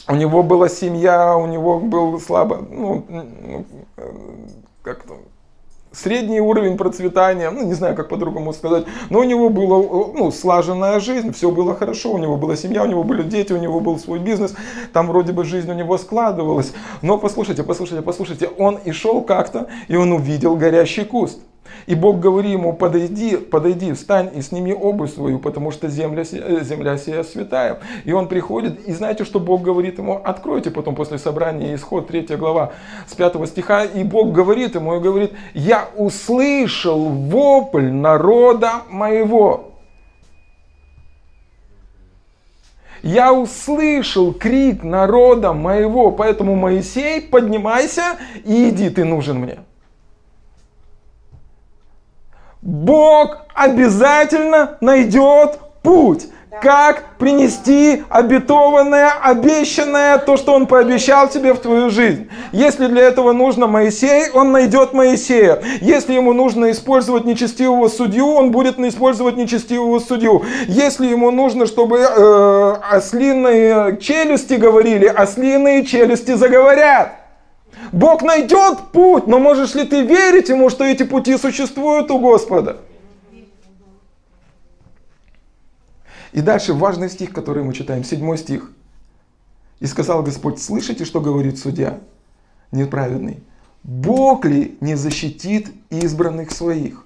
у 0.07 0.15
него 0.15 0.43
была 0.43 0.69
семья, 0.69 1.35
у 1.37 1.47
него 1.47 1.79
был 1.79 2.19
слабо... 2.19 2.65
Ну, 2.69 3.05
э, 3.09 3.63
как 4.83 5.03
то 5.03 5.17
средний 5.93 6.41
уровень 6.41 6.77
процветания, 6.77 7.49
ну 7.49 7.63
не 7.63 7.73
знаю, 7.73 7.95
как 7.95 8.09
по-другому 8.09 8.51
сказать, 8.53 8.85
но 9.09 9.19
у 9.19 9.23
него 9.23 9.49
была 9.49 9.77
ну, 10.13 10.31
слаженная 10.31 10.99
жизнь, 10.99 11.31
все 11.31 11.51
было 11.51 11.75
хорошо, 11.75 12.11
у 12.11 12.17
него 12.17 12.37
была 12.37 12.55
семья, 12.55 12.83
у 12.83 12.87
него 12.87 13.03
были 13.03 13.23
дети, 13.23 13.53
у 13.53 13.57
него 13.57 13.79
был 13.79 13.97
свой 13.99 14.19
бизнес, 14.19 14.55
там 14.91 15.07
вроде 15.07 15.31
бы 15.31 15.45
жизнь 15.45 15.69
у 15.71 15.75
него 15.75 15.97
складывалась. 15.97 16.73
Но 17.01 17.17
послушайте, 17.17 17.63
послушайте, 17.63 18.01
послушайте, 18.01 18.49
он 18.57 18.77
и 18.77 18.91
шел 18.91 19.21
как-то, 19.21 19.67
и 19.87 19.95
он 19.95 20.11
увидел 20.11 20.55
горящий 20.55 21.05
куст. 21.05 21.39
И 21.85 21.95
Бог 21.95 22.19
говорит 22.19 22.53
ему, 22.53 22.73
подойди, 22.73 23.37
подойди, 23.37 23.93
встань 23.93 24.31
и 24.35 24.41
сними 24.41 24.73
обувь 24.73 25.13
свою, 25.13 25.39
потому 25.39 25.71
что 25.71 25.89
земля, 25.89 26.23
э, 26.31 26.63
земля 26.63 26.97
сия 26.97 27.23
святая. 27.23 27.79
И 28.05 28.13
он 28.13 28.27
приходит, 28.27 28.87
и 28.87 28.93
знаете, 28.93 29.25
что 29.25 29.39
Бог 29.39 29.61
говорит 29.61 29.97
ему? 29.97 30.21
Откройте 30.23 30.71
потом 30.71 30.95
после 30.95 31.17
собрания 31.17 31.75
исход 31.75 32.07
3 32.07 32.35
глава 32.37 32.71
с 33.07 33.13
5 33.15 33.47
стиха. 33.47 33.83
И 33.83 34.03
Бог 34.03 34.31
говорит 34.31 34.75
ему, 34.75 34.95
и 34.95 34.99
говорит, 34.99 35.31
я 35.53 35.89
услышал 35.95 37.09
вопль 37.09 37.91
народа 37.91 38.83
моего. 38.89 39.69
Я 43.01 43.33
услышал 43.33 44.33
крик 44.33 44.81
народа 44.81 45.51
моего, 45.51 46.11
поэтому 46.11 46.55
Моисей, 46.55 47.19
поднимайся 47.19 48.17
и 48.45 48.69
иди, 48.69 48.89
ты 48.89 49.03
нужен 49.03 49.39
мне. 49.39 49.59
Бог 52.63 53.39
обязательно 53.53 54.77
найдет 54.79 55.59
путь. 55.81 56.27
как 56.61 57.17
принести 57.17 58.03
обетованное, 58.09 59.11
обещанное, 59.23 60.19
то, 60.19 60.37
что 60.37 60.53
Он 60.53 60.67
пообещал 60.67 61.27
тебе 61.27 61.53
в 61.53 61.59
твою 61.59 61.89
жизнь. 61.89 62.29
Если 62.51 62.85
для 62.85 63.01
этого 63.01 63.31
нужно 63.31 63.65
Моисей, 63.65 64.29
Он 64.29 64.51
найдет 64.51 64.93
Моисея. 64.93 65.63
Если 65.81 66.13
ему 66.13 66.31
нужно 66.31 66.69
использовать 66.69 67.25
нечестивого 67.25 67.87
судью, 67.87 68.27
он 68.27 68.51
будет 68.51 68.77
использовать 68.77 69.35
нечестивого 69.35 69.97
судью. 69.97 70.43
Если 70.67 71.07
ему 71.07 71.31
нужно, 71.31 71.65
чтобы 71.65 71.97
э, 71.97 72.75
ослиные 72.91 73.97
челюсти 73.97 74.53
говорили, 74.53 75.07
ослиные 75.07 75.83
челюсти 75.83 76.35
заговорят. 76.35 77.22
Бог 77.93 78.23
найдет 78.23 78.91
путь, 78.91 79.27
но 79.27 79.37
можешь 79.37 79.75
ли 79.75 79.85
ты 79.85 80.01
верить 80.01 80.49
ему, 80.49 80.71
что 80.71 80.83
эти 80.83 81.03
пути 81.03 81.37
существуют 81.37 82.09
у 82.09 82.19
Господа? 82.19 82.81
И 86.31 86.41
дальше 86.41 86.73
важный 86.73 87.11
стих, 87.11 87.31
который 87.31 87.63
мы 87.63 87.71
читаем, 87.73 88.03
седьмой 88.03 88.39
стих. 88.39 88.71
«И 89.79 89.85
сказал 89.85 90.23
Господь, 90.23 90.59
слышите, 90.59 91.05
что 91.05 91.21
говорит 91.21 91.59
судья 91.59 91.99
неправедный? 92.71 93.43
Бог 93.83 94.45
ли 94.45 94.75
не 94.81 94.95
защитит 94.95 95.71
избранных 95.91 96.51
своих, 96.51 97.05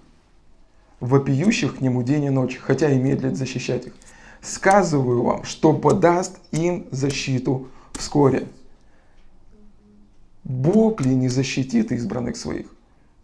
вопиющих 1.02 1.80
к 1.80 1.82
нему 1.82 2.02
день 2.02 2.26
и 2.26 2.30
ночь, 2.30 2.58
хотя 2.62 2.90
и 2.90 2.98
медлит 2.98 3.36
защищать 3.36 3.88
их? 3.88 3.94
Сказываю 4.42 5.24
вам, 5.24 5.44
что 5.44 5.74
подаст 5.74 6.38
им 6.52 6.88
защиту 6.92 7.68
вскоре». 7.92 8.48
Бог 10.48 11.02
ли 11.02 11.14
не 11.14 11.28
защитит 11.28 11.91
избранных 11.91 12.38
своих? 12.38 12.68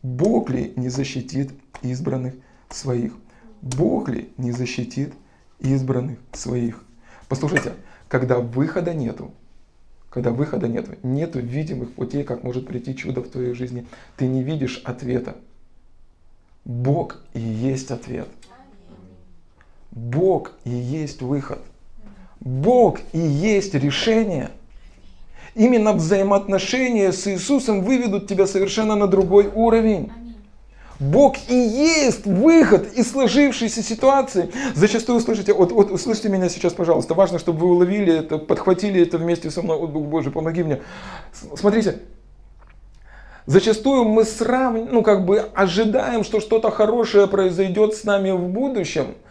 Бог 0.01 0.49
ли 0.49 0.73
не 0.75 0.89
защитит 0.89 1.53
избранных 1.81 2.33
своих? 2.69 3.13
Бог 3.61 4.09
ли 4.09 4.33
не 4.35 4.51
защитит 4.51 5.13
избранных 5.59 6.19
своих. 6.33 6.83
Послушайте, 7.29 7.75
когда 8.09 8.39
выхода 8.39 8.93
нету, 8.93 9.31
когда 10.09 10.31
выхода 10.31 10.67
нету, 10.67 10.97
нету 11.01 11.39
видимых 11.39 11.93
путей, 11.93 12.25
как 12.25 12.43
может 12.43 12.67
прийти 12.67 12.93
чудо 12.93 13.21
в 13.21 13.29
твоей 13.29 13.53
жизни, 13.53 13.87
ты 14.17 14.27
не 14.27 14.43
видишь 14.43 14.81
ответа. 14.83 15.37
Бог 16.65 17.21
и 17.33 17.39
есть 17.39 17.89
ответ. 17.91 18.27
Бог 19.91 20.51
и 20.65 20.71
есть 20.71 21.21
выход. 21.21 21.59
Бог 22.41 22.99
и 23.13 23.19
есть 23.19 23.75
решение. 23.75 24.51
Именно 25.55 25.93
взаимоотношения 25.93 27.11
с 27.11 27.27
Иисусом 27.27 27.83
выведут 27.83 28.27
тебя 28.27 28.47
совершенно 28.47 28.95
на 28.95 29.07
другой 29.07 29.51
уровень. 29.53 30.11
Бог 30.99 31.35
и 31.47 31.55
есть 31.55 32.25
выход 32.25 32.93
из 32.93 33.11
сложившейся 33.11 33.83
ситуации. 33.83 34.51
Зачастую 34.73 35.19
слышите, 35.19 35.53
вот, 35.53 35.71
вот 35.71 35.91
услышьте 35.91 36.29
меня 36.29 36.49
сейчас, 36.49 36.73
пожалуйста, 36.73 37.13
важно, 37.13 37.39
чтобы 37.39 37.59
вы 37.59 37.67
уловили 37.75 38.13
это, 38.13 38.37
подхватили 38.37 39.01
это 39.01 39.17
вместе 39.17 39.51
со 39.51 39.61
мной. 39.61 39.77
Вот, 39.77 39.89
Бог 39.89 40.05
Божий, 40.05 40.31
помоги 40.31 40.63
мне. 40.63 40.81
Смотрите, 41.55 41.99
зачастую 43.45 44.05
мы 44.05 44.23
сравниваем, 44.23 44.93
ну 44.93 45.03
как 45.03 45.25
бы 45.25 45.39
ожидаем, 45.53 46.23
что 46.23 46.39
что-то 46.39 46.71
хорошее 46.71 47.27
произойдет 47.27 47.95
с 47.95 48.03
нами 48.05 48.31
в 48.31 48.47
будущем– 48.47 49.15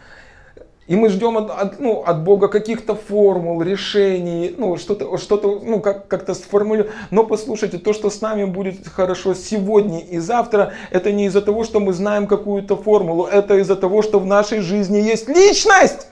и 0.89 0.97
мы 0.97 1.09
ждем 1.09 1.39
от, 1.39 1.51
от, 1.51 1.81
ну, 1.81 2.03
от 2.05 2.25
Бога 2.25 2.49
каких-то 2.49 2.97
формул, 2.97 3.63
решений, 3.63 4.55
ну, 4.59 4.77
что-то, 4.77 5.17
что-то 5.17 5.61
ну, 5.63 5.81
как, 5.81 6.09
как-то 6.09 6.35
сформулировать. 6.35 6.93
Но 7.11 7.25
послушайте, 7.25 7.79
то, 7.79 7.93
что 7.93 8.11
с 8.11 8.21
нами 8.21 8.45
будет 8.45 8.89
хорошо 8.89 9.35
сегодня 9.35 10.01
и 10.01 10.19
завтра, 10.19 10.73
это 10.91 11.13
не 11.13 11.27
из-за 11.27 11.41
того, 11.41 11.63
что 11.63 11.79
мы 11.79 11.93
знаем 11.93 12.27
какую-то 12.27 12.77
формулу, 12.77 13.27
это 13.27 13.59
из-за 13.59 13.77
того, 13.77 14.03
что 14.03 14.19
в 14.19 14.27
нашей 14.27 14.59
жизни 14.59 14.99
есть 14.99 15.29
личность. 15.29 16.09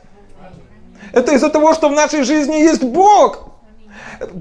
Это 1.12 1.32
из-за 1.32 1.50
того, 1.50 1.74
что 1.74 1.88
в 1.88 1.92
нашей 1.92 2.22
жизни 2.22 2.54
есть 2.54 2.84
Бог. 2.84 3.49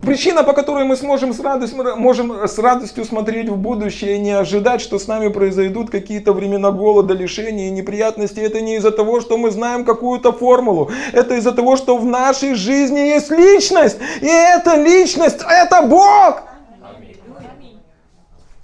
Причина, 0.02 0.44
по 0.44 0.52
которой 0.52 0.84
мы 0.84 0.98
сможем 0.98 1.34
с 1.34 1.40
радостью, 1.40 1.96
можем 1.96 2.48
с 2.48 2.60
радостью 2.60 3.06
смотреть 3.06 3.48
в 3.48 3.56
будущее 3.56 4.18
и 4.18 4.20
не 4.20 4.32
ожидать, 4.32 4.82
что 4.82 5.00
с 5.00 5.08
нами 5.08 5.30
произойдут 5.30 5.90
какие-то 5.90 6.34
времена 6.34 6.72
голода, 6.72 7.14
лишения 7.14 7.70
и 7.70 7.72
неприятностей, 7.72 8.42
это 8.42 8.60
не 8.60 8.76
из-за 8.76 8.92
того, 8.92 9.22
что 9.22 9.38
мы 9.38 9.52
знаем 9.52 9.86
какую-то 9.86 10.34
формулу. 10.34 10.92
Это 11.14 11.36
из-за 11.36 11.54
того, 11.54 11.78
что 11.78 11.98
в 11.98 12.06
нашей 12.06 12.56
жизни 12.56 13.00
есть 13.00 13.32
личность. 13.32 14.00
И 14.22 14.28
эта 14.28 14.76
личность, 14.76 15.40
это 15.50 15.82
Бог. 15.84 16.44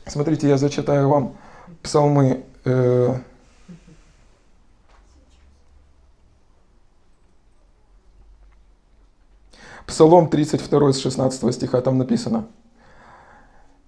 Смотрите, 0.06 0.50
я 0.50 0.58
зачитаю 0.58 1.08
вам 1.08 1.38
псалмы 1.82 2.44
э, 2.66 3.14
Псалом 9.88 10.30
32 10.30 10.94
с 10.94 11.00
16 11.00 11.54
стиха 11.54 11.82
там 11.82 11.98
написано. 11.98 12.46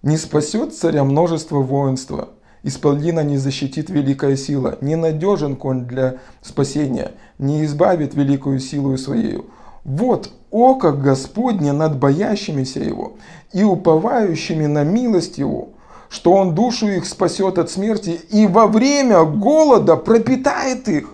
«Не 0.03 0.17
спасет 0.17 0.75
царя 0.75 1.03
множество 1.03 1.57
воинства, 1.57 2.29
исполнина 2.63 3.21
не 3.21 3.37
защитит 3.37 3.89
великая 3.89 4.37
сила, 4.37 4.77
не 4.81 4.95
надежен 4.95 5.55
конь 5.55 5.85
для 5.85 6.17
спасения, 6.41 7.11
не 7.39 7.65
избавит 7.65 8.13
великую 8.13 8.59
силу 8.59 8.97
своею. 8.97 9.47
Вот 9.83 10.31
око 10.51 10.91
Господне 10.91 11.71
над 11.71 11.97
боящимися 11.97 12.79
его 12.79 13.13
и 13.53 13.63
уповающими 13.63 14.65
на 14.65 14.83
милость 14.83 15.37
его, 15.37 15.69
что 16.09 16.33
он 16.33 16.55
душу 16.55 16.87
их 16.87 17.05
спасет 17.05 17.57
от 17.57 17.71
смерти 17.71 18.19
и 18.29 18.47
во 18.47 18.67
время 18.67 19.23
голода 19.23 19.95
пропитает 19.95 20.87
их. 20.87 21.09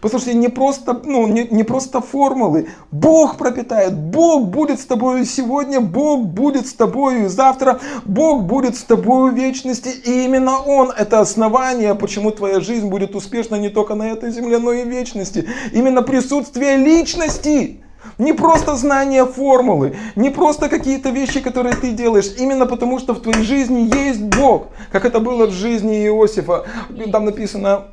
Послушайте, 0.00 0.34
не 0.34 0.48
просто, 0.48 1.00
ну, 1.04 1.26
не, 1.26 1.46
не 1.50 1.62
просто 1.62 2.00
формулы. 2.00 2.68
Бог 2.90 3.36
пропитает, 3.36 3.94
Бог 3.94 4.46
будет 4.46 4.80
с 4.80 4.86
тобой 4.86 5.26
сегодня, 5.26 5.80
Бог 5.80 6.26
будет 6.26 6.66
с 6.66 6.72
тобой 6.72 7.26
завтра, 7.26 7.80
Бог 8.06 8.44
будет 8.44 8.76
с 8.76 8.82
тобой 8.82 9.30
в 9.30 9.34
вечности. 9.34 9.88
И 9.88 10.24
именно 10.24 10.58
Он– 10.58 10.90
это 10.96 11.20
основание, 11.20 11.94
почему 11.94 12.30
твоя 12.30 12.60
жизнь 12.60 12.88
будет 12.88 13.14
успешна 13.14 13.56
не 13.56 13.68
только 13.68 13.94
на 13.94 14.10
этой 14.10 14.30
земле, 14.30 14.58
но 14.58 14.72
и 14.72 14.84
в 14.84 14.88
вечности. 14.88 15.46
Именно 15.72 16.02
присутствие 16.02 16.76
личности. 16.78 17.82
Не 18.16 18.32
просто 18.32 18.76
знание 18.76 19.26
формулы, 19.26 19.96
не 20.16 20.30
просто 20.30 20.68
какие-то 20.68 21.10
вещи, 21.10 21.40
которые 21.40 21.74
ты 21.74 21.90
делаешь, 21.90 22.30
именно 22.38 22.66
потому 22.66 22.98
что 22.98 23.14
в 23.14 23.20
твоей 23.20 23.42
жизни 23.42 23.90
есть 23.94 24.22
Бог, 24.22 24.68
как 24.90 25.04
это 25.04 25.20
было 25.20 25.46
в 25.46 25.52
жизни 25.52 26.06
Иосифа. 26.06 26.64
Там 27.12 27.26
написано, 27.26 27.88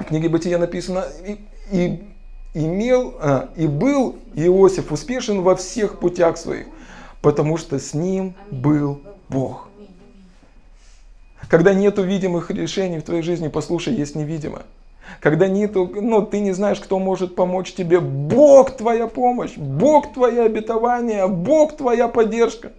в 0.00 0.04
книге 0.06 0.28
Бытия 0.28 0.58
написано, 0.58 1.04
и, 1.26 1.38
и 1.70 2.02
имел, 2.54 3.14
а, 3.20 3.50
и 3.56 3.66
был 3.66 4.16
Иосиф 4.34 4.92
успешен 4.92 5.42
во 5.42 5.54
всех 5.54 5.98
путях 5.98 6.38
своих, 6.38 6.66
потому 7.20 7.56
что 7.56 7.78
с 7.78 7.94
ним 7.94 8.34
был 8.50 9.00
Бог. 9.28 9.68
Когда 11.48 11.74
нету 11.74 12.02
видимых 12.02 12.50
решений 12.50 12.98
в 12.98 13.02
твоей 13.02 13.22
жизни, 13.22 13.48
послушай, 13.48 13.94
есть 13.94 14.14
невидимое. 14.14 14.62
Когда 15.18 15.48
нету, 15.48 15.90
ну, 15.92 16.22
ты 16.24 16.38
не 16.38 16.52
знаешь, 16.52 16.78
кто 16.78 16.98
может 16.98 17.34
помочь 17.34 17.72
тебе, 17.72 17.98
Бог 17.98 18.76
твоя 18.76 19.08
помощь, 19.08 19.56
Бог 19.56 20.12
твое 20.12 20.42
обетование, 20.42 21.26
Бог 21.26 21.76
твоя 21.76 22.06
поддержка. 22.06 22.72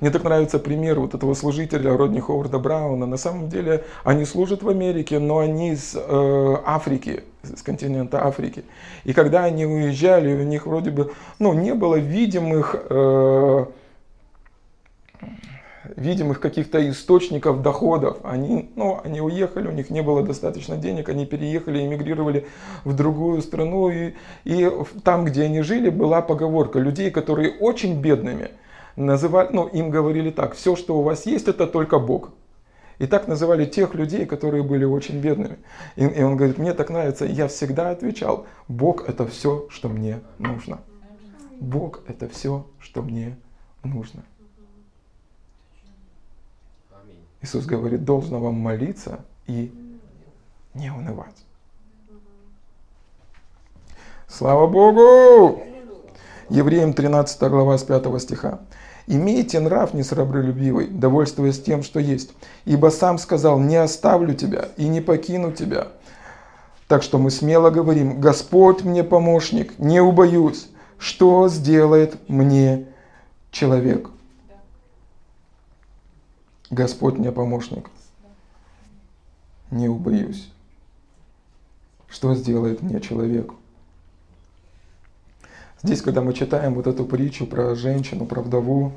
Мне 0.00 0.10
так 0.10 0.24
нравится 0.24 0.58
пример 0.58 1.00
вот 1.00 1.14
этого 1.14 1.34
служителя 1.34 1.96
Родни 1.96 2.20
Ховарда 2.20 2.58
Брауна. 2.58 3.06
На 3.06 3.16
самом 3.16 3.48
деле 3.48 3.84
они 4.04 4.24
служат 4.24 4.62
в 4.62 4.68
Америке, 4.68 5.18
но 5.18 5.38
они 5.38 5.70
из 5.70 5.94
э, 5.96 6.56
Африки, 6.64 7.24
с 7.42 7.62
континента 7.62 8.24
Африки. 8.26 8.64
И 9.04 9.12
когда 9.12 9.44
они 9.44 9.64
уезжали, 9.64 10.34
у 10.34 10.42
них 10.42 10.66
вроде 10.66 10.90
бы 10.90 11.12
ну, 11.38 11.52
не 11.54 11.74
было 11.74 11.96
видимых... 11.96 12.76
Э, 12.90 13.66
видимых 15.94 16.40
каких-то 16.40 16.90
источников 16.90 17.62
доходов. 17.62 18.18
Они, 18.24 18.70
ну, 18.74 19.00
они 19.04 19.20
уехали, 19.20 19.68
у 19.68 19.72
них 19.72 19.88
не 19.88 20.02
было 20.02 20.22
достаточно 20.22 20.76
денег, 20.76 21.08
они 21.08 21.26
переехали, 21.26 21.86
эмигрировали 21.86 22.46
в 22.84 22.94
другую 22.94 23.40
страну. 23.40 23.88
И, 23.88 24.14
и 24.44 24.70
там, 25.04 25.24
где 25.24 25.44
они 25.44 25.62
жили, 25.62 25.88
была 25.88 26.22
поговорка 26.22 26.80
людей, 26.80 27.10
которые 27.10 27.52
очень 27.60 28.00
бедными– 28.00 28.50
называли, 28.96 29.48
ну, 29.52 29.66
им 29.66 29.90
говорили 29.90 30.30
так, 30.30 30.54
все, 30.54 30.74
что 30.76 30.98
у 30.98 31.02
вас 31.02 31.26
есть, 31.26 31.48
это 31.48 31.66
только 31.66 31.98
Бог. 31.98 32.30
И 32.98 33.06
так 33.06 33.28
называли 33.28 33.66
тех 33.66 33.94
людей, 33.94 34.24
которые 34.24 34.62
были 34.62 34.84
очень 34.84 35.20
бедными. 35.20 35.58
И, 35.96 36.04
и 36.04 36.22
он 36.22 36.36
говорит, 36.36 36.56
мне 36.56 36.72
так 36.72 36.88
нравится, 36.88 37.26
я 37.26 37.46
всегда 37.48 37.90
отвечал, 37.90 38.46
Бог 38.68 39.06
это 39.08 39.26
все, 39.26 39.66
что 39.68 39.88
мне 39.88 40.20
нужно. 40.38 40.80
Бог 41.60 42.02
это 42.08 42.28
все, 42.28 42.66
что 42.80 43.02
мне 43.02 43.36
нужно. 43.84 44.22
Иисус 47.42 47.66
говорит, 47.66 48.04
должно 48.04 48.40
вам 48.40 48.54
молиться 48.54 49.20
и 49.46 49.72
не 50.74 50.90
унывать. 50.90 51.44
Слава 54.26 54.66
Богу! 54.66 55.62
Евреям 56.48 56.92
13 56.92 57.40
глава 57.50 57.76
с 57.76 57.84
5 57.84 58.22
стиха. 58.22 58.60
Имейте 59.06 59.60
нрав 59.60 59.94
несрабролюбивый, 59.94 60.88
довольствуясь 60.88 61.62
тем, 61.62 61.82
что 61.82 62.00
есть. 62.00 62.32
Ибо 62.64 62.88
сам 62.88 63.18
сказал, 63.18 63.60
не 63.60 63.76
оставлю 63.76 64.34
тебя 64.34 64.68
и 64.76 64.88
не 64.88 65.00
покину 65.00 65.52
тебя. 65.52 65.88
Так 66.88 67.02
что 67.02 67.18
мы 67.18 67.30
смело 67.30 67.70
говорим, 67.70 68.20
Господь 68.20 68.82
мне 68.82 69.04
помощник, 69.04 69.78
не 69.78 70.00
убоюсь. 70.00 70.68
Что 70.98 71.48
сделает 71.48 72.28
мне 72.28 72.86
человек? 73.50 74.10
Господь 76.70 77.16
мне 77.16 77.30
помощник. 77.30 77.90
Не 79.70 79.88
убоюсь. 79.88 80.50
Что 82.08 82.34
сделает 82.34 82.82
мне 82.82 83.00
человек? 83.00 83.52
Здесь, 85.86 86.02
когда 86.02 86.20
мы 86.20 86.32
читаем 86.32 86.74
вот 86.74 86.88
эту 86.88 87.04
притчу 87.04 87.46
про 87.46 87.76
женщину, 87.76 88.26
про 88.26 88.40
вдову, 88.40 88.90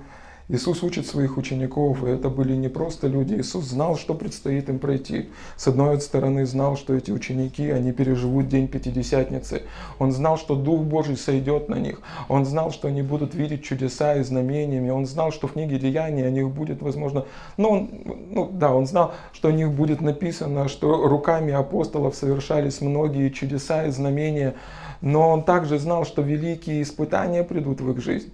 Иисус 0.52 0.82
учит 0.82 1.06
своих 1.06 1.38
учеников, 1.38 2.04
и 2.04 2.08
это 2.08 2.30
были 2.30 2.56
не 2.56 2.70
просто 2.70 3.06
люди. 3.06 3.36
Иисус 3.36 3.66
знал, 3.66 3.96
что 3.96 4.16
предстоит 4.16 4.68
им 4.68 4.80
пройти. 4.80 5.30
С 5.56 5.68
одной 5.68 6.02
стороны, 6.02 6.48
знал, 6.48 6.76
что 6.76 6.96
эти 6.96 7.12
ученики, 7.12 7.70
они 7.70 7.92
переживут 7.92 8.48
день 8.48 8.68
Пятидесятницы. 8.68 9.62
Он 10.00 10.12
знал, 10.12 10.40
что 10.40 10.56
Дух 10.56 10.82
Божий 10.82 11.18
сойдет 11.18 11.70
на 11.70 11.76
них. 11.76 12.02
Он 12.28 12.48
знал, 12.48 12.72
что 12.72 12.88
они 12.88 13.04
будут 13.04 13.36
видеть 13.36 13.64
чудеса 13.64 14.16
и 14.16 14.24
знамениями. 14.24 14.90
Он 14.90 15.06
знал, 15.06 15.32
что 15.32 15.48
в 15.48 15.54
книге 15.54 15.78
Деяний 15.78 16.26
о 16.26 16.32
них 16.32 16.50
будет, 16.50 16.82
возможно... 16.82 17.26
Ну, 17.58 17.70
он, 17.70 17.90
ну 18.32 18.50
да, 18.52 18.74
он 18.74 18.88
знал, 18.88 19.14
что 19.34 19.50
о 19.50 19.52
них 19.52 19.72
будет 19.72 20.02
написано, 20.02 20.68
что 20.68 21.08
руками 21.08 21.54
апостолов 21.54 22.16
совершались 22.16 22.82
многие 22.82 23.30
чудеса 23.30 23.86
и 23.86 23.92
знамения. 23.92 24.56
Но 25.02 25.30
он 25.30 25.44
также 25.44 25.80
знал, 25.80 26.06
что 26.06 26.22
великие 26.22 26.82
испытания 26.82 27.44
придут 27.44 27.82
в 27.82 27.92
их 27.92 28.02
жизнь. 28.02 28.34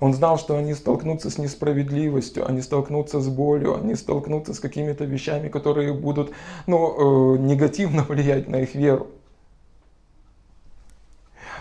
Он 0.00 0.14
знал, 0.14 0.38
что 0.38 0.56
они 0.56 0.74
столкнутся 0.74 1.28
с 1.28 1.38
несправедливостью, 1.38 2.46
они 2.48 2.62
столкнутся 2.62 3.20
с 3.20 3.28
болью, 3.28 3.76
они 3.76 3.96
столкнутся 3.96 4.54
с 4.54 4.60
какими-то 4.60 5.04
вещами, 5.04 5.48
которые 5.48 5.92
будут 5.92 6.32
ну, 6.66 7.34
э, 7.34 7.38
негативно 7.38 8.02
влиять 8.08 8.48
на 8.48 8.60
их 8.60 8.74
веру. 8.74 9.08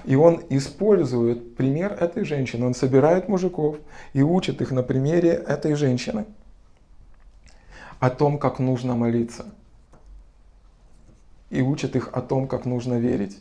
И 0.06 0.16
он 0.16 0.42
использует 0.50 1.56
пример 1.56 1.92
этой 1.92 2.24
женщины. 2.24 2.66
Он 2.66 2.76
собирает 2.76 3.28
мужиков 3.28 3.78
и 4.14 4.22
учит 4.22 4.62
их 4.62 4.72
на 4.72 4.84
примере 4.84 5.32
этой 5.32 5.74
женщины 5.74 6.26
о 8.00 8.10
том, 8.10 8.38
как 8.38 8.60
нужно 8.60 8.96
молиться. 8.96 9.48
И 11.50 11.62
учит 11.62 11.96
их 11.96 12.10
о 12.14 12.22
том, 12.22 12.48
как 12.48 12.66
нужно 12.66 12.96
верить. 12.96 13.38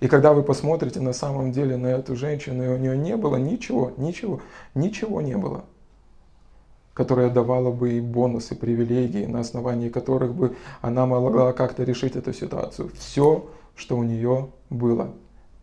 И 0.00 0.08
когда 0.08 0.32
вы 0.32 0.42
посмотрите 0.42 1.00
на 1.00 1.12
самом 1.12 1.52
деле 1.52 1.76
на 1.76 1.86
эту 1.86 2.16
женщину, 2.16 2.64
и 2.64 2.68
у 2.68 2.76
нее 2.76 2.96
не 2.96 3.16
было 3.16 3.36
ничего, 3.36 3.92
ничего, 3.96 4.40
ничего 4.74 5.20
не 5.20 5.36
было, 5.36 5.64
которое 6.94 7.30
давало 7.30 7.70
бы 7.70 7.90
ей 7.90 8.00
бонусы, 8.00 8.56
привилегии, 8.56 9.26
на 9.26 9.40
основании 9.40 9.88
которых 9.88 10.34
бы 10.34 10.56
она 10.80 11.06
могла 11.06 11.52
как-то 11.52 11.84
решить 11.84 12.16
эту 12.16 12.32
ситуацию. 12.32 12.90
Все, 12.98 13.48
что 13.76 13.96
у 13.96 14.02
нее 14.02 14.50
было, 14.68 15.14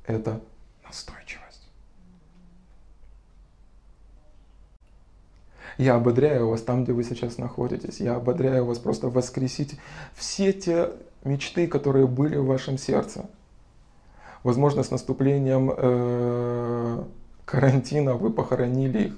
это 0.05 0.41
настойчивость. 0.83 1.69
Я 5.77 5.95
ободряю 5.95 6.49
вас 6.49 6.61
там, 6.61 6.83
где 6.83 6.93
вы 6.93 7.03
сейчас 7.03 7.37
находитесь. 7.37 7.99
Я 7.99 8.15
ободряю 8.15 8.65
вас 8.65 8.77
просто 8.77 9.09
воскресить 9.09 9.77
все 10.13 10.53
те 10.53 10.91
мечты, 11.23 11.67
которые 11.67 12.07
были 12.07 12.37
в 12.37 12.45
вашем 12.45 12.77
сердце– 12.77 13.25
Возможно, 14.43 14.81
с 14.81 14.89
наступлением 14.89 15.71
э, 15.75 17.03
карантина 17.45 18.15
вы 18.15 18.31
похоронили 18.31 19.07
их. 19.07 19.17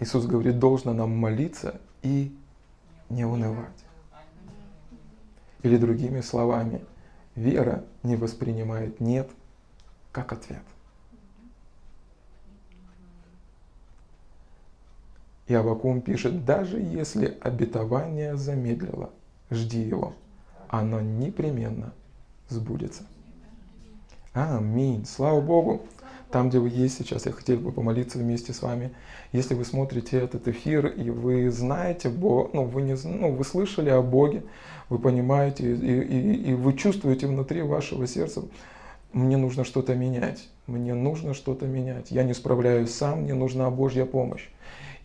Иисус 0.00 0.26
говорит, 0.26 0.58
должно 0.58 0.92
нам 0.92 1.10
молиться 1.16 1.80
и 2.02 2.34
не 3.10 3.24
унывать. 3.24 3.84
Или 5.62 5.76
другими 5.76 6.20
словами, 6.20 6.84
вера 7.34 7.84
не 8.02 8.16
воспринимает 8.16 9.00
«нет» 9.00 9.30
как 10.12 10.32
ответ. 10.32 10.62
И 15.46 15.54
Авакум 15.54 16.00
пишет, 16.00 16.44
даже 16.44 16.78
если 16.80 17.36
обетование 17.40 18.36
замедлило, 18.36 19.10
жди 19.50 19.80
его 19.80 20.14
оно 20.68 21.00
непременно 21.00 21.92
сбудется. 22.48 23.02
Аминь. 24.32 25.06
Слава 25.06 25.40
Богу. 25.40 25.82
Там, 26.30 26.48
где 26.48 26.58
вы 26.58 26.68
есть 26.68 26.98
сейчас, 26.98 27.24
я 27.24 27.32
хотел 27.32 27.58
бы 27.58 27.70
помолиться 27.70 28.18
вместе 28.18 28.52
с 28.52 28.60
вами. 28.60 28.90
Если 29.32 29.54
вы 29.54 29.64
смотрите 29.64 30.18
этот 30.18 30.48
эфир 30.48 30.86
и 30.86 31.08
вы 31.08 31.50
знаете, 31.50 32.08
Бог, 32.08 32.52
ну, 32.52 32.64
вы, 32.64 32.82
не, 32.82 32.96
ну, 33.04 33.32
вы 33.32 33.44
слышали 33.44 33.90
о 33.90 34.02
Боге, 34.02 34.42
вы 34.88 34.98
понимаете, 34.98 35.74
и, 35.74 36.00
и, 36.00 36.50
и 36.50 36.54
вы 36.54 36.74
чувствуете 36.74 37.28
внутри 37.28 37.62
вашего 37.62 38.06
сердца, 38.06 38.42
мне 39.12 39.36
нужно 39.36 39.64
что-то 39.64 39.94
менять. 39.94 40.48
Мне 40.66 40.94
нужно 40.94 41.32
что-то 41.32 41.66
менять. 41.66 42.10
Я 42.10 42.24
не 42.24 42.34
справляюсь 42.34 42.92
сам, 42.92 43.22
мне 43.22 43.34
нужна 43.34 43.70
Божья 43.70 44.04
помощь. 44.04 44.48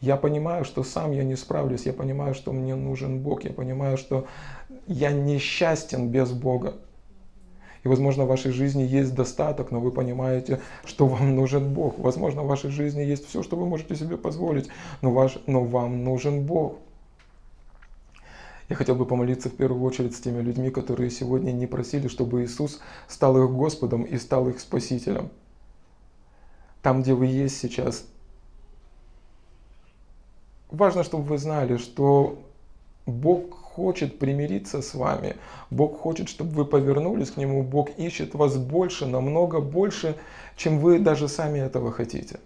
Я 0.02 0.18
понимаю, 0.18 0.66
что 0.66 0.84
сам 0.84 1.12
я 1.12 1.24
не 1.24 1.36
справлюсь, 1.36 1.86
я 1.86 1.94
понимаю, 1.94 2.34
что 2.34 2.52
мне 2.52 2.74
нужен 2.74 3.20
Бог, 3.20 3.44
я 3.44 3.54
понимаю, 3.54 3.98
что 3.98 4.26
я 4.88 5.12
несчастен 5.12 6.10
без 6.10 6.32
Бога. 6.32 6.76
И, 7.84 7.88
возможно, 7.88 8.26
в 8.26 8.28
вашей 8.28 8.52
жизни 8.52 8.84
есть 8.84 9.16
достаток, 9.16 9.72
но 9.72 9.80
вы 9.80 9.92
понимаете, 9.92 10.62
что 10.86 11.08
вам 11.08 11.36
нужен 11.36 11.74
Бог. 11.74 11.98
Возможно, 11.98 12.44
в 12.44 12.48
вашей 12.48 12.70
жизни 12.70 13.02
есть 13.02 13.28
все, 13.28 13.42
что 13.42 13.56
вы 13.56 13.66
можете 13.66 13.96
себе 13.96 14.18
позволить, 14.18 14.70
но, 15.02 15.12
ваш, 15.12 15.40
но 15.48 15.64
вам 15.64 16.04
нужен 16.04 16.46
Бог. 16.46 16.78
Я 18.70 18.76
хотел 18.76 18.96
бы 18.96 19.06
помолиться 19.06 19.50
в 19.50 19.56
первую 19.56 19.84
очередь 19.84 20.16
с 20.16 20.22
теми 20.22 20.42
людьми, 20.42 20.70
которые 20.70 21.10
сегодня 21.10 21.52
не 21.52 21.68
просили, 21.68 22.08
чтобы 22.08 22.44
Иисус 22.44 22.80
стал 23.08 23.44
их 23.44 23.52
Господом 23.52 24.04
и 24.04 24.18
стал 24.18 24.48
их 24.48 24.60
Спасителем. 24.60 25.30
Там, 26.82 27.02
где 27.02 27.14
вы 27.14 27.26
есть 27.26 27.58
сейчас, 27.60 28.06
важно, 30.70 31.04
чтобы 31.04 31.24
вы 31.26 31.38
знали, 31.38 31.78
что 31.78 32.40
Бог 33.06 33.61
хочет 33.76 34.20
примириться 34.20 34.82
с 34.82 34.94
вами. 34.94 35.36
Бог 35.70 36.00
хочет, 36.00 36.30
чтобы 36.30 36.52
вы 36.52 36.66
повернулись 36.66 37.32
к 37.32 37.38
Нему. 37.38 37.64
Бог 37.64 37.90
ищет 37.98 38.36
вас 38.36 38.58
больше, 38.58 39.06
намного 39.06 39.60
больше, 39.60 40.16
чем 40.56 40.80
вы 40.80 41.00
даже 41.00 41.28
сами 41.28 41.60
этого 41.60 41.92
хотите. 41.92 42.40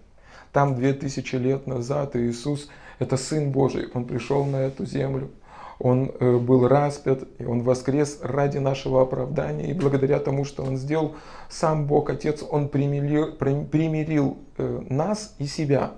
Там 0.52 0.74
две 0.74 0.92
тысячи 0.92 1.36
лет 1.36 1.66
назад 1.66 2.16
Иисус– 2.16 2.68
это 2.98 3.16
Сын 3.16 3.50
Божий. 3.50 3.88
Он 3.92 4.04
пришел 4.04 4.44
на 4.44 4.56
эту 4.56 4.86
землю. 4.86 5.30
Он 5.78 6.10
э, 6.18 6.38
был 6.38 6.66
распят, 6.66 7.24
и 7.38 7.44
Он 7.44 7.62
воскрес 7.62 8.20
ради 8.22 8.58
нашего 8.58 9.02
оправдания. 9.02 9.70
И 9.70 9.74
благодаря 9.74 10.18
тому, 10.18 10.44
что 10.44 10.62
Он 10.62 10.78
сделал, 10.78 11.16
сам 11.50 11.86
Бог 11.86 12.08
Отец, 12.08 12.42
Он 12.48 12.68
примирил, 12.68 13.32
примирил 13.32 14.38
э, 14.56 14.82
нас 14.88 15.34
и 15.38 15.46
себя. 15.46 15.92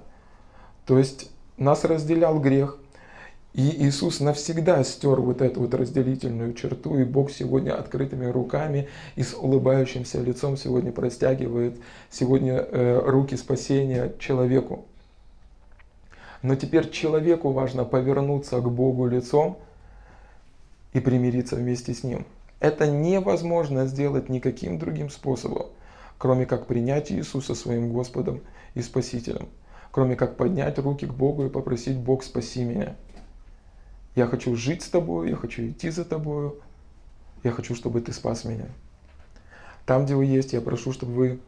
То 0.86 0.98
есть 0.98 1.30
нас 1.56 1.84
разделял 1.84 2.40
грех. 2.40 2.78
И 3.58 3.86
Иисус 3.88 4.20
навсегда 4.20 4.84
стер 4.84 5.20
вот 5.20 5.42
эту 5.42 5.62
вот 5.62 5.74
разделительную 5.74 6.54
черту, 6.54 6.96
и 6.96 7.02
Бог 7.02 7.28
сегодня 7.28 7.76
открытыми 7.76 8.26
руками 8.26 8.86
и 9.16 9.24
с 9.24 9.34
улыбающимся 9.34 10.20
лицом 10.20 10.56
сегодня 10.56 10.92
простягивает 10.92 11.76
сегодня 12.08 12.52
э, 12.54 13.00
руки 13.04 13.36
спасения 13.36 14.12
человеку. 14.20 14.84
Но 16.40 16.54
теперь 16.54 16.88
человеку 16.90 17.50
важно 17.50 17.84
повернуться 17.84 18.60
к 18.60 18.70
Богу 18.70 19.08
лицом 19.08 19.58
и 20.92 21.00
примириться 21.00 21.56
вместе 21.56 21.94
с 21.94 22.04
Ним. 22.04 22.26
Это 22.60 22.86
невозможно 22.86 23.86
сделать 23.86 24.28
никаким 24.28 24.78
другим 24.78 25.10
способом, 25.10 25.66
кроме 26.16 26.46
как 26.46 26.68
принять 26.68 27.10
Иисуса 27.10 27.56
своим 27.56 27.92
Господом 27.92 28.40
и 28.76 28.82
Спасителем 28.82 29.48
кроме 29.90 30.16
как 30.16 30.36
поднять 30.36 30.78
руки 30.78 31.06
к 31.06 31.12
Богу 31.12 31.46
и 31.46 31.50
попросить 31.50 31.96
Бог 31.96 32.22
спаси 32.22 32.62
меня. 32.62 32.94
Я 34.14 34.26
хочу 34.26 34.56
жить 34.56 34.82
с 34.82 34.88
тобой, 34.88 35.30
я 35.30 35.36
хочу 35.36 35.68
идти 35.68 35.90
за 35.90 36.04
тобою, 36.04 36.56
я 37.44 37.50
хочу, 37.50 37.74
чтобы 37.74 38.00
ты 38.00 38.12
спас 38.12 38.44
меня. 38.44 38.66
Там, 39.86 40.04
где 40.04 40.14
вы 40.14 40.24
есть, 40.24 40.52
я 40.52 40.60
прошу, 40.60 40.92
чтобы 40.92 41.12
вы 41.12 41.40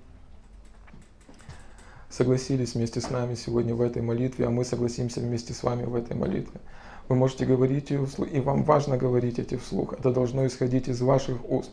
согласились 2.08 2.74
вместе 2.74 3.00
с 3.00 3.10
нами 3.10 3.34
сегодня 3.34 3.74
в 3.74 3.80
этой 3.80 4.02
молитве, 4.02 4.46
а 4.46 4.50
мы 4.50 4.64
согласимся 4.64 5.20
вместе 5.20 5.52
с 5.52 5.62
вами 5.62 5.84
в 5.84 5.94
этой 5.94 6.16
молитве. 6.16 6.60
Вы 7.08 7.16
можете 7.16 7.44
говорить 7.44 7.90
ее 7.90 8.06
вслух, 8.06 8.28
и 8.32 8.40
вам 8.40 8.62
важно 8.62 8.96
говорить 8.96 9.38
эти 9.38 9.56
вслух. 9.56 9.94
Это 9.94 10.12
должно 10.12 10.46
исходить 10.46 10.88
из 10.88 11.00
ваших 11.00 11.38
уст. 11.50 11.70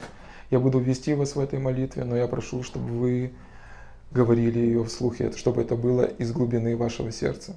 Я 0.49 0.59
буду 0.59 0.79
вести 0.79 1.13
вас 1.13 1.35
в 1.35 1.39
этой 1.39 1.59
молитве, 1.59 2.03
но 2.05 2.15
я 2.15 2.27
прошу, 2.27 2.63
чтобы 2.63 2.87
вы 2.87 3.33
говорили 4.11 4.59
ее 4.59 4.83
вслух, 4.83 5.15
чтобы 5.35 5.61
это 5.61 5.75
было 5.75 6.05
из 6.05 6.31
глубины 6.31 6.75
вашего 6.77 7.11
сердца. 7.11 7.55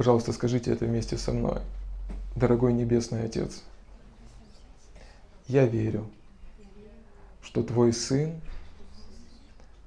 Пожалуйста, 0.00 0.32
скажите 0.32 0.72
это 0.72 0.86
вместе 0.86 1.18
со 1.18 1.30
мной. 1.30 1.60
Дорогой 2.34 2.72
Небесный 2.72 3.26
Отец, 3.26 3.62
я 5.46 5.66
верю, 5.66 6.06
что 7.42 7.62
Твой 7.62 7.92
Сын 7.92 8.40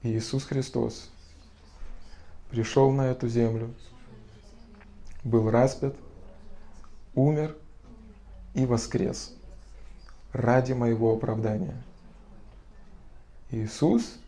Иисус 0.04 0.44
Христос 0.44 1.10
пришел 2.52 2.92
на 2.92 3.08
эту 3.08 3.28
землю, 3.28 3.74
был 5.24 5.50
распят, 5.50 5.96
умер 7.16 7.58
и 8.54 8.68
воскрес 8.68 9.34
ради 10.32 10.74
моего 10.74 11.12
оправдания. 11.16 11.82
Иисус, 13.50 14.20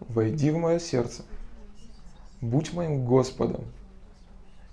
войди 0.00 0.50
в 0.50 0.56
мое 0.56 0.78
сердце, 0.78 1.22
будь 2.40 2.72
моим 2.72 3.04
Господом 3.04 3.62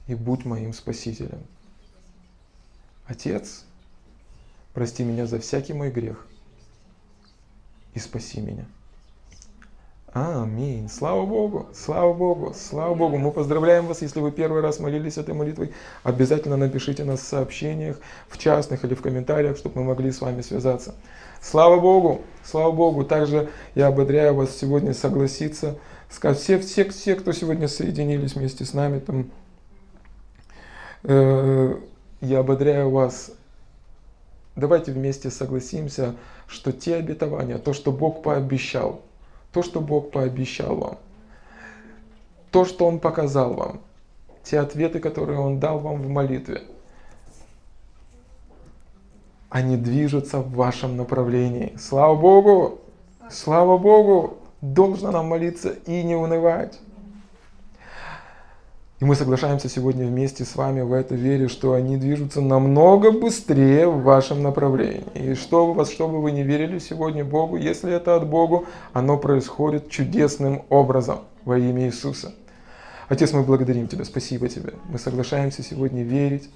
и 0.07 0.15
будь 0.15 0.45
моим 0.45 0.73
Спасителем. 0.73 1.43
Отец, 3.05 3.65
прости 4.73 5.03
меня 5.03 5.25
за 5.25 5.39
всякий 5.39 5.73
мой 5.73 5.91
грех 5.91 6.25
и 7.93 7.99
спаси 7.99 8.41
меня. 8.41 8.65
Аминь. 10.13 10.89
Слава 10.89 11.25
Богу, 11.25 11.69
слава 11.73 12.13
Богу, 12.13 12.53
слава 12.55 12.93
Богу. 12.93 13.17
Мы 13.17 13.31
поздравляем 13.31 13.87
вас, 13.87 14.03
если 14.03 14.19
вы 14.19 14.31
первый 14.31 14.61
раз 14.61 14.79
молились 14.79 15.17
этой 15.17 15.33
молитвой. 15.33 15.73
Обязательно 16.03 16.55
напишите 16.55 17.03
нас 17.03 17.21
в 17.21 17.23
сообщениях, 17.23 17.99
в 18.29 18.37
частных 18.37 18.85
или 18.85 18.93
в 18.93 19.01
комментариях, 19.01 19.57
чтобы 19.57 19.81
мы 19.81 19.87
могли 19.87 20.11
с 20.11 20.21
вами 20.21 20.41
связаться. 20.41 20.93
Слава 21.41 21.79
Богу, 21.79 22.21
слава 22.43 22.71
Богу. 22.71 23.03
Также 23.05 23.49
я 23.73 23.87
ободряю 23.87 24.35
вас 24.35 24.55
сегодня 24.55 24.93
согласиться. 24.93 25.79
Сказать, 26.11 26.37
все, 26.37 26.59
все, 26.59 26.87
все, 26.89 27.15
кто 27.15 27.31
сегодня 27.31 27.67
соединились 27.67 28.35
вместе 28.35 28.65
с 28.65 28.73
нами, 28.75 28.99
там, 28.99 29.31
я 31.03 32.39
ободряю 32.39 32.89
вас. 32.89 33.31
Давайте 34.55 34.91
вместе 34.91 35.29
согласимся, 35.29 36.15
что 36.47 36.71
те 36.71 36.95
обетования, 36.95 37.57
то, 37.57 37.73
что 37.73 37.91
Бог 37.91 38.21
пообещал– 38.23 39.01
то, 39.53 39.61
что 39.61 39.79
Бог 39.79 40.11
пообещал 40.11 40.75
вам, 40.75 40.97
то, 42.51 42.65
что 42.65 42.87
Он 42.87 42.99
показал 42.99 43.53
вам, 43.53 43.81
те 44.43 44.59
ответы, 44.59 44.99
которые 44.99 45.39
Он 45.39 45.59
дал 45.59 45.79
вам 45.79 46.01
в 46.01 46.09
молитве, 46.09 46.63
они 49.49 49.77
движутся 49.77 50.39
в 50.39 50.51
вашем 50.53 50.97
направлении. 50.97 51.75
Слава 51.77 52.15
Богу! 52.15 52.79
Слава 53.29 53.77
Богу! 53.77 54.37
Должно 54.61 55.11
нам 55.11 55.27
молиться 55.27 55.69
и 55.85 56.01
не 56.01 56.15
унывать. 56.15 56.79
И 59.03 59.05
мы 59.05 59.15
соглашаемся 59.15 59.67
сегодня 59.67 60.05
вместе 60.07 60.45
с 60.45 60.55
вами 60.55 60.79
в 60.79 60.93
этой 60.93 61.17
вере, 61.17 61.49
что 61.49 61.73
они 61.73 61.97
движутся 61.97 62.39
намного 62.39 63.11
быстрее 63.11 63.85
в 63.89 64.01
вашем 64.01 64.41
направлении. 64.41 65.03
И 65.13 65.33
что, 65.33 65.73
вас, 65.73 65.91
что 65.91 66.07
бы 66.07 66.21
вы 66.21 66.31
не 66.31 66.43
верили 66.43 66.79
сегодня 66.79 67.25
Богу, 67.25 67.57
если 67.57 67.91
это 67.91 68.15
от 68.15 68.25
Бога, 68.25 68.63
оно 68.93 69.17
происходит 69.17 69.89
чудесным 69.89 70.61
образом 70.69 71.19
во 71.43 71.59
имя 71.59 71.87
Иисуса. 71.87 72.33
Отец, 73.09 73.33
мы 73.33 73.43
благодарим 73.43 73.89
Тебя, 73.89 74.05
спасибо 74.05 74.47
Тебе. 74.47 74.71
Мы 74.87 74.97
соглашаемся 74.97 75.63
сегодня 75.63 76.03
верить 76.03 76.49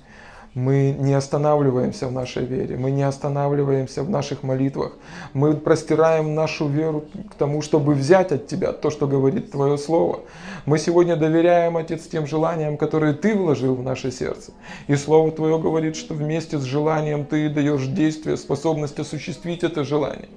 мы 0.53 0.95
не 0.97 1.13
останавливаемся 1.13 2.07
в 2.07 2.11
нашей 2.11 2.45
вере, 2.45 2.77
мы 2.77 2.91
не 2.91 3.03
останавливаемся 3.03 4.03
в 4.03 4.09
наших 4.09 4.43
молитвах. 4.43 4.93
Мы 5.33 5.53
простираем 5.55 6.33
нашу 6.35 6.67
веру 6.67 7.05
к 7.29 7.35
тому, 7.35 7.61
чтобы 7.61 7.93
взять 7.93 8.31
от 8.31 8.47
Тебя 8.47 8.71
то, 8.71 8.89
что 8.89 9.07
говорит 9.07 9.51
Твое 9.51 9.77
Слово. 9.77 10.21
Мы 10.65 10.79
сегодня 10.79 11.15
доверяем, 11.15 11.77
Отец, 11.77 12.07
тем 12.07 12.27
желаниям, 12.27 12.77
которые 12.77 13.13
Ты 13.13 13.35
вложил 13.35 13.75
в 13.75 13.83
наше 13.83 14.11
сердце. 14.11 14.51
И 14.87 14.95
Слово 14.95 15.31
Твое 15.31 15.59
говорит, 15.59 15.95
что 15.95 16.13
вместе 16.13 16.57
с 16.57 16.63
желанием 16.63 17.25
Ты 17.25 17.49
даешь 17.49 17.85
действие, 17.85 18.35
способность 18.35 18.99
осуществить 18.99 19.63
это 19.63 19.83
желание. 19.83 20.27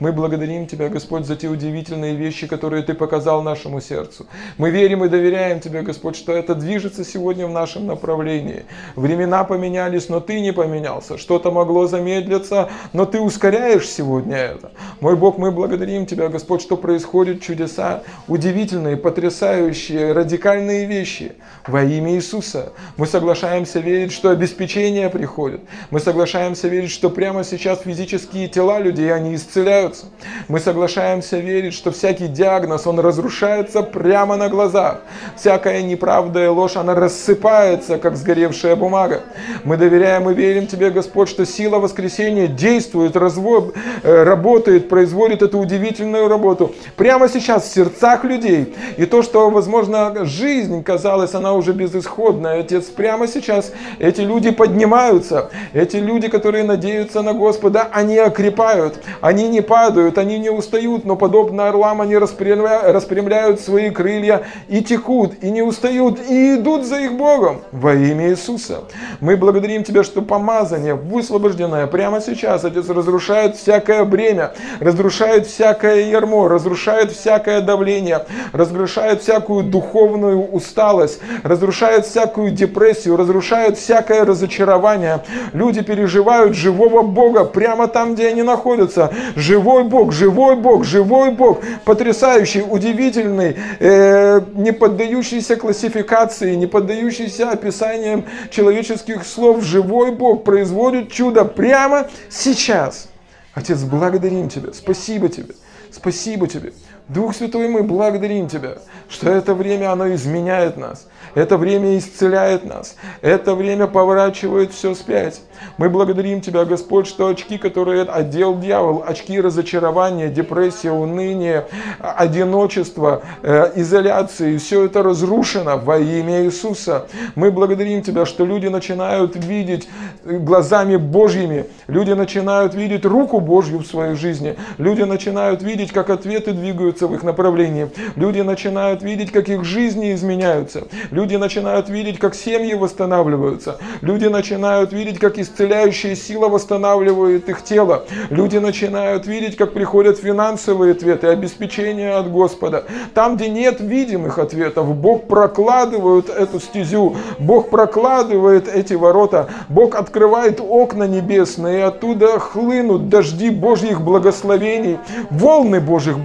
Мы 0.00 0.12
благодарим 0.12 0.66
Тебя, 0.66 0.88
Господь, 0.88 1.24
за 1.24 1.36
те 1.36 1.48
удивительные 1.48 2.16
вещи, 2.16 2.46
которые 2.46 2.82
Ты 2.82 2.94
показал 2.94 3.42
нашему 3.42 3.80
сердцу. 3.80 4.26
Мы 4.58 4.70
верим 4.70 5.04
и 5.04 5.08
доверяем 5.08 5.60
Тебе, 5.60 5.82
Господь, 5.82 6.16
что 6.16 6.32
это 6.32 6.54
движется 6.54 7.04
сегодня 7.04 7.46
в 7.46 7.50
нашем 7.50 7.86
направлении. 7.86 8.64
Времена 8.96 9.44
поменялись 9.58 10.08
но 10.08 10.20
ты 10.20 10.40
не 10.40 10.52
поменялся. 10.52 11.18
Что-то 11.18 11.50
могло 11.50 11.86
замедлиться, 11.86 12.70
но 12.92 13.04
ты 13.06 13.20
ускоряешь 13.20 13.88
сегодня 13.88 14.36
это. 14.36 14.70
Мой 15.00 15.16
Бог, 15.16 15.36
мы 15.38 15.50
благодарим 15.50 16.06
Тебя, 16.06 16.28
Господь, 16.28 16.62
что 16.62 16.76
происходят 16.76 17.42
чудеса, 17.42 18.02
удивительные, 18.28 18.96
потрясающие, 18.96 20.12
радикальные 20.12 20.86
вещи 20.86 21.32
во 21.66 21.82
имя 21.82 22.14
Иисуса. 22.14 22.72
Мы 22.96 23.06
соглашаемся 23.06 23.80
верить, 23.80 24.12
что 24.12 24.30
обеспечение 24.30 25.10
приходит. 25.10 25.60
Мы 25.90 25.98
соглашаемся 25.98 26.68
верить, 26.68 26.90
что 26.90 27.10
прямо 27.10 27.42
сейчас 27.42 27.80
физические 27.80 28.46
тела 28.48 28.78
людей, 28.78 29.12
они 29.12 29.34
исцеляются. 29.34 30.06
Мы 30.46 30.60
соглашаемся 30.60 31.38
верить, 31.38 31.74
что 31.74 31.90
всякий 31.90 32.28
диагноз, 32.28 32.86
он 32.86 33.00
разрушается 33.00 33.82
прямо 33.82 34.36
на 34.36 34.48
глазах. 34.48 35.00
Всякая 35.36 35.82
неправда 35.82 36.44
и 36.44 36.48
ложь, 36.48 36.76
она 36.76 36.94
рассыпается, 36.94 37.98
как 37.98 38.16
сгоревшая 38.16 38.76
бумага. 38.76 39.22
Мы 39.64 39.76
доверяем 39.76 40.28
и 40.30 40.34
верим 40.34 40.66
Тебе, 40.66 40.90
Господь, 40.90 41.28
что 41.28 41.46
сила 41.46 41.78
воскресения 41.78 42.46
действует, 42.46 43.16
развод, 43.16 43.74
э, 44.02 44.22
работает, 44.22 44.88
производит 44.88 45.42
эту 45.42 45.58
удивительную 45.58 46.28
работу 46.28 46.74
прямо 46.96 47.28
сейчас 47.28 47.64
в 47.64 47.72
сердцах 47.72 48.24
людей. 48.24 48.74
И 48.96 49.06
то, 49.06 49.22
что, 49.22 49.50
возможно, 49.50 50.24
жизнь 50.24 50.82
казалась, 50.82 51.34
она 51.34 51.54
уже 51.54 51.72
безысходная. 51.72 52.60
Отец, 52.60 52.84
прямо 52.86 53.26
сейчас 53.28 53.72
эти 53.98 54.20
люди 54.20 54.50
поднимаются. 54.50 55.50
Эти 55.72 55.96
люди, 55.96 56.28
которые 56.28 56.64
надеются 56.64 57.22
на 57.22 57.32
Господа, 57.32 57.88
они 57.92 58.18
окрепают, 58.18 59.00
они 59.20 59.48
не 59.48 59.60
падают, 59.60 60.18
они 60.18 60.38
не 60.38 60.50
устают, 60.50 61.04
но 61.04 61.16
подобно 61.16 61.68
орлам 61.68 62.00
они 62.00 62.16
распрямляют 62.16 63.60
свои 63.60 63.90
крылья 63.90 64.42
и 64.68 64.82
текут, 64.82 65.34
и 65.42 65.50
не 65.50 65.62
устают, 65.62 66.18
и 66.28 66.56
идут 66.56 66.84
за 66.84 67.00
их 67.00 67.14
Богом 67.14 67.62
во 67.72 67.94
имя 67.94 68.30
Иисуса. 68.30 68.84
Мы 69.20 69.36
благодарим 69.38 69.84
Тебя, 69.84 70.04
что 70.04 70.22
помазание 70.22 70.94
высвобожденное 70.94 71.86
прямо 71.86 72.20
сейчас, 72.20 72.64
Отец, 72.64 72.88
разрушает 72.88 73.56
всякое 73.56 74.04
бремя, 74.04 74.52
разрушает 74.80 75.46
всякое 75.46 76.10
ярмо, 76.10 76.48
разрушает 76.48 77.12
всякое 77.12 77.60
давление, 77.60 78.26
разрушает 78.52 79.22
всякую 79.22 79.64
духовную 79.64 80.42
усталость, 80.42 81.20
разрушает 81.42 82.06
всякую 82.06 82.50
депрессию, 82.50 83.16
разрушает 83.16 83.78
всякое 83.78 84.24
разочарование. 84.24 85.20
Люди 85.52 85.82
переживают 85.82 86.54
живого 86.54 87.02
Бога 87.02 87.44
прямо 87.44 87.88
там, 87.88 88.14
где 88.14 88.28
они 88.28 88.42
находятся. 88.42 89.12
Живой 89.36 89.84
Бог, 89.84 90.12
живой 90.12 90.56
Бог, 90.56 90.84
живой 90.84 91.30
Бог, 91.30 91.60
потрясающий, 91.84 92.62
удивительный, 92.62 93.56
э, 93.78 94.40
не 94.54 94.72
поддающийся 94.72 95.56
классификации, 95.56 96.54
не 96.54 96.66
поддающийся 96.66 97.50
описаниям 97.50 98.24
человеческих 98.50 99.24
слов 99.28 99.62
живой 99.62 100.12
Бог 100.12 100.44
производит 100.44 101.12
чудо 101.12 101.44
прямо 101.44 102.08
сейчас. 102.30 103.08
Отец, 103.54 103.80
благодарим 103.82 104.48
Тебя, 104.48 104.72
спасибо 104.72 105.28
Тебе, 105.28 105.54
спасибо 105.90 106.46
Тебе. 106.46 106.72
Дух 107.08 107.34
Святой, 107.34 107.68
мы 107.68 107.82
благодарим 107.82 108.48
Тебя, 108.48 108.76
что 109.08 109.30
это 109.30 109.54
время, 109.54 109.92
оно 109.92 110.12
изменяет 110.12 110.76
нас. 110.76 111.06
Это 111.34 111.56
время 111.56 111.96
исцеляет 111.96 112.64
нас. 112.64 112.96
Это 113.20 113.54
время 113.54 113.86
поворачивает 113.86 114.72
все 114.72 114.94
спять. 114.94 115.40
Мы 115.76 115.88
благодарим 115.88 116.40
Тебя, 116.40 116.64
Господь, 116.64 117.06
что 117.06 117.28
очки, 117.28 117.58
которые 117.58 118.02
одел 118.02 118.58
дьявол, 118.58 119.04
очки 119.06 119.40
разочарования, 119.40 120.28
депрессия, 120.28 120.90
уныния, 120.90 121.66
одиночества, 122.00 123.22
э, 123.42 123.72
изоляции, 123.76 124.56
все 124.58 124.84
это 124.84 125.02
разрушено 125.02 125.78
во 125.78 125.98
имя 125.98 126.44
Иисуса. 126.44 127.06
Мы 127.36 127.50
благодарим 127.50 128.02
Тебя, 128.02 128.26
что 128.26 128.44
люди 128.44 128.66
начинают 128.66 129.36
видеть 129.36 129.88
глазами 130.24 130.96
Божьими, 130.96 131.66
люди 131.86 132.12
начинают 132.12 132.74
видеть 132.74 133.04
руку 133.04 133.40
Божью 133.40 133.78
в 133.78 133.86
своей 133.86 134.14
жизни, 134.14 134.56
люди 134.78 135.02
начинают 135.02 135.62
видеть, 135.62 135.92
как 135.92 136.10
ответы 136.10 136.52
двигаются 136.52 136.97
в 137.06 137.14
их 137.14 137.22
направлении, 137.22 137.90
люди 138.16 138.40
начинают 138.40 139.02
видеть, 139.02 139.30
как 139.30 139.48
их 139.48 139.64
жизни 139.64 140.12
изменяются, 140.12 140.82
люди 141.10 141.36
начинают 141.36 141.88
видеть, 141.88 142.18
как 142.18 142.34
семьи 142.34 142.74
восстанавливаются, 142.74 143.78
люди 144.00 144.26
начинают 144.26 144.92
видеть, 144.92 145.18
как 145.18 145.38
исцеляющая 145.38 146.14
сила 146.14 146.48
восстанавливает 146.48 147.48
их 147.48 147.62
тело. 147.62 148.04
Люди 148.30 148.58
начинают 148.58 149.26
видеть, 149.26 149.56
как 149.56 149.72
приходят 149.72 150.18
финансовые 150.18 150.92
ответы, 150.92 151.28
обеспечение 151.28 152.14
от 152.14 152.30
Господа. 152.30 152.84
Там, 153.14 153.36
где 153.36 153.48
нет 153.48 153.80
видимых 153.80 154.38
ответов, 154.38 154.94
Бог 154.94 155.28
прокладывает 155.28 156.28
эту 156.28 156.60
стезю, 156.60 157.16
Бог 157.38 157.70
прокладывает 157.70 158.68
эти 158.68 158.94
ворота, 158.94 159.48
Бог 159.68 159.94
открывает 159.94 160.60
окна 160.60 161.04
небесные, 161.04 161.78
и 161.78 161.82
оттуда 161.82 162.38
хлынут 162.38 163.08
дожди 163.08 163.50
Божьих 163.50 164.00
благословений, 164.00 164.98
волны 165.30 165.80
Божьих 165.80 166.18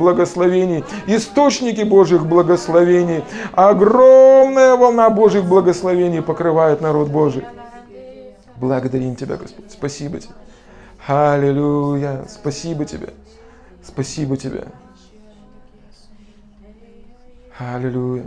благословений, 0.63 0.83
источники 1.07 1.81
Божьих 1.81 2.25
благословений. 2.25 3.23
Огромная 3.53 4.75
волна 4.75 5.09
Божьих 5.09 5.45
благословений 5.45 6.21
покрывает 6.21 6.81
народ 6.81 7.09
Божий. 7.09 7.45
Благодарим 8.57 9.15
Тебя, 9.15 9.37
Господь. 9.37 9.71
Спасибо 9.71 10.19
Тебе. 10.19 10.33
Аллилуйя. 11.05 12.25
Спасибо 12.29 12.85
Тебе. 12.85 13.13
Спасибо 13.83 14.37
Тебе. 14.37 14.67
Аллилуйя. 17.57 18.25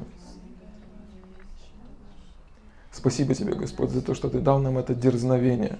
Спасибо 2.92 3.34
тебе, 3.34 3.54
Господь, 3.54 3.90
за 3.90 4.00
то, 4.00 4.14
что 4.14 4.30
ты 4.30 4.40
дал 4.40 4.58
нам 4.58 4.78
это 4.78 4.94
дерзновение. 4.94 5.78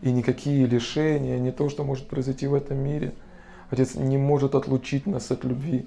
И 0.00 0.12
никакие 0.12 0.64
лишения, 0.66 1.38
не 1.38 1.50
то, 1.50 1.68
что 1.68 1.82
может 1.82 2.06
произойти 2.06 2.46
в 2.46 2.54
этом 2.54 2.78
мире, 2.78 3.14
Отец, 3.70 3.94
не 3.94 4.18
может 4.18 4.54
отлучить 4.54 5.06
нас 5.06 5.30
от 5.30 5.44
любви, 5.44 5.86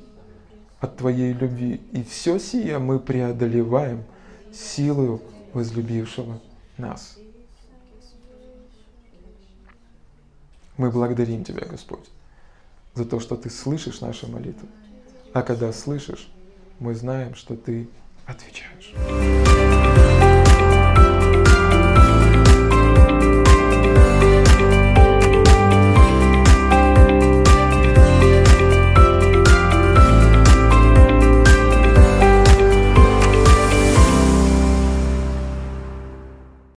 от 0.79 0.97
Твоей 0.97 1.33
любви. 1.33 1.81
И 1.91 2.03
все 2.03 2.39
сие 2.39 2.79
мы 2.79 2.99
преодолеваем 2.99 4.03
силою 4.51 5.21
возлюбившего 5.53 6.39
нас. 6.77 7.17
Мы 10.77 10.91
благодарим 10.91 11.43
Тебя, 11.43 11.65
Господь, 11.65 12.07
за 12.93 13.05
то, 13.05 13.19
что 13.19 13.35
Ты 13.35 13.49
слышишь 13.49 14.01
наши 14.01 14.27
молитвы. 14.27 14.67
А 15.33 15.41
когда 15.41 15.71
слышишь, 15.71 16.29
мы 16.79 16.93
знаем, 16.93 17.35
что 17.35 17.55
Ты 17.55 17.87
отвечаешь. 18.25 18.93